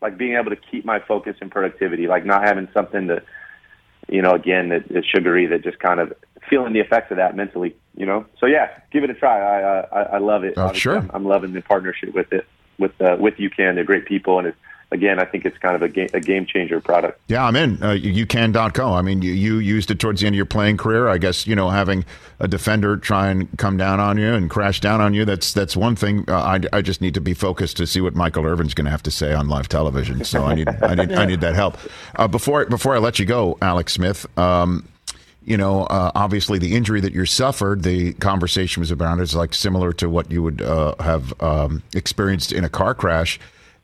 Like 0.02 0.18
being 0.18 0.36
able 0.36 0.52
to 0.52 0.56
keep 0.56 0.86
my 0.86 1.00
focus 1.00 1.36
and 1.42 1.52
productivity. 1.52 2.08
Like 2.08 2.26
not 2.26 2.44
having 2.44 2.70
something 2.74 3.08
to, 3.08 3.22
you 4.08 4.22
know, 4.22 4.32
again 4.32 4.70
that 4.70 4.90
is 4.90 5.06
sugary 5.06 5.46
that 5.48 5.64
just 5.64 5.80
kind 5.80 6.00
of 6.00 6.14
feeling 6.50 6.74
the 6.74 6.80
effects 6.80 7.12
of 7.12 7.18
that 7.18 7.36
mentally. 7.36 7.76
You 7.98 8.06
know, 8.06 8.26
so 8.40 8.46
yeah, 8.46 8.70
give 8.92 9.04
it 9.04 9.10
a 9.10 9.14
try. 9.14 9.40
I 9.40 9.64
uh, 9.64 9.88
I, 9.92 10.02
I 10.02 10.18
love 10.20 10.44
it. 10.46 10.58
Obviously, 10.58 10.80
sure. 10.80 10.98
I'm, 11.00 11.12
I'm 11.14 11.26
loving 11.26 11.52
the 11.52 11.62
partnership 11.62 12.14
with 12.14 12.32
it 12.32 12.46
with 12.78 12.92
uh, 13.02 13.18
with 13.20 13.36
UCAN. 13.36 13.76
They're 13.76 13.84
great 13.84 14.06
people, 14.06 14.40
and 14.40 14.48
it's, 14.48 14.58
again, 14.92 15.20
I 15.20 15.26
think 15.26 15.46
it's 15.46 15.58
kind 15.58 15.76
of 15.76 15.82
a 15.82 15.90
game, 15.90 16.10
a 16.14 16.20
game 16.20 16.46
changer 16.46 16.82
product. 16.82 17.20
Yeah, 17.28 17.46
I'm 17.46 17.56
in. 17.56 17.82
Uh, 17.82 17.92
you 17.92 18.26
can.co. 18.26 18.94
I 18.94 19.02
mean, 19.02 19.22
you, 19.22 19.34
you 19.34 19.60
used 19.60 19.92
it 19.92 20.00
towards 20.00 20.22
the 20.22 20.28
end 20.28 20.34
of 20.34 20.38
your 20.38 20.46
playing 20.46 20.78
career. 20.78 21.08
I 21.08 21.18
guess, 21.18 21.46
you 21.46 21.56
know, 21.56 21.70
having 21.70 22.06
a 22.40 22.48
defender 22.48 22.98
try 22.98 23.30
and 23.30 23.56
come 23.58 23.78
down 23.78 24.00
on 24.00 24.18
you 24.18 24.34
and 24.34 24.50
crash 24.50 24.80
down 24.80 25.02
on 25.02 25.14
you, 25.14 25.26
that's 25.26 25.54
that's 25.54 25.76
one 25.76 25.96
thing. 25.96 26.26
Uh, 26.28 26.38
I, 26.38 26.78
I 26.78 26.82
just 26.82 27.02
need 27.02 27.14
to 27.14 27.22
be 27.22 27.34
focused 27.34 27.78
to 27.78 27.88
see 27.88 28.02
what 28.02 28.16
Michael 28.16 28.46
Irvin's 28.46 28.74
going 28.74 28.86
to 28.86 28.92
have 28.92 29.04
to 29.04 29.12
say 29.12 29.34
on 29.34 29.48
live 29.48 29.70
television. 29.70 30.24
So 30.24 30.46
I 30.46 30.56
need 30.56 30.70
I 30.70 30.96
need, 30.96 31.12
I 31.12 31.26
need 31.26 31.42
that 31.42 31.56
help. 31.56 31.78
Uh, 32.16 32.28
before, 32.28 32.66
before 32.66 32.96
I 32.96 33.00
let 33.00 33.20
you 33.20 33.26
go, 33.26 33.58
Alex 33.62 33.94
Smith, 33.94 34.26
um, 34.38 34.88
you 35.44 35.58
know, 35.58 35.84
uh, 35.86 36.12
obviously 36.16 36.60
the 36.60 36.76
injury 36.76 37.02
that 37.02 37.14
you 37.14 37.26
suffered, 37.26 37.84
the 37.84 38.14
conversation 38.14 38.82
was 38.82 38.92
about 38.92 39.20
is 39.20 39.36
like 39.36 39.54
similar 39.54 39.92
to 39.94 40.10
what 40.10 40.32
you 40.32 40.44
would 40.44 40.62
uh, 40.62 40.96
have 41.00 41.40
um, 41.42 41.82
experienced 41.96 42.52
in 42.52 42.64
a 42.64 42.70
car 42.70 42.94
crash. 42.94 43.40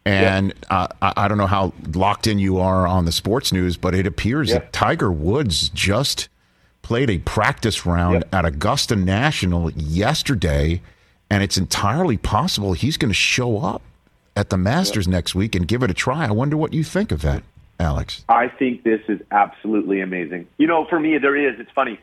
And 0.05 0.53
uh, 0.69 0.87
I, 1.01 1.13
I 1.17 1.27
don't 1.27 1.37
know 1.39 1.47
how 1.47 1.73
locked 1.93 2.27
in 2.27 2.37
you 2.37 2.59
are 2.59 2.85
on 2.87 3.05
the 3.05 3.11
sports 3.11 3.51
news, 3.51 3.75
but 3.75 3.95
it 3.95 4.05
appears 4.05 4.49
Yeah. 4.49 4.59
that 4.59 4.71
Tiger 4.73 5.11
Woods 5.11 5.69
just 5.69 6.29
played 6.83 7.09
a 7.09 7.17
practice 7.19 7.85
round 7.85 8.23
Yeah. 8.31 8.39
at 8.39 8.45
Augusta 8.45 8.95
National 8.95 9.71
yesterday, 9.71 10.81
and 11.31 11.41
it's 11.41 11.57
entirely 11.57 12.17
possible 12.17 12.73
he's 12.73 12.97
going 12.97 13.09
to 13.09 13.15
show 13.15 13.57
up 13.57 13.81
at 14.35 14.51
the 14.51 14.57
Masters 14.57 15.07
next 15.07 15.33
week 15.33 15.55
and 15.55 15.67
give 15.67 15.81
it 15.81 15.89
a 15.89 15.93
try. 15.95 16.25
I 16.27 16.31
wonder 16.31 16.55
what 16.55 16.73
you 16.73 16.83
think 16.83 17.11
of 17.11 17.21
that, 17.23 17.41
Alex. 17.79 18.23
I 18.29 18.47
think 18.47 18.83
this 18.83 19.01
is 19.07 19.19
absolutely 19.31 20.01
amazing. 20.01 20.45
You 20.57 20.67
know, 20.67 20.85
for 20.85 20.99
me, 20.99 21.17
there 21.17 21.35
is. 21.35 21.59
It's 21.59 21.71
funny. 21.71 21.99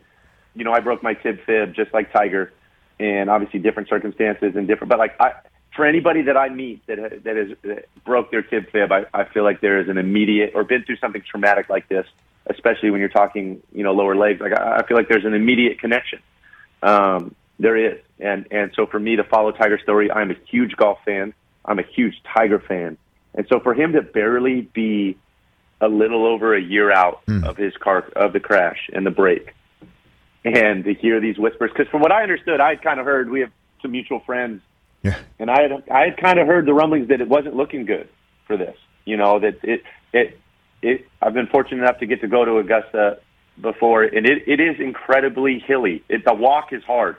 You 0.55 0.65
know, 0.65 0.73
I 0.73 0.81
broke 0.81 1.01
my 1.03 1.13
tib 1.13 1.39
fib 1.45 1.73
just 1.73 1.93
like 1.93 2.11
Tiger, 2.11 2.51
and 2.99 3.29
obviously 3.29 3.59
different 3.61 3.87
circumstances 3.87 4.55
and 4.57 4.67
different. 4.67 4.89
But 4.89 4.99
like, 4.99 5.15
I, 5.21 5.31
for 5.75 5.85
anybody 5.85 6.23
that 6.23 6.37
I 6.37 6.49
meet 6.49 6.85
that 6.87 7.23
that 7.23 7.35
has 7.35 7.49
that 7.63 7.85
broke 8.05 8.31
their 8.31 8.41
tib 8.41 8.71
fib, 8.71 8.91
I, 8.91 9.05
I 9.13 9.25
feel 9.25 9.43
like 9.43 9.61
there 9.61 9.79
is 9.81 9.89
an 9.89 9.97
immediate 9.97 10.51
or 10.55 10.63
been 10.63 10.83
through 10.83 10.97
something 10.97 11.23
traumatic 11.29 11.69
like 11.69 11.87
this, 11.89 12.05
especially 12.47 12.91
when 12.91 12.99
you're 12.99 13.09
talking, 13.09 13.61
you 13.73 13.83
know, 13.83 13.93
lower 13.93 14.15
legs. 14.15 14.39
Like, 14.39 14.53
I, 14.53 14.77
I 14.77 14.87
feel 14.87 14.97
like 14.97 15.09
there's 15.09 15.25
an 15.25 15.33
immediate 15.33 15.79
connection. 15.79 16.19
Um, 16.81 17.35
there 17.59 17.77
is, 17.77 17.99
and 18.19 18.47
and 18.51 18.71
so 18.75 18.85
for 18.85 18.99
me 18.99 19.15
to 19.15 19.23
follow 19.23 19.51
Tiger's 19.51 19.81
story, 19.81 20.11
I'm 20.11 20.31
a 20.31 20.35
huge 20.49 20.75
golf 20.75 20.99
fan. 21.05 21.33
I'm 21.65 21.79
a 21.79 21.83
huge 21.95 22.15
Tiger 22.35 22.59
fan, 22.59 22.97
and 23.33 23.47
so 23.47 23.59
for 23.59 23.73
him 23.73 23.93
to 23.93 24.01
barely 24.01 24.61
be 24.61 25.17
a 25.81 25.87
little 25.87 26.25
over 26.25 26.55
a 26.55 26.61
year 26.61 26.91
out 26.91 27.21
of 27.43 27.57
his 27.57 27.75
car 27.77 28.05
of 28.15 28.33
the 28.33 28.39
crash 28.39 28.89
and 28.93 29.05
the 29.05 29.11
break, 29.11 29.53
and 30.45 30.83
to 30.83 30.93
hear 30.93 31.19
these 31.19 31.37
whispers. 31.37 31.71
Because 31.71 31.89
from 31.89 32.01
what 32.01 32.11
I 32.11 32.23
understood, 32.23 32.59
I 32.59 32.69
had 32.69 32.81
kind 32.81 32.99
of 32.99 33.05
heard 33.05 33.29
we 33.29 33.41
have 33.41 33.51
some 33.81 33.91
mutual 33.91 34.19
friends, 34.19 34.61
Yeah. 35.03 35.19
and 35.37 35.51
I 35.51 35.61
had 35.61 35.83
I 35.91 36.05
had 36.05 36.17
kind 36.17 36.39
of 36.39 36.47
heard 36.47 36.65
the 36.65 36.73
rumblings 36.73 37.09
that 37.09 37.21
it 37.21 37.27
wasn't 37.27 37.55
looking 37.55 37.85
good 37.85 38.07
for 38.47 38.57
this. 38.57 38.77
You 39.05 39.17
know 39.17 39.39
that 39.39 39.59
it 39.63 39.83
it 40.13 40.39
it. 40.81 41.07
I've 41.21 41.33
been 41.33 41.47
fortunate 41.47 41.83
enough 41.83 41.99
to 41.99 42.05
get 42.05 42.21
to 42.21 42.27
go 42.27 42.45
to 42.45 42.57
Augusta 42.57 43.19
before, 43.61 44.03
and 44.03 44.25
it 44.25 44.47
it 44.47 44.59
is 44.59 44.79
incredibly 44.79 45.59
hilly. 45.59 46.03
It 46.09 46.25
the 46.25 46.33
walk 46.33 46.71
is 46.71 46.83
hard. 46.83 47.17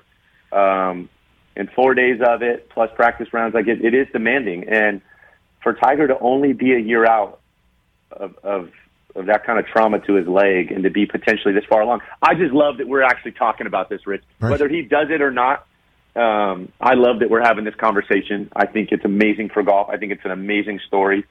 Um, 0.53 1.09
and 1.57 1.71
four 1.71 1.95
days 1.95 2.21
of 2.27 2.43
it 2.43 2.69
plus 2.71 2.91
practice 2.97 3.33
rounds, 3.33 3.55
like 3.55 3.69
it, 3.69 3.85
it 3.85 3.95
is 3.95 4.09
demanding. 4.13 4.69
And 4.69 5.01
for 5.63 5.73
Tiger 5.73 6.09
to 6.09 6.19
only 6.19 6.53
be 6.53 6.73
a 6.73 6.79
year 6.79 7.07
out 7.07 7.41
of, 8.11 8.37
of 8.43 8.71
of 9.15 9.27
that 9.27 9.45
kind 9.45 9.59
of 9.59 9.67
trauma 9.67 10.01
to 10.01 10.15
his 10.15 10.27
leg 10.27 10.73
and 10.73 10.83
to 10.83 10.91
be 10.91 11.07
potentially 11.07 11.55
this 11.55 11.65
far 11.69 11.83
along. 11.83 12.01
I 12.21 12.35
just 12.35 12.53
love 12.53 12.79
that 12.79 12.89
we're 12.89 13.03
actually 13.03 13.33
talking 13.33 13.67
about 13.67 13.89
this, 13.89 14.07
Rich. 14.07 14.25
Right. 14.41 14.51
Whether 14.51 14.69
he 14.69 14.83
does 14.83 15.09
it 15.11 15.23
or 15.23 15.31
not, 15.31 15.67
um, 16.17 16.73
I 16.81 16.95
love 16.95 17.21
that 17.21 17.31
we're 17.31 17.43
having 17.43 17.65
this 17.65 17.75
conversation. 17.75 18.51
I 18.55 18.67
think 18.67 18.91
it's 18.93 19.05
amazing 19.05 19.51
for 19.51 19.63
golf. 19.63 19.89
I 19.91 19.97
think 19.97 20.13
it's 20.13 20.25
an 20.25 20.31
amazing 20.31 20.81
story. 20.87 21.25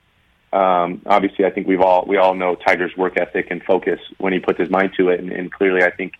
Um, 0.51 1.01
obviously, 1.05 1.45
I 1.45 1.49
think 1.49 1.67
we've 1.67 1.81
all 1.81 2.05
we 2.07 2.17
all 2.17 2.35
know 2.35 2.55
Tiger's 2.55 2.95
work 2.95 3.17
ethic 3.17 3.47
and 3.49 3.63
focus 3.63 3.99
when 4.17 4.33
he 4.33 4.39
puts 4.39 4.59
his 4.59 4.69
mind 4.69 4.91
to 4.97 5.09
it, 5.09 5.19
and, 5.19 5.31
and 5.31 5.51
clearly, 5.51 5.83
I 5.83 5.91
think 5.91 6.13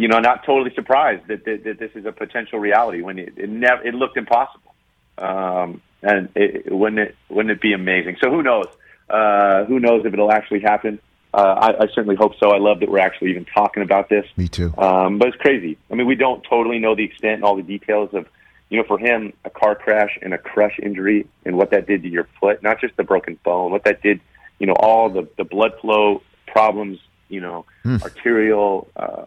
you 0.00 0.08
know, 0.08 0.18
not 0.18 0.44
totally 0.44 0.72
surprised 0.74 1.26
that, 1.28 1.44
that, 1.44 1.64
that 1.64 1.78
this 1.78 1.90
is 1.94 2.06
a 2.06 2.12
potential 2.12 2.58
reality 2.58 3.02
when 3.02 3.18
it, 3.18 3.34
it 3.36 3.50
never 3.50 3.86
it 3.86 3.94
looked 3.94 4.16
impossible. 4.16 4.74
Um, 5.18 5.82
and 6.02 6.30
it, 6.34 6.72
wouldn't 6.72 7.00
it 7.00 7.16
wouldn't 7.28 7.50
it 7.50 7.60
be 7.60 7.74
amazing? 7.74 8.16
So 8.22 8.30
who 8.30 8.42
knows? 8.42 8.66
Uh, 9.08 9.64
who 9.64 9.78
knows 9.80 10.06
if 10.06 10.12
it'll 10.12 10.32
actually 10.32 10.60
happen? 10.60 11.00
Uh, 11.32 11.36
I, 11.36 11.84
I 11.84 11.86
certainly 11.94 12.16
hope 12.16 12.32
so. 12.40 12.50
I 12.50 12.58
love 12.58 12.80
that 12.80 12.90
we're 12.90 12.98
actually 12.98 13.30
even 13.30 13.44
talking 13.44 13.82
about 13.82 14.08
this. 14.08 14.26
Me 14.36 14.48
too. 14.48 14.74
Um, 14.76 15.18
but 15.18 15.28
it's 15.28 15.36
crazy. 15.36 15.78
I 15.90 15.94
mean, 15.94 16.06
we 16.06 16.16
don't 16.16 16.42
totally 16.42 16.78
know 16.78 16.94
the 16.96 17.04
extent 17.04 17.34
and 17.34 17.44
all 17.44 17.54
the 17.56 17.62
details 17.62 18.10
of, 18.14 18.26
you 18.68 18.78
know, 18.78 18.84
for 18.84 18.98
him, 18.98 19.32
a 19.44 19.50
car 19.50 19.74
crash 19.76 20.18
and 20.22 20.34
a 20.34 20.38
crush 20.38 20.78
injury 20.82 21.26
and 21.44 21.56
what 21.56 21.70
that 21.70 21.86
did 21.86 22.02
to 22.02 22.08
your 22.08 22.26
foot, 22.40 22.62
not 22.62 22.80
just 22.80 22.96
the 22.96 23.04
broken 23.04 23.38
bone, 23.44 23.70
what 23.70 23.84
that 23.84 24.02
did, 24.02 24.20
you 24.58 24.66
know, 24.66 24.74
all 24.74 25.08
the, 25.08 25.28
the 25.36 25.44
blood 25.44 25.72
flow 25.80 26.22
problems, 26.46 26.98
you 27.28 27.40
know, 27.40 27.64
Mm. 27.84 28.02
arterial 28.02 28.88
uh, 28.96 29.24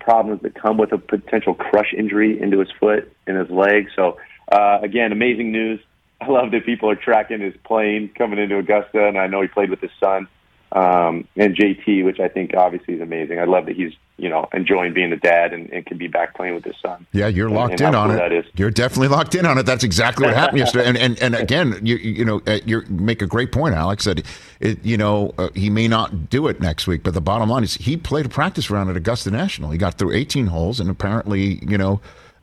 problems 0.00 0.40
that 0.42 0.54
come 0.54 0.78
with 0.78 0.92
a 0.92 0.98
potential 0.98 1.52
crush 1.54 1.92
injury 1.92 2.40
into 2.40 2.58
his 2.60 2.70
foot 2.80 3.12
and 3.26 3.36
his 3.36 3.50
leg. 3.50 3.88
So, 3.94 4.18
uh, 4.50 4.78
again, 4.82 5.12
amazing 5.12 5.52
news. 5.52 5.80
I 6.20 6.28
love 6.28 6.52
that 6.52 6.64
people 6.64 6.88
are 6.88 6.96
tracking 6.96 7.40
his 7.40 7.54
plane 7.64 8.08
coming 8.16 8.38
into 8.38 8.56
Augusta, 8.56 9.06
and 9.06 9.18
I 9.18 9.26
know 9.26 9.42
he 9.42 9.48
played 9.48 9.70
with 9.70 9.80
his 9.80 9.90
son 10.00 10.28
um, 10.72 11.28
and 11.36 11.54
JT, 11.54 12.02
which 12.04 12.18
I 12.18 12.28
think 12.28 12.54
obviously 12.56 12.94
is 12.94 13.00
amazing. 13.02 13.38
I 13.38 13.44
love 13.44 13.66
that 13.66 13.76
he's 13.76 13.92
you 14.16 14.28
know 14.28 14.48
enjoying 14.54 14.94
being 14.94 15.12
a 15.12 15.16
dad 15.16 15.52
and, 15.52 15.70
and 15.70 15.84
can 15.84 15.98
be 15.98 16.08
back 16.08 16.34
playing 16.34 16.54
with 16.54 16.64
his 16.64 16.76
son. 16.80 17.06
Yeah, 17.12 17.26
you're 17.26 17.50
locked 17.50 17.80
and 17.80 17.90
in 17.90 17.94
on 17.94 18.08
cool 18.08 18.16
it. 18.16 18.20
That 18.20 18.32
is. 18.32 18.46
You're 18.56 18.70
definitely 18.70 19.08
locked 19.08 19.34
in 19.34 19.44
on 19.44 19.58
it. 19.58 19.64
That's 19.64 19.84
exactly 19.84 20.26
what 20.26 20.34
happened 20.34 20.58
yesterday. 20.60 20.88
And 20.88 20.96
and, 20.96 21.20
and 21.20 21.34
again, 21.34 21.78
you 21.82 21.96
you 21.96 22.24
know, 22.24 22.40
uh, 22.46 22.60
you 22.64 22.82
make 22.88 23.20
a 23.20 23.26
great 23.26 23.52
point, 23.52 23.74
Alex. 23.74 24.04
That 24.04 24.24
it, 24.60 24.82
you 24.82 24.96
know 24.96 25.34
uh, 25.36 25.50
he 25.54 25.68
may 25.68 25.88
not 25.88 26.30
do 26.30 26.48
it 26.48 26.60
next 26.60 26.86
week, 26.86 27.02
but 27.02 27.12
the 27.12 27.20
bottom 27.20 27.50
line 27.50 27.64
is 27.64 27.74
he 27.74 27.98
played 27.98 28.24
a 28.24 28.30
practice 28.30 28.70
round 28.70 28.88
at 28.88 28.96
Augusta 28.96 29.30
National. 29.30 29.70
He 29.70 29.78
got 29.78 29.98
through 29.98 30.12
18 30.12 30.46
holes, 30.46 30.80
and 30.80 30.88
apparently, 30.88 31.62
you 31.68 31.76
know, 31.76 32.00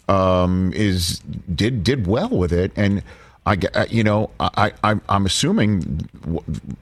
um, 0.08 0.72
is 0.76 1.20
did 1.54 1.84
did 1.84 2.06
well 2.06 2.30
with 2.30 2.54
it. 2.54 2.72
And 2.76 3.02
I, 3.50 3.58
uh, 3.74 3.86
you 3.90 4.04
know, 4.04 4.30
I, 4.40 4.74
I 4.84 4.96
I'm 5.10 5.26
assuming 5.26 6.08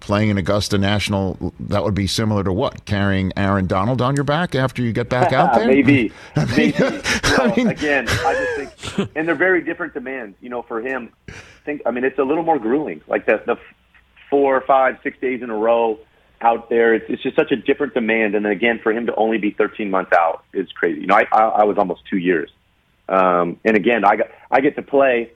playing 0.01 0.29
in 0.29 0.37
Augusta 0.37 0.77
National 0.77 1.53
that 1.61 1.81
would 1.81 1.93
be 1.93 2.07
similar 2.07 2.43
to 2.43 2.51
what 2.51 2.83
carrying 2.83 3.31
Aaron 3.37 3.67
Donald 3.67 4.01
on 4.01 4.15
your 4.15 4.25
back 4.25 4.53
after 4.53 4.81
you 4.81 4.91
get 4.91 5.07
back 5.07 5.31
out 5.31 5.53
there. 5.55 5.65
Maybe. 5.65 6.11
I 6.35 6.43
mean, 6.45 6.55
Maybe. 6.57 6.73
I 7.23 7.53
mean- 7.55 7.67
again, 7.67 8.07
I 8.09 8.33
just 8.57 8.77
think, 8.97 9.11
and 9.15 9.25
they're 9.25 9.35
very 9.35 9.61
different 9.61 9.93
demands. 9.93 10.35
You 10.41 10.49
know, 10.49 10.61
for 10.61 10.81
him, 10.81 11.13
I 11.29 11.33
think. 11.63 11.83
I 11.85 11.91
mean, 11.91 12.03
it's 12.03 12.19
a 12.19 12.23
little 12.23 12.43
more 12.43 12.59
grueling. 12.59 12.99
Like 13.07 13.25
the 13.25 13.41
the 13.45 13.55
four, 14.29 14.59
five, 14.67 14.97
six 15.03 15.17
days 15.21 15.41
in 15.41 15.49
a 15.49 15.55
row 15.55 15.97
out 16.41 16.69
there. 16.69 16.93
It's, 16.95 17.05
it's 17.07 17.23
just 17.23 17.37
such 17.37 17.51
a 17.53 17.55
different 17.55 17.93
demand. 17.93 18.35
And 18.35 18.43
then 18.43 18.51
again, 18.51 18.81
for 18.83 18.91
him 18.91 19.05
to 19.05 19.15
only 19.15 19.37
be 19.37 19.51
13 19.51 19.89
months 19.89 20.11
out 20.11 20.43
is 20.53 20.69
crazy. 20.73 20.99
You 20.99 21.07
know, 21.07 21.15
I 21.15 21.25
I, 21.31 21.43
I 21.45 21.63
was 21.63 21.77
almost 21.77 22.01
two 22.09 22.17
years. 22.17 22.51
Um, 23.07 23.57
and 23.63 23.77
again, 23.77 24.03
I 24.03 24.17
got 24.17 24.27
I 24.51 24.59
get 24.59 24.75
to 24.75 24.81
play. 24.81 25.31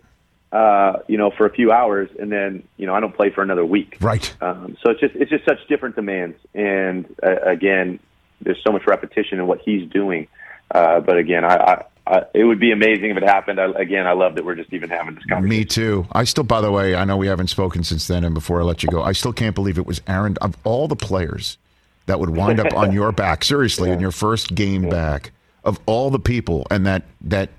Uh, 0.52 0.99
you 1.08 1.18
know, 1.18 1.32
for 1.32 1.45
a 1.45 1.49
few 1.49 1.72
hours, 1.72 2.10
and 2.20 2.30
then 2.30 2.62
you 2.76 2.86
know 2.86 2.93
I 2.93 2.99
don't 2.99 3.16
play 3.16 3.30
for 3.30 3.41
another 3.41 3.66
week. 3.66 3.97
Right. 4.02 4.36
Um, 4.41 4.76
so 4.84 4.91
it's 4.91 4.99
just 4.99 5.16
it's 5.16 5.32
just 5.32 5.45
such 5.45 5.66
different 5.70 5.95
demands, 5.95 6.38
and 6.54 7.06
uh, 7.24 7.38
again, 7.43 7.99
there's 8.41 8.62
so 8.62 8.74
much 8.74 8.86
repetition 8.86 9.39
in 9.39 9.47
what 9.47 9.62
he's 9.62 9.89
doing. 9.89 10.28
Uh, 10.70 10.99
but 10.99 11.18
again, 11.18 11.45
I, 11.45 11.56
I, 11.56 11.86
I 12.06 12.24
it 12.34 12.43
would 12.43 12.60
be 12.60 12.72
amazing 12.72 13.12
if 13.12 13.18
it 13.18 13.24
happened. 13.24 13.60
I, 13.62 13.72
again, 13.72 14.08
I 14.08 14.12
love 14.12 14.36
that 14.36 14.43
we're 14.43 14.56
just 14.56 14.74
even 14.74 14.89
having 14.89 15.16
this 15.16 15.24
conversation. 15.26 15.60
Me 15.60 15.66
too. 15.66 16.08
I 16.12 16.24
still, 16.26 16.43
by 16.43 16.62
the 16.62 16.72
way, 16.72 16.95
I 16.95 17.06
know 17.06 17.18
we 17.18 17.28
haven't 17.28 17.47
spoken 17.47 17.84
since 17.84 18.08
then, 18.08 18.24
and 18.24 18.34
before 18.34 18.60
I 18.60 18.64
let 18.66 18.84
you 18.84 18.89
go, 18.89 19.02
I 19.02 19.14
still 19.14 19.34
can't 19.34 19.56
believe 19.56 19.78
it 19.78 19.86
was 19.86 20.02
Aaron. 20.08 20.38
Of 20.41 20.58
all 20.64 20.88
the 20.88 20.95
players 20.95 21.58
that 22.08 22.20
would 22.20 22.30
wind 22.30 22.60
up 22.60 22.74
on 22.74 22.91
your 22.93 23.12
back, 23.12 23.43
seriously, 23.43 23.89
in 23.89 23.99
your 23.99 24.12
first 24.12 24.54
game 24.54 24.89
back, 24.89 25.32
of 25.64 25.80
all 25.86 26.10
the 26.10 26.20
people, 26.20 26.68
and 26.72 26.86
that 26.86 27.04
that 27.22 27.49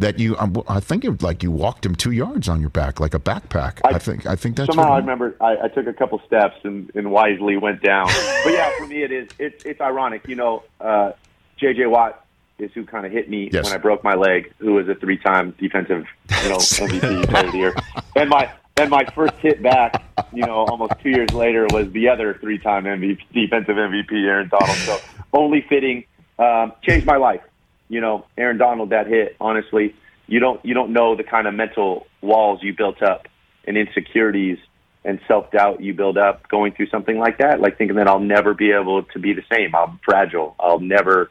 that 0.00 0.18
you, 0.18 0.36
I'm- 0.36 0.54
I 0.68 0.80
think 0.80 1.04
it 1.04 1.22
like 1.22 1.42
you 1.42 1.50
walked 1.50 1.86
him 1.86 1.94
two 1.94 2.10
yards 2.10 2.48
on 2.48 2.60
your 2.60 2.70
back 2.70 3.00
like 3.00 3.14
a 3.14 3.18
backpack. 3.20 3.80
I, 3.84 3.98
think 3.98 4.26
I 4.26 4.34
think 4.36 4.56
that's 4.56 4.74
Somehow 4.74 4.94
I 4.94 4.98
remember 4.98 5.36
I, 5.40 5.56
I 5.64 5.68
took 5.68 5.86
a 5.86 5.92
couple 5.92 6.20
steps 6.26 6.56
and, 6.64 6.90
and 6.94 7.10
wisely 7.10 7.56
went 7.56 7.82
down. 7.82 8.06
but 8.44 8.52
yeah, 8.52 8.70
for 8.78 8.86
me 8.86 9.02
it 9.02 9.12
is 9.12 9.28
it's 9.38 9.64
it's 9.64 9.80
ironic. 9.80 10.26
You 10.26 10.36
know, 10.36 10.62
uh, 10.80 11.12
J.J. 11.58 11.86
Watt 11.86 12.24
is 12.58 12.70
who 12.74 12.84
kind 12.84 13.06
of 13.06 13.12
hit 13.12 13.30
me 13.30 13.48
Yes. 13.52 13.64
when 13.66 13.74
I 13.74 13.78
broke 13.78 14.02
my 14.04 14.14
leg. 14.14 14.52
Who 14.58 14.74
was 14.74 14.88
a 14.88 14.94
three-time 14.94 15.54
defensive 15.58 16.04
you 16.42 16.48
know 16.48 16.56
MVP 16.58 17.28
player 17.28 17.46
of 17.46 17.52
the 17.52 17.58
year, 17.58 17.74
and 18.16 18.28
my 18.30 18.50
and 18.76 18.88
my 18.90 19.04
first 19.14 19.34
hit 19.34 19.62
back, 19.62 20.02
you 20.32 20.42
know, 20.46 20.64
almost 20.64 20.94
two 21.02 21.10
years 21.10 21.30
later 21.34 21.66
was 21.70 21.90
the 21.92 22.08
other 22.08 22.38
three-time 22.40 22.84
MVP, 22.84 23.20
defensive 23.34 23.76
MVP, 23.76 24.12
Aaron 24.26 24.48
Donald. 24.48 24.76
So 24.78 24.98
only 25.34 25.60
fitting 25.68 26.04
um, 26.38 26.72
changed 26.82 27.04
my 27.06 27.16
life. 27.16 27.42
You 27.90 28.00
know, 28.00 28.24
Aaron 28.38 28.56
Donald 28.56 28.90
that 28.90 29.06
hit. 29.06 29.36
Honestly, 29.40 29.94
you 30.26 30.40
don't 30.40 30.64
you 30.64 30.72
don't 30.72 30.92
know 30.92 31.16
the 31.16 31.24
kind 31.24 31.46
of 31.46 31.54
mental 31.54 32.06
walls 32.22 32.60
you 32.62 32.74
built 32.74 33.02
up 33.02 33.26
and 33.64 33.76
insecurities 33.76 34.58
and 35.04 35.20
self 35.26 35.50
doubt 35.50 35.82
you 35.82 35.92
build 35.92 36.16
up 36.16 36.48
going 36.48 36.72
through 36.72 36.86
something 36.86 37.18
like 37.18 37.38
that. 37.38 37.60
Like 37.60 37.76
thinking 37.76 37.96
that 37.96 38.08
I'll 38.08 38.20
never 38.20 38.54
be 38.54 38.70
able 38.70 39.02
to 39.02 39.18
be 39.18 39.34
the 39.34 39.42
same. 39.50 39.74
I'm 39.74 39.98
fragile. 40.04 40.54
I'll 40.58 40.80
never. 40.80 41.30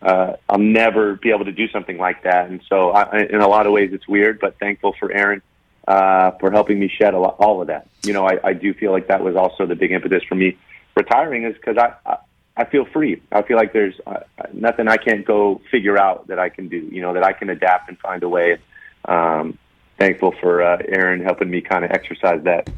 Uh, 0.00 0.34
I'll 0.48 0.58
never 0.58 1.16
be 1.16 1.30
able 1.30 1.44
to 1.44 1.52
do 1.52 1.68
something 1.68 1.98
like 1.98 2.22
that. 2.22 2.48
And 2.48 2.62
so, 2.68 2.90
I, 2.90 3.24
in 3.24 3.40
a 3.40 3.48
lot 3.48 3.66
of 3.66 3.72
ways, 3.72 3.90
it's 3.92 4.06
weird, 4.06 4.38
but 4.38 4.56
thankful 4.60 4.94
for 4.96 5.10
Aaron 5.10 5.42
uh, 5.88 6.30
for 6.38 6.52
helping 6.52 6.78
me 6.78 6.88
shed 6.88 7.14
a 7.14 7.18
lot, 7.18 7.36
all 7.40 7.60
of 7.60 7.66
that. 7.66 7.88
You 8.04 8.12
know, 8.12 8.24
I, 8.24 8.38
I 8.44 8.52
do 8.52 8.72
feel 8.74 8.92
like 8.92 9.08
that 9.08 9.24
was 9.24 9.34
also 9.34 9.66
the 9.66 9.74
big 9.74 9.90
impetus 9.90 10.22
for 10.28 10.36
me 10.36 10.56
retiring 10.94 11.44
is 11.44 11.54
because 11.54 11.76
I, 11.78 12.18
I 12.58 12.64
feel 12.64 12.84
free. 12.84 13.22
I 13.30 13.42
feel 13.42 13.56
like 13.56 13.72
there's 13.72 13.94
uh, 14.04 14.20
nothing 14.52 14.88
I 14.88 14.96
can't 14.96 15.24
go 15.24 15.60
figure 15.70 15.96
out 15.96 16.26
that 16.26 16.40
I 16.40 16.48
can 16.48 16.68
do. 16.68 16.88
You 16.90 17.00
know, 17.00 17.14
that 17.14 17.22
I 17.22 17.32
can 17.32 17.48
adapt 17.48 17.88
and 17.88 17.96
find 18.00 18.22
a 18.24 18.28
way. 18.28 18.58
Um, 19.04 19.56
thankful 19.96 20.34
for 20.40 20.60
uh, 20.60 20.82
Aaron 20.88 21.22
helping 21.22 21.48
me 21.48 21.60
kind 21.60 21.84
of 21.84 21.92
exercise 21.92 22.42
that. 22.42 22.68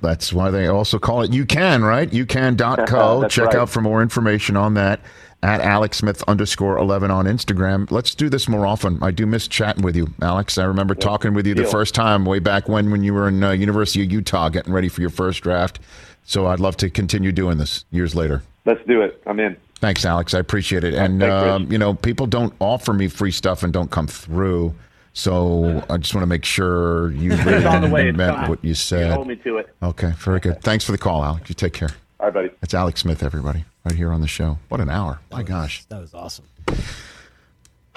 That's 0.00 0.32
why 0.32 0.50
they 0.50 0.68
also 0.68 1.00
call 1.00 1.22
it 1.22 1.32
You 1.32 1.44
Can, 1.44 1.82
right? 1.82 2.08
YouCan.co. 2.08 3.20
That's 3.22 3.34
Check 3.34 3.46
right. 3.46 3.56
out 3.56 3.68
for 3.68 3.80
more 3.80 4.00
information 4.00 4.56
on 4.56 4.74
that 4.74 5.00
at 5.42 5.60
Alex 5.60 5.98
Smith 5.98 6.22
underscore 6.28 6.78
11 6.78 7.10
on 7.10 7.24
Instagram. 7.24 7.90
Let's 7.90 8.14
do 8.14 8.28
this 8.28 8.48
more 8.48 8.64
often. 8.64 9.02
I 9.02 9.10
do 9.10 9.26
miss 9.26 9.48
chatting 9.48 9.82
with 9.82 9.96
you, 9.96 10.12
Alex. 10.22 10.56
I 10.56 10.64
remember 10.64 10.94
talking 10.94 11.34
with 11.34 11.48
you 11.48 11.54
the 11.54 11.62
deal. 11.62 11.70
first 11.70 11.96
time 11.96 12.24
way 12.24 12.38
back 12.38 12.68
when, 12.68 12.92
when 12.92 13.02
you 13.02 13.14
were 13.14 13.26
in 13.26 13.42
uh, 13.42 13.50
University 13.50 14.04
of 14.04 14.12
Utah 14.12 14.50
getting 14.50 14.72
ready 14.72 14.88
for 14.88 15.00
your 15.00 15.10
first 15.10 15.42
draft. 15.42 15.80
So 16.22 16.46
I'd 16.46 16.60
love 16.60 16.76
to 16.76 16.90
continue 16.90 17.32
doing 17.32 17.58
this 17.58 17.84
years 17.90 18.14
later. 18.14 18.42
Let's 18.64 18.84
do 18.86 19.02
it. 19.02 19.22
I'm 19.26 19.40
in. 19.40 19.56
Thanks, 19.76 20.04
Alex. 20.04 20.34
I 20.34 20.38
appreciate 20.38 20.84
it. 20.84 20.94
And, 20.94 21.20
Thanks, 21.20 21.32
Rich. 21.44 21.50
um, 21.52 21.72
you 21.72 21.78
know, 21.78 21.94
people 21.94 22.26
don't 22.26 22.52
offer 22.60 22.92
me 22.92 23.08
free 23.08 23.30
stuff 23.30 23.62
and 23.62 23.72
don't 23.72 23.90
come 23.90 24.06
through. 24.06 24.74
So 25.12 25.82
I 25.90 25.96
just 25.96 26.14
want 26.14 26.22
to 26.22 26.26
make 26.26 26.44
sure 26.44 27.10
you 27.12 27.34
really 27.36 27.64
on 27.64 27.82
the 27.82 27.88
way. 27.88 28.08
It's 28.08 28.16
meant 28.16 28.34
coming. 28.36 28.50
what 28.50 28.62
you 28.62 28.68
You 28.68 28.74
said. 28.74 29.12
hold 29.12 29.26
me 29.26 29.36
to 29.36 29.56
it. 29.58 29.74
Okay, 29.82 30.12
very 30.18 30.38
good. 30.40 30.60
Thanks 30.62 30.84
for 30.84 30.92
the 30.92 30.98
call, 30.98 31.24
Alex. 31.24 31.48
You 31.48 31.54
take 31.54 31.72
care. 31.72 31.88
All 32.20 32.26
right, 32.26 32.34
buddy. 32.34 32.50
It's 32.62 32.74
Alex 32.74 33.00
Smith, 33.00 33.22
everybody, 33.22 33.64
right 33.84 33.94
here 33.94 34.12
on 34.12 34.20
the 34.20 34.28
show. 34.28 34.58
What 34.68 34.80
an 34.80 34.90
hour. 34.90 35.20
My 35.32 35.42
gosh, 35.42 35.84
That 35.86 36.00
was 36.00 36.12
awesome. 36.14 36.44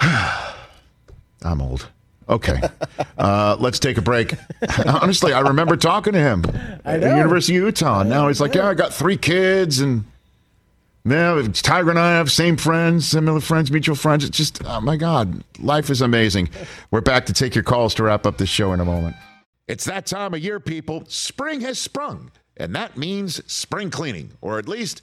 I'm 0.00 1.60
old. 1.60 1.88
Okay. 2.28 2.58
Uh, 3.18 3.56
let's 3.60 3.78
take 3.78 3.98
a 3.98 4.02
break. 4.02 4.34
Honestly, 4.86 5.32
I 5.34 5.40
remember 5.40 5.76
talking 5.76 6.14
to 6.14 6.18
him 6.18 6.44
at 6.84 7.00
the. 7.02 7.08
University 7.10 7.56
of 7.58 7.64
Utah. 7.64 8.02
Now 8.02 8.28
he's 8.28 8.40
like, 8.40 8.54
yeah, 8.54 8.68
I 8.68 8.74
got 8.74 8.94
three 8.94 9.18
kids 9.18 9.80
and 9.80 10.04
yeah, 11.06 11.46
Tiger 11.52 11.90
and 11.90 11.98
I 11.98 12.12
have 12.12 12.32
same 12.32 12.56
friends, 12.56 13.06
similar 13.06 13.40
friends, 13.40 13.70
mutual 13.70 13.94
friends. 13.94 14.24
It's 14.24 14.36
just, 14.36 14.62
oh 14.64 14.80
my 14.80 14.96
God, 14.96 15.44
life 15.58 15.90
is 15.90 16.00
amazing. 16.00 16.48
We're 16.90 17.02
back 17.02 17.26
to 17.26 17.32
take 17.32 17.54
your 17.54 17.64
calls 17.64 17.94
to 17.96 18.04
wrap 18.04 18.26
up 18.26 18.38
the 18.38 18.46
show 18.46 18.72
in 18.72 18.80
a 18.80 18.84
moment. 18.84 19.16
It's 19.68 19.84
that 19.84 20.06
time 20.06 20.34
of 20.34 20.40
year, 20.40 20.60
people. 20.60 21.04
Spring 21.08 21.60
has 21.60 21.78
sprung, 21.78 22.30
and 22.56 22.74
that 22.74 22.96
means 22.96 23.40
spring 23.50 23.90
cleaning, 23.90 24.32
or 24.40 24.58
at 24.58 24.68
least 24.68 25.02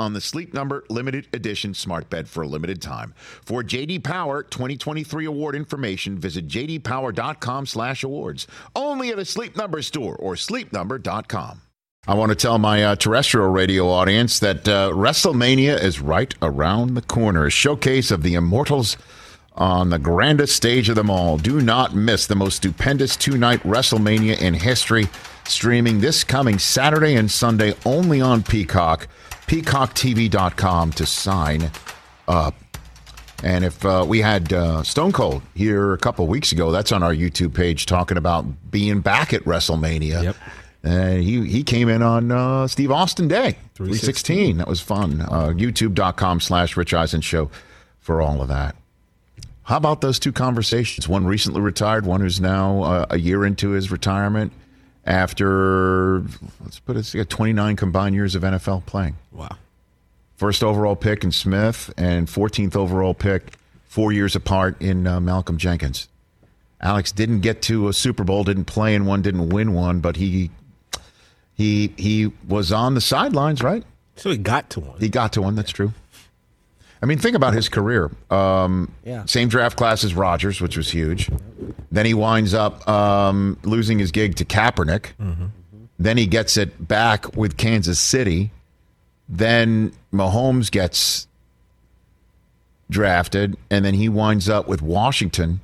on 0.00 0.14
the 0.14 0.20
Sleep 0.20 0.54
Number 0.54 0.84
limited 0.88 1.28
edition 1.32 1.74
smart 1.74 2.08
bed 2.10 2.28
for 2.28 2.42
a 2.42 2.48
limited 2.48 2.80
time. 2.80 3.14
For 3.42 3.62
JD 3.62 4.02
Power 4.02 4.42
2023 4.42 5.26
award 5.26 5.54
information, 5.54 6.18
visit 6.18 6.48
jdpower.com/awards. 6.48 8.46
Only 8.74 9.10
at 9.10 9.18
a 9.18 9.24
Sleep 9.24 9.56
Number 9.56 9.82
store 9.82 10.16
or 10.16 10.34
sleepnumber.com. 10.34 11.62
I 12.06 12.14
want 12.14 12.30
to 12.30 12.34
tell 12.34 12.58
my 12.58 12.82
uh, 12.82 12.96
terrestrial 12.96 13.50
radio 13.50 13.86
audience 13.88 14.38
that 14.38 14.66
uh, 14.66 14.90
WrestleMania 14.90 15.82
is 15.82 16.00
right 16.00 16.34
around 16.40 16.94
the 16.94 17.02
corner. 17.02 17.44
A 17.44 17.50
showcase 17.50 18.10
of 18.10 18.22
the 18.22 18.34
Immortals 18.34 18.96
on 19.54 19.90
the 19.90 19.98
grandest 19.98 20.56
stage 20.56 20.88
of 20.88 20.96
them 20.96 21.10
all. 21.10 21.36
Do 21.36 21.60
not 21.60 21.94
miss 21.94 22.26
the 22.26 22.34
most 22.34 22.56
stupendous 22.56 23.16
two 23.16 23.36
night 23.36 23.62
WrestleMania 23.64 24.40
in 24.40 24.54
history, 24.54 25.08
streaming 25.44 26.00
this 26.00 26.24
coming 26.24 26.58
Saturday 26.58 27.16
and 27.16 27.30
Sunday 27.30 27.74
only 27.84 28.22
on 28.22 28.42
Peacock 28.42 29.06
peacocktv.com 29.50 30.92
to 30.92 31.04
sign 31.04 31.72
up. 32.28 32.54
And 33.42 33.64
if 33.64 33.84
uh, 33.84 34.04
we 34.06 34.20
had 34.20 34.52
uh, 34.52 34.84
Stone 34.84 35.10
Cold 35.10 35.42
here 35.56 35.92
a 35.92 35.98
couple 35.98 36.24
weeks 36.28 36.52
ago, 36.52 36.70
that's 36.70 36.92
on 36.92 37.02
our 37.02 37.12
YouTube 37.12 37.52
page 37.52 37.86
talking 37.86 38.16
about 38.16 38.70
being 38.70 39.00
back 39.00 39.32
at 39.32 39.42
WrestleMania. 39.42 40.22
Yep. 40.22 40.36
And 40.84 41.22
he, 41.24 41.44
he 41.48 41.64
came 41.64 41.88
in 41.88 42.00
on 42.00 42.30
uh, 42.30 42.68
Steve 42.68 42.92
Austin 42.92 43.26
Day, 43.26 43.56
316. 43.74 44.58
That 44.58 44.68
was 44.68 44.80
fun. 44.80 45.22
Uh, 45.22 45.48
YouTube.com 45.48 46.38
slash 46.40 46.76
Rich 46.76 46.94
Eisen 46.94 47.20
Show 47.20 47.50
for 47.98 48.20
all 48.20 48.40
of 48.40 48.46
that. 48.48 48.76
How 49.64 49.78
about 49.78 50.00
those 50.00 50.20
two 50.20 50.32
conversations? 50.32 51.08
One 51.08 51.26
recently 51.26 51.60
retired, 51.60 52.06
one 52.06 52.20
who's 52.20 52.40
now 52.40 52.82
uh, 52.82 53.06
a 53.10 53.18
year 53.18 53.44
into 53.44 53.70
his 53.70 53.90
retirement 53.90 54.52
after, 55.10 56.22
let's 56.62 56.78
put 56.78 56.96
it, 56.96 57.28
29 57.28 57.76
combined 57.76 58.14
years 58.14 58.36
of 58.36 58.42
NFL 58.42 58.86
playing. 58.86 59.16
Wow. 59.32 59.56
First 60.36 60.62
overall 60.62 60.96
pick 60.96 61.24
in 61.24 61.32
Smith 61.32 61.92
and 61.96 62.28
14th 62.28 62.76
overall 62.76 63.12
pick 63.12 63.54
four 63.84 64.12
years 64.12 64.36
apart 64.36 64.80
in 64.80 65.06
uh, 65.06 65.20
Malcolm 65.20 65.58
Jenkins. 65.58 66.08
Alex 66.80 67.12
didn't 67.12 67.40
get 67.40 67.60
to 67.62 67.88
a 67.88 67.92
Super 67.92 68.24
Bowl, 68.24 68.44
didn't 68.44 68.64
play 68.64 68.94
in 68.94 69.04
one, 69.04 69.20
didn't 69.20 69.50
win 69.50 69.74
one, 69.74 70.00
but 70.00 70.16
he 70.16 70.50
he 71.54 71.92
he 71.98 72.32
was 72.48 72.72
on 72.72 72.94
the 72.94 73.02
sidelines, 73.02 73.62
right? 73.62 73.84
So 74.16 74.30
he 74.30 74.38
got 74.38 74.70
to 74.70 74.80
one. 74.80 74.98
He 74.98 75.10
got 75.10 75.34
to 75.34 75.42
one. 75.42 75.56
That's 75.56 75.72
true. 75.72 75.92
I 77.02 77.06
mean, 77.06 77.18
think 77.18 77.34
about 77.34 77.54
his 77.54 77.68
career. 77.68 78.10
Um, 78.30 78.92
Yeah. 79.04 79.24
Same 79.24 79.48
draft 79.48 79.76
class 79.76 80.04
as 80.04 80.14
Rodgers, 80.14 80.60
which 80.60 80.76
was 80.76 80.90
huge. 80.90 81.30
Then 81.90 82.04
he 82.06 82.14
winds 82.14 82.52
up 82.54 82.86
um, 82.88 83.56
losing 83.62 83.98
his 83.98 84.10
gig 84.10 84.36
to 84.36 84.44
Kaepernick. 84.44 85.06
Then 85.98 86.16
he 86.16 86.26
gets 86.26 86.56
it 86.56 86.86
back 86.88 87.36
with 87.36 87.56
Kansas 87.56 87.98
City. 88.00 88.50
Then 89.28 89.92
Mahomes 90.12 90.70
gets 90.70 91.26
drafted, 92.90 93.56
and 93.70 93.84
then 93.84 93.94
he 93.94 94.08
winds 94.08 94.48
up 94.48 94.66
with 94.68 94.82
Washington 94.82 95.60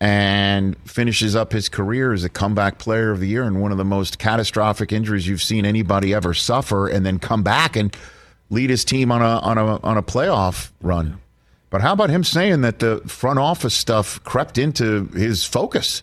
and 0.00 0.76
finishes 0.84 1.34
up 1.34 1.52
his 1.52 1.68
career 1.68 2.12
as 2.12 2.22
a 2.22 2.28
comeback 2.28 2.78
player 2.78 3.10
of 3.10 3.18
the 3.20 3.26
year 3.26 3.44
and 3.44 3.62
one 3.62 3.72
of 3.72 3.78
the 3.78 3.84
most 3.84 4.18
catastrophic 4.18 4.92
injuries 4.92 5.26
you've 5.26 5.42
seen 5.42 5.64
anybody 5.64 6.12
ever 6.12 6.34
suffer, 6.34 6.86
and 6.86 7.04
then 7.06 7.18
come 7.18 7.42
back 7.42 7.76
and 7.76 7.96
lead 8.50 8.70
his 8.70 8.84
team 8.84 9.10
on 9.12 9.22
a 9.22 9.38
on 9.40 9.58
a 9.58 9.80
on 9.82 9.96
a 9.96 10.02
playoff 10.02 10.70
run. 10.80 11.18
But 11.70 11.80
how 11.82 11.92
about 11.92 12.10
him 12.10 12.24
saying 12.24 12.60
that 12.62 12.78
the 12.78 12.98
front 13.06 13.38
office 13.38 13.74
stuff 13.74 14.22
crept 14.24 14.56
into 14.56 15.06
his 15.08 15.44
focus? 15.44 16.02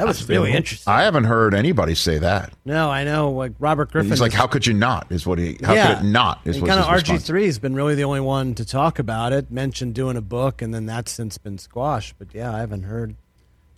That 0.00 0.06
was 0.06 0.26
really 0.30 0.52
interesting. 0.52 0.90
I 0.90 1.02
haven't 1.02 1.24
heard 1.24 1.52
anybody 1.52 1.94
say 1.94 2.16
that. 2.16 2.54
No, 2.64 2.88
I 2.88 3.04
know. 3.04 3.32
Like 3.32 3.52
Robert 3.58 3.92
Griffin. 3.92 4.10
He's 4.10 4.20
like, 4.20 4.32
"How 4.32 4.46
could 4.46 4.66
you 4.66 4.72
not?" 4.72 5.06
Is 5.10 5.26
what 5.26 5.38
he. 5.38 5.58
How 5.62 5.74
could 5.74 6.06
it 6.06 6.08
not? 6.08 6.40
Is 6.46 6.58
what 6.58 6.68
kind 6.68 6.80
of 6.80 6.86
RG 6.86 7.20
three 7.20 7.44
has 7.44 7.58
been 7.58 7.74
really 7.74 7.94
the 7.94 8.04
only 8.04 8.20
one 8.20 8.54
to 8.54 8.64
talk 8.64 8.98
about 8.98 9.34
it. 9.34 9.50
Mentioned 9.50 9.94
doing 9.94 10.16
a 10.16 10.22
book, 10.22 10.62
and 10.62 10.72
then 10.72 10.86
that's 10.86 11.12
since 11.12 11.36
been 11.36 11.58
squashed. 11.58 12.14
But 12.18 12.28
yeah, 12.32 12.54
I 12.54 12.60
haven't 12.60 12.84
heard 12.84 13.14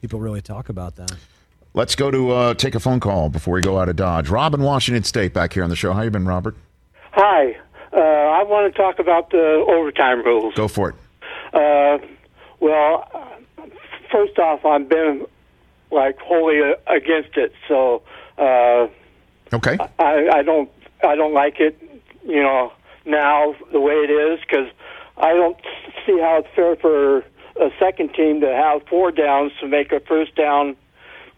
people 0.01 0.21
really 0.21 0.43
talk 0.43 0.69
about 0.69 0.95
that. 0.95 1.13
Let's 1.75 1.97
go 1.97 2.11
to 2.11 2.31
uh, 2.33 2.55
take 2.55 2.75
a 2.75 2.81
phone 2.81 3.01
call 3.01 3.31
before 3.31 3.55
we 3.55 3.63
go 3.63 3.79
out 3.79 3.89
of 3.89 3.97
Dodge. 3.97 4.29
Rob 4.29 4.53
in 4.55 4.63
Washington 4.63 5.05
State 5.05 5.33
back 5.33 5.55
here 5.55 5.65
on 5.65 5.71
the 5.71 5.77
show. 5.77 5.93
How 5.95 6.03
you 6.03 6.11
been, 6.11 6.27
Robert? 6.27 6.55
Hi. 7.13 7.57
Uh, 7.93 7.99
I 7.99 8.43
want 8.43 8.73
to 8.73 8.79
talk 8.79 8.99
about 8.99 9.31
the 9.31 9.65
overtime 9.69 10.23
rules. 10.23 10.55
Go 10.55 10.69
for 10.69 10.91
it. 10.91 10.95
Uh, 11.55 11.99
well, 12.61 13.09
first 14.11 14.39
off, 14.39 14.65
I've 14.65 14.89
been 14.89 15.27
like 15.91 16.19
wholly 16.19 16.61
uh, 16.63 16.75
against 16.95 17.37
it, 17.37 17.53
so 17.69 18.03
uh, 18.39 18.89
Okay. 19.53 19.77
I, 19.99 20.29
I 20.33 20.43
don't 20.43 20.71
I 21.05 21.15
don't 21.15 21.35
like 21.35 21.61
it. 21.61 21.79
You 22.25 22.43
know 22.43 22.73
now 23.05 23.55
the 23.73 23.81
way 23.81 23.95
it 23.95 24.11
is 24.11 24.41
because 24.41 24.69
I 25.19 25.33
don't 25.33 25.57
see 26.07 26.19
how 26.19 26.39
it's 26.39 26.49
fair 26.55 26.77
for 26.77 27.19
a 27.19 27.71
second 27.79 28.15
team 28.15 28.41
to 28.41 28.47
have 28.49 28.83
four 28.89 29.11
downs 29.11 29.53
to 29.61 29.69
make 29.69 29.93
a 29.93 30.01
first 30.01 30.35
down. 30.35 30.77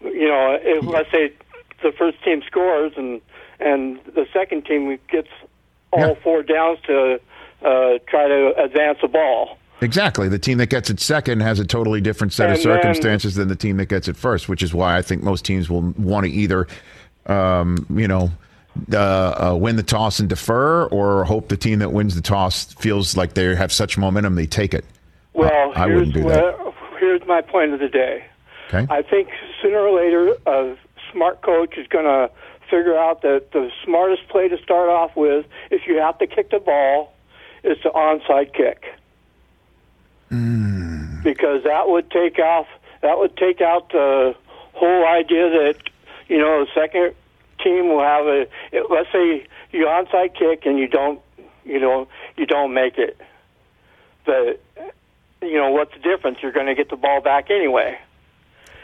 You 0.01 0.27
know, 0.27 0.57
if, 0.61 0.85
let's 0.85 1.09
say 1.11 1.31
the 1.83 1.91
first 1.91 2.23
team 2.23 2.41
scores 2.45 2.93
and 2.97 3.21
and 3.59 3.99
the 4.13 4.25
second 4.33 4.65
team 4.65 4.97
gets 5.09 5.29
all 5.91 5.99
Yeah. 6.09 6.13
four 6.23 6.43
downs 6.43 6.79
to 6.87 7.19
uh, 7.63 7.97
try 8.07 8.27
to 8.27 8.53
advance 8.61 8.99
the 9.01 9.07
ball. 9.07 9.57
Exactly. 9.81 10.27
The 10.29 10.39
team 10.39 10.57
that 10.59 10.69
gets 10.69 10.89
it 10.89 10.99
second 10.99 11.41
has 11.41 11.59
a 11.59 11.65
totally 11.65 12.01
different 12.01 12.33
set 12.33 12.49
of 12.49 12.55
And 12.55 12.65
then- 12.65 12.77
circumstances 12.77 13.35
than 13.35 13.47
the 13.47 13.55
team 13.55 13.77
that 13.77 13.87
gets 13.87 14.07
it 14.07 14.15
first, 14.17 14.47
which 14.49 14.61
is 14.63 14.73
why 14.73 14.97
I 14.97 15.01
think 15.01 15.23
most 15.23 15.45
teams 15.45 15.69
will 15.69 15.93
want 15.97 16.25
to 16.25 16.31
either, 16.31 16.67
um, 17.27 17.85
you 17.93 18.07
know, 18.07 18.29
uh, 18.91 18.97
uh, 19.51 19.55
win 19.57 19.75
the 19.77 19.83
toss 19.83 20.19
and 20.19 20.27
defer, 20.29 20.85
or 20.87 21.23
hope 21.23 21.47
the 21.47 21.57
team 21.57 21.79
that 21.79 21.91
wins 21.93 22.15
the 22.15 22.21
toss 22.21 22.73
feels 22.73 23.15
like 23.15 23.33
they 23.33 23.55
have 23.55 23.71
such 23.71 23.97
momentum 23.97 24.35
they 24.35 24.45
take 24.45 24.73
it. 24.73 24.83
Well, 25.33 25.71
I 25.75 25.87
here's 25.87 25.95
wouldn't 26.07 26.13
do 26.13 26.23
that. 26.29 26.59
where- 26.59 26.73
here's 26.99 27.25
my 27.27 27.41
point 27.41 27.73
of 27.73 27.79
the 27.79 27.87
day. 27.89 28.23
Okay. 28.73 28.85
I 28.89 29.01
think 29.01 29.29
sooner 29.65 29.79
or 29.79 29.99
later, 29.99 30.35
a 30.45 30.75
smart 31.11 31.41
coach 31.41 31.77
is 31.77 31.87
going 31.87 32.05
to 32.05 32.29
figure 32.69 32.97
out 32.97 33.21
that 33.23 33.51
the 33.51 33.71
smartest 33.83 34.27
play 34.29 34.47
to 34.47 34.57
start 34.61 34.89
off 34.89 35.15
with, 35.15 35.45
if 35.71 35.87
you 35.87 35.97
have 35.97 36.17
to 36.19 36.27
kick 36.27 36.51
the 36.51 36.59
ball, 36.59 37.13
is 37.63 37.77
the 37.83 37.89
onside 37.89 38.53
kick. 38.53 38.85
Hmm. 40.29 41.21
Because 41.23 41.63
that 41.63 41.89
would 41.89 42.11
take 42.11 42.37
off. 42.37 42.67
That 43.01 43.17
would 43.17 43.35
take 43.37 43.61
out 43.61 43.89
the 43.89 44.35
whole 44.73 45.07
idea 45.07 45.49
that 45.49 45.75
you 46.27 46.37
know 46.37 46.65
the 46.65 46.71
second 46.75 47.15
team 47.63 47.89
will 47.89 48.01
have 48.01 48.25
a. 48.25 48.41
It, 48.71 48.85
let's 48.91 49.11
say 49.11 49.47
you 49.71 49.85
onside 49.85 50.35
kick 50.37 50.65
and 50.65 50.77
you 50.77 50.87
don't, 50.87 51.19
you 51.63 51.79
know, 51.79 52.07
you 52.37 52.45
don't 52.45 52.73
make 52.73 52.97
it. 52.97 53.19
But 54.25 54.61
you 55.41 55.55
know 55.55 55.71
what's 55.71 55.93
the 55.93 55.99
difference? 55.99 56.39
You're 56.41 56.51
going 56.51 56.67
to 56.67 56.75
get 56.75 56.89
the 56.89 56.95
ball 56.95 57.21
back 57.21 57.49
anyway. 57.49 57.97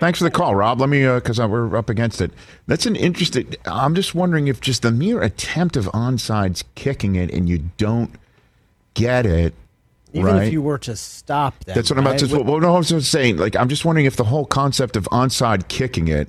Thanks 0.02 0.18
for 0.18 0.24
the 0.24 0.32
call, 0.32 0.56
Rob. 0.56 0.82
Let 0.82 0.90
me, 0.90 1.06
because 1.06 1.40
we're 1.40 1.78
up 1.78 1.88
against 1.88 2.22
it. 2.22 2.32
That's 2.66 2.88
an 2.88 2.96
interesting. 2.96 3.54
I'm 3.66 3.94
just 3.94 4.16
wondering 4.16 4.48
if 4.48 4.60
just 4.60 4.82
the 4.82 4.92
mere 4.92 5.22
attempt 5.22 5.78
of 5.78 5.86
onsides 5.94 6.64
kicking 6.74 7.14
it 7.14 7.32
and 7.32 7.48
you 7.48 7.70
don't 7.78 8.16
get 8.96 9.28
it, 9.28 9.54
Even 10.12 10.26
right? 10.26 10.48
if 10.48 10.54
you 10.54 10.64
were 10.64 10.80
to 10.80 10.96
stop 10.96 11.54
that. 11.66 11.76
That's 11.76 11.92
what 11.92 12.00
I'm 12.00 12.08
about 12.08 12.20
right? 12.20 12.32
to. 12.32 12.42
Well, 12.42 12.60
no, 12.60 12.74
I 12.74 12.78
was 12.80 12.90
just 12.90 13.12
saying. 13.12 13.38
Like, 13.38 13.56
I'm 13.56 13.70
just 13.70 13.86
wondering 13.86 14.08
if 14.08 14.16
the 14.16 14.24
whole 14.24 14.44
concept 14.44 14.96
of 14.96 15.04
onside 15.12 15.68
kicking 15.68 16.08
it. 16.08 16.28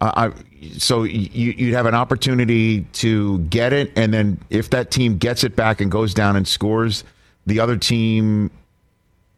Uh, 0.00 0.30
I, 0.30 0.68
so 0.78 1.02
you, 1.02 1.50
you'd 1.50 1.74
have 1.74 1.86
an 1.86 1.96
opportunity 1.96 2.82
to 2.92 3.40
get 3.40 3.72
it, 3.72 3.90
and 3.96 4.14
then 4.14 4.38
if 4.50 4.70
that 4.70 4.92
team 4.92 5.18
gets 5.18 5.42
it 5.42 5.56
back 5.56 5.80
and 5.80 5.90
goes 5.90 6.14
down 6.14 6.36
and 6.36 6.46
scores, 6.46 7.02
the 7.44 7.58
other 7.58 7.76
team 7.76 8.52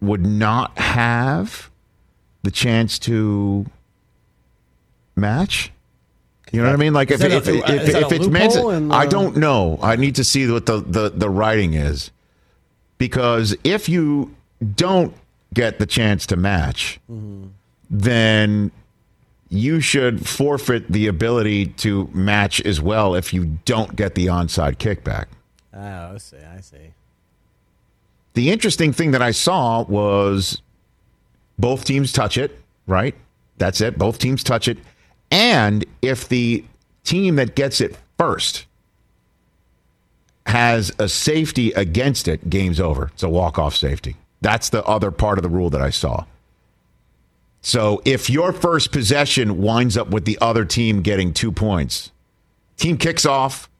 would 0.02 0.26
not 0.26 0.76
have 0.76 1.70
the 2.44 2.50
chance 2.50 2.98
to 3.00 3.66
match. 5.16 5.72
You 6.52 6.60
know 6.60 6.68
what 6.68 6.74
I 6.74 6.76
mean? 6.76 6.92
Like 6.92 7.10
if 7.10 7.20
uh, 7.20 7.28
that 7.28 7.32
if, 7.32 7.48
a- 7.48 7.74
if, 7.74 7.88
if 7.88 8.12
it's 8.12 8.28
meant, 8.28 8.54
loophole 8.54 8.70
in 8.70 8.92
I 8.92 9.06
don't 9.06 9.36
know. 9.36 9.80
I 9.82 9.96
need 9.96 10.14
to 10.16 10.24
see 10.24 10.48
what 10.48 10.66
the, 10.66 10.80
the 10.80 11.08
the 11.10 11.28
writing 11.28 11.74
is 11.74 12.12
because 12.98 13.56
if 13.64 13.88
you 13.88 14.34
don't 14.76 15.14
get 15.52 15.78
the 15.78 15.86
chance 15.86 16.26
to 16.26 16.36
match, 16.36 17.00
mm-hmm. 17.10 17.48
then 17.90 18.70
you 19.48 19.80
should 19.80 20.28
forfeit 20.28 20.90
the 20.90 21.06
ability 21.06 21.66
to 21.66 22.08
match 22.12 22.60
as 22.60 22.80
well 22.80 23.14
if 23.14 23.32
you 23.32 23.58
don't 23.64 23.96
get 23.96 24.14
the 24.14 24.26
onside 24.26 24.76
kickback. 24.76 25.26
Oh, 25.72 26.14
I 26.14 26.18
see. 26.18 26.36
I 26.36 26.60
see. 26.60 26.92
The 28.34 28.50
interesting 28.50 28.92
thing 28.92 29.12
that 29.12 29.22
I 29.22 29.30
saw 29.30 29.82
was 29.84 30.60
both 31.58 31.84
teams 31.84 32.12
touch 32.12 32.38
it, 32.38 32.58
right? 32.86 33.14
That's 33.58 33.80
it. 33.80 33.98
Both 33.98 34.18
teams 34.18 34.42
touch 34.42 34.68
it. 34.68 34.78
And 35.30 35.84
if 36.02 36.28
the 36.28 36.64
team 37.04 37.36
that 37.36 37.54
gets 37.54 37.80
it 37.80 37.96
first 38.18 38.66
has 40.46 40.92
a 40.98 41.08
safety 41.08 41.72
against 41.72 42.28
it, 42.28 42.50
game's 42.50 42.80
over. 42.80 43.10
It's 43.14 43.22
a 43.22 43.28
walk 43.28 43.58
off 43.58 43.74
safety. 43.74 44.16
That's 44.40 44.68
the 44.68 44.84
other 44.84 45.10
part 45.10 45.38
of 45.38 45.42
the 45.42 45.48
rule 45.48 45.70
that 45.70 45.80
I 45.80 45.90
saw. 45.90 46.26
So 47.62 48.02
if 48.04 48.28
your 48.28 48.52
first 48.52 48.92
possession 48.92 49.62
winds 49.62 49.96
up 49.96 50.10
with 50.10 50.26
the 50.26 50.36
other 50.40 50.66
team 50.66 51.00
getting 51.00 51.32
two 51.32 51.50
points, 51.50 52.10
team 52.76 52.98
kicks 52.98 53.24
off, 53.24 53.70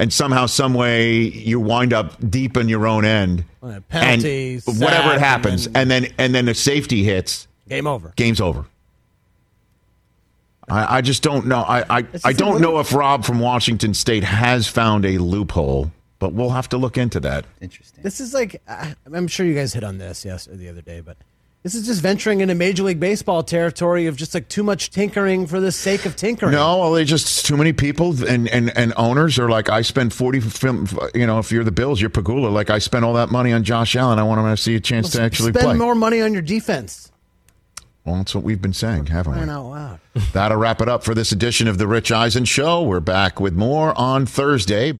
and 0.00 0.12
somehow, 0.12 0.46
some 0.46 0.74
way, 0.74 1.14
you 1.18 1.60
wind 1.60 1.92
up 1.92 2.16
deep 2.30 2.56
in 2.56 2.68
your 2.68 2.86
own 2.86 3.04
end, 3.04 3.44
Well, 3.60 3.80
penalty, 3.88 4.54
and 4.66 4.80
whatever 4.80 5.12
it 5.14 5.20
happens, 5.20 5.66
and 5.66 5.76
and 5.76 5.90
then 5.90 6.06
and 6.18 6.34
then 6.34 6.46
the 6.46 6.54
safety 6.54 7.04
hits, 7.04 7.46
Game 7.68 7.86
over. 7.86 8.12
game's 8.16 8.40
over. 8.40 8.64
I, 10.68 10.98
I 10.98 11.00
just 11.00 11.22
don't 11.22 11.46
know. 11.46 11.60
I 11.62 11.98
I, 11.98 12.04
I 12.24 12.32
don't 12.32 12.60
know 12.60 12.78
if 12.80 12.92
Rob 12.92 13.24
from 13.24 13.40
Washington 13.40 13.92
State 13.94 14.24
has 14.24 14.66
found 14.66 15.04
a 15.04 15.18
loophole, 15.18 15.90
but 16.18 16.32
we'll 16.32 16.50
have 16.50 16.68
to 16.70 16.78
look 16.78 16.96
into 16.96 17.20
that. 17.20 17.44
Interesting. 17.60 18.02
This 18.02 18.20
is 18.20 18.32
like 18.32 18.62
I'm 19.12 19.26
sure 19.28 19.44
you 19.46 19.54
guys 19.54 19.72
hit 19.74 19.84
on 19.84 19.98
this 19.98 20.24
yes 20.24 20.46
the 20.50 20.68
other 20.68 20.82
day, 20.82 21.00
but 21.00 21.16
this 21.62 21.74
is 21.74 21.86
just 21.86 22.00
venturing 22.00 22.40
into 22.40 22.54
Major 22.54 22.82
League 22.82 23.00
Baseball 23.00 23.42
territory 23.42 24.06
of 24.06 24.16
just 24.16 24.32
like 24.32 24.48
too 24.48 24.62
much 24.62 24.90
tinkering 24.90 25.46
for 25.46 25.60
the 25.60 25.70
sake 25.70 26.06
of 26.06 26.16
tinkering. 26.16 26.52
No, 26.52 26.78
well, 26.78 26.92
they 26.92 27.04
just 27.04 27.44
too 27.44 27.56
many 27.56 27.72
people 27.72 28.24
and, 28.24 28.48
and, 28.48 28.76
and 28.76 28.94
owners 28.96 29.38
are 29.38 29.50
like, 29.50 29.68
I 29.68 29.82
spend 29.82 30.14
forty. 30.14 30.40
You 31.14 31.26
know, 31.26 31.38
if 31.38 31.52
you're 31.52 31.64
the 31.64 31.70
Bills, 31.70 32.00
you're 32.00 32.10
Pegula. 32.10 32.50
Like 32.50 32.70
I 32.70 32.78
spent 32.78 33.04
all 33.04 33.14
that 33.14 33.30
money 33.30 33.52
on 33.52 33.62
Josh 33.62 33.94
Allen. 33.94 34.18
I 34.18 34.22
want 34.22 34.40
him 34.40 34.46
to 34.46 34.56
see 34.56 34.74
a 34.74 34.80
chance 34.80 35.10
to 35.10 35.22
actually 35.22 35.52
spend 35.52 35.64
play. 35.64 35.76
more 35.76 35.94
money 35.94 36.22
on 36.22 36.32
your 36.32 36.42
defense. 36.42 37.12
Well, 38.04 38.16
that's 38.16 38.34
what 38.34 38.42
we've 38.42 38.62
been 38.62 38.72
saying, 38.72 39.06
haven't 39.06 39.34
we? 39.34 39.52
Out 39.52 39.68
loud. 39.68 40.00
That'll 40.32 40.56
wrap 40.56 40.80
it 40.80 40.88
up 40.88 41.04
for 41.04 41.14
this 41.14 41.32
edition 41.32 41.68
of 41.68 41.76
the 41.76 41.86
Rich 41.86 42.10
Eisen 42.10 42.46
Show. 42.46 42.82
We're 42.82 43.00
back 43.00 43.38
with 43.38 43.54
more 43.54 43.96
on 43.98 44.24
Thursday. 44.24 44.98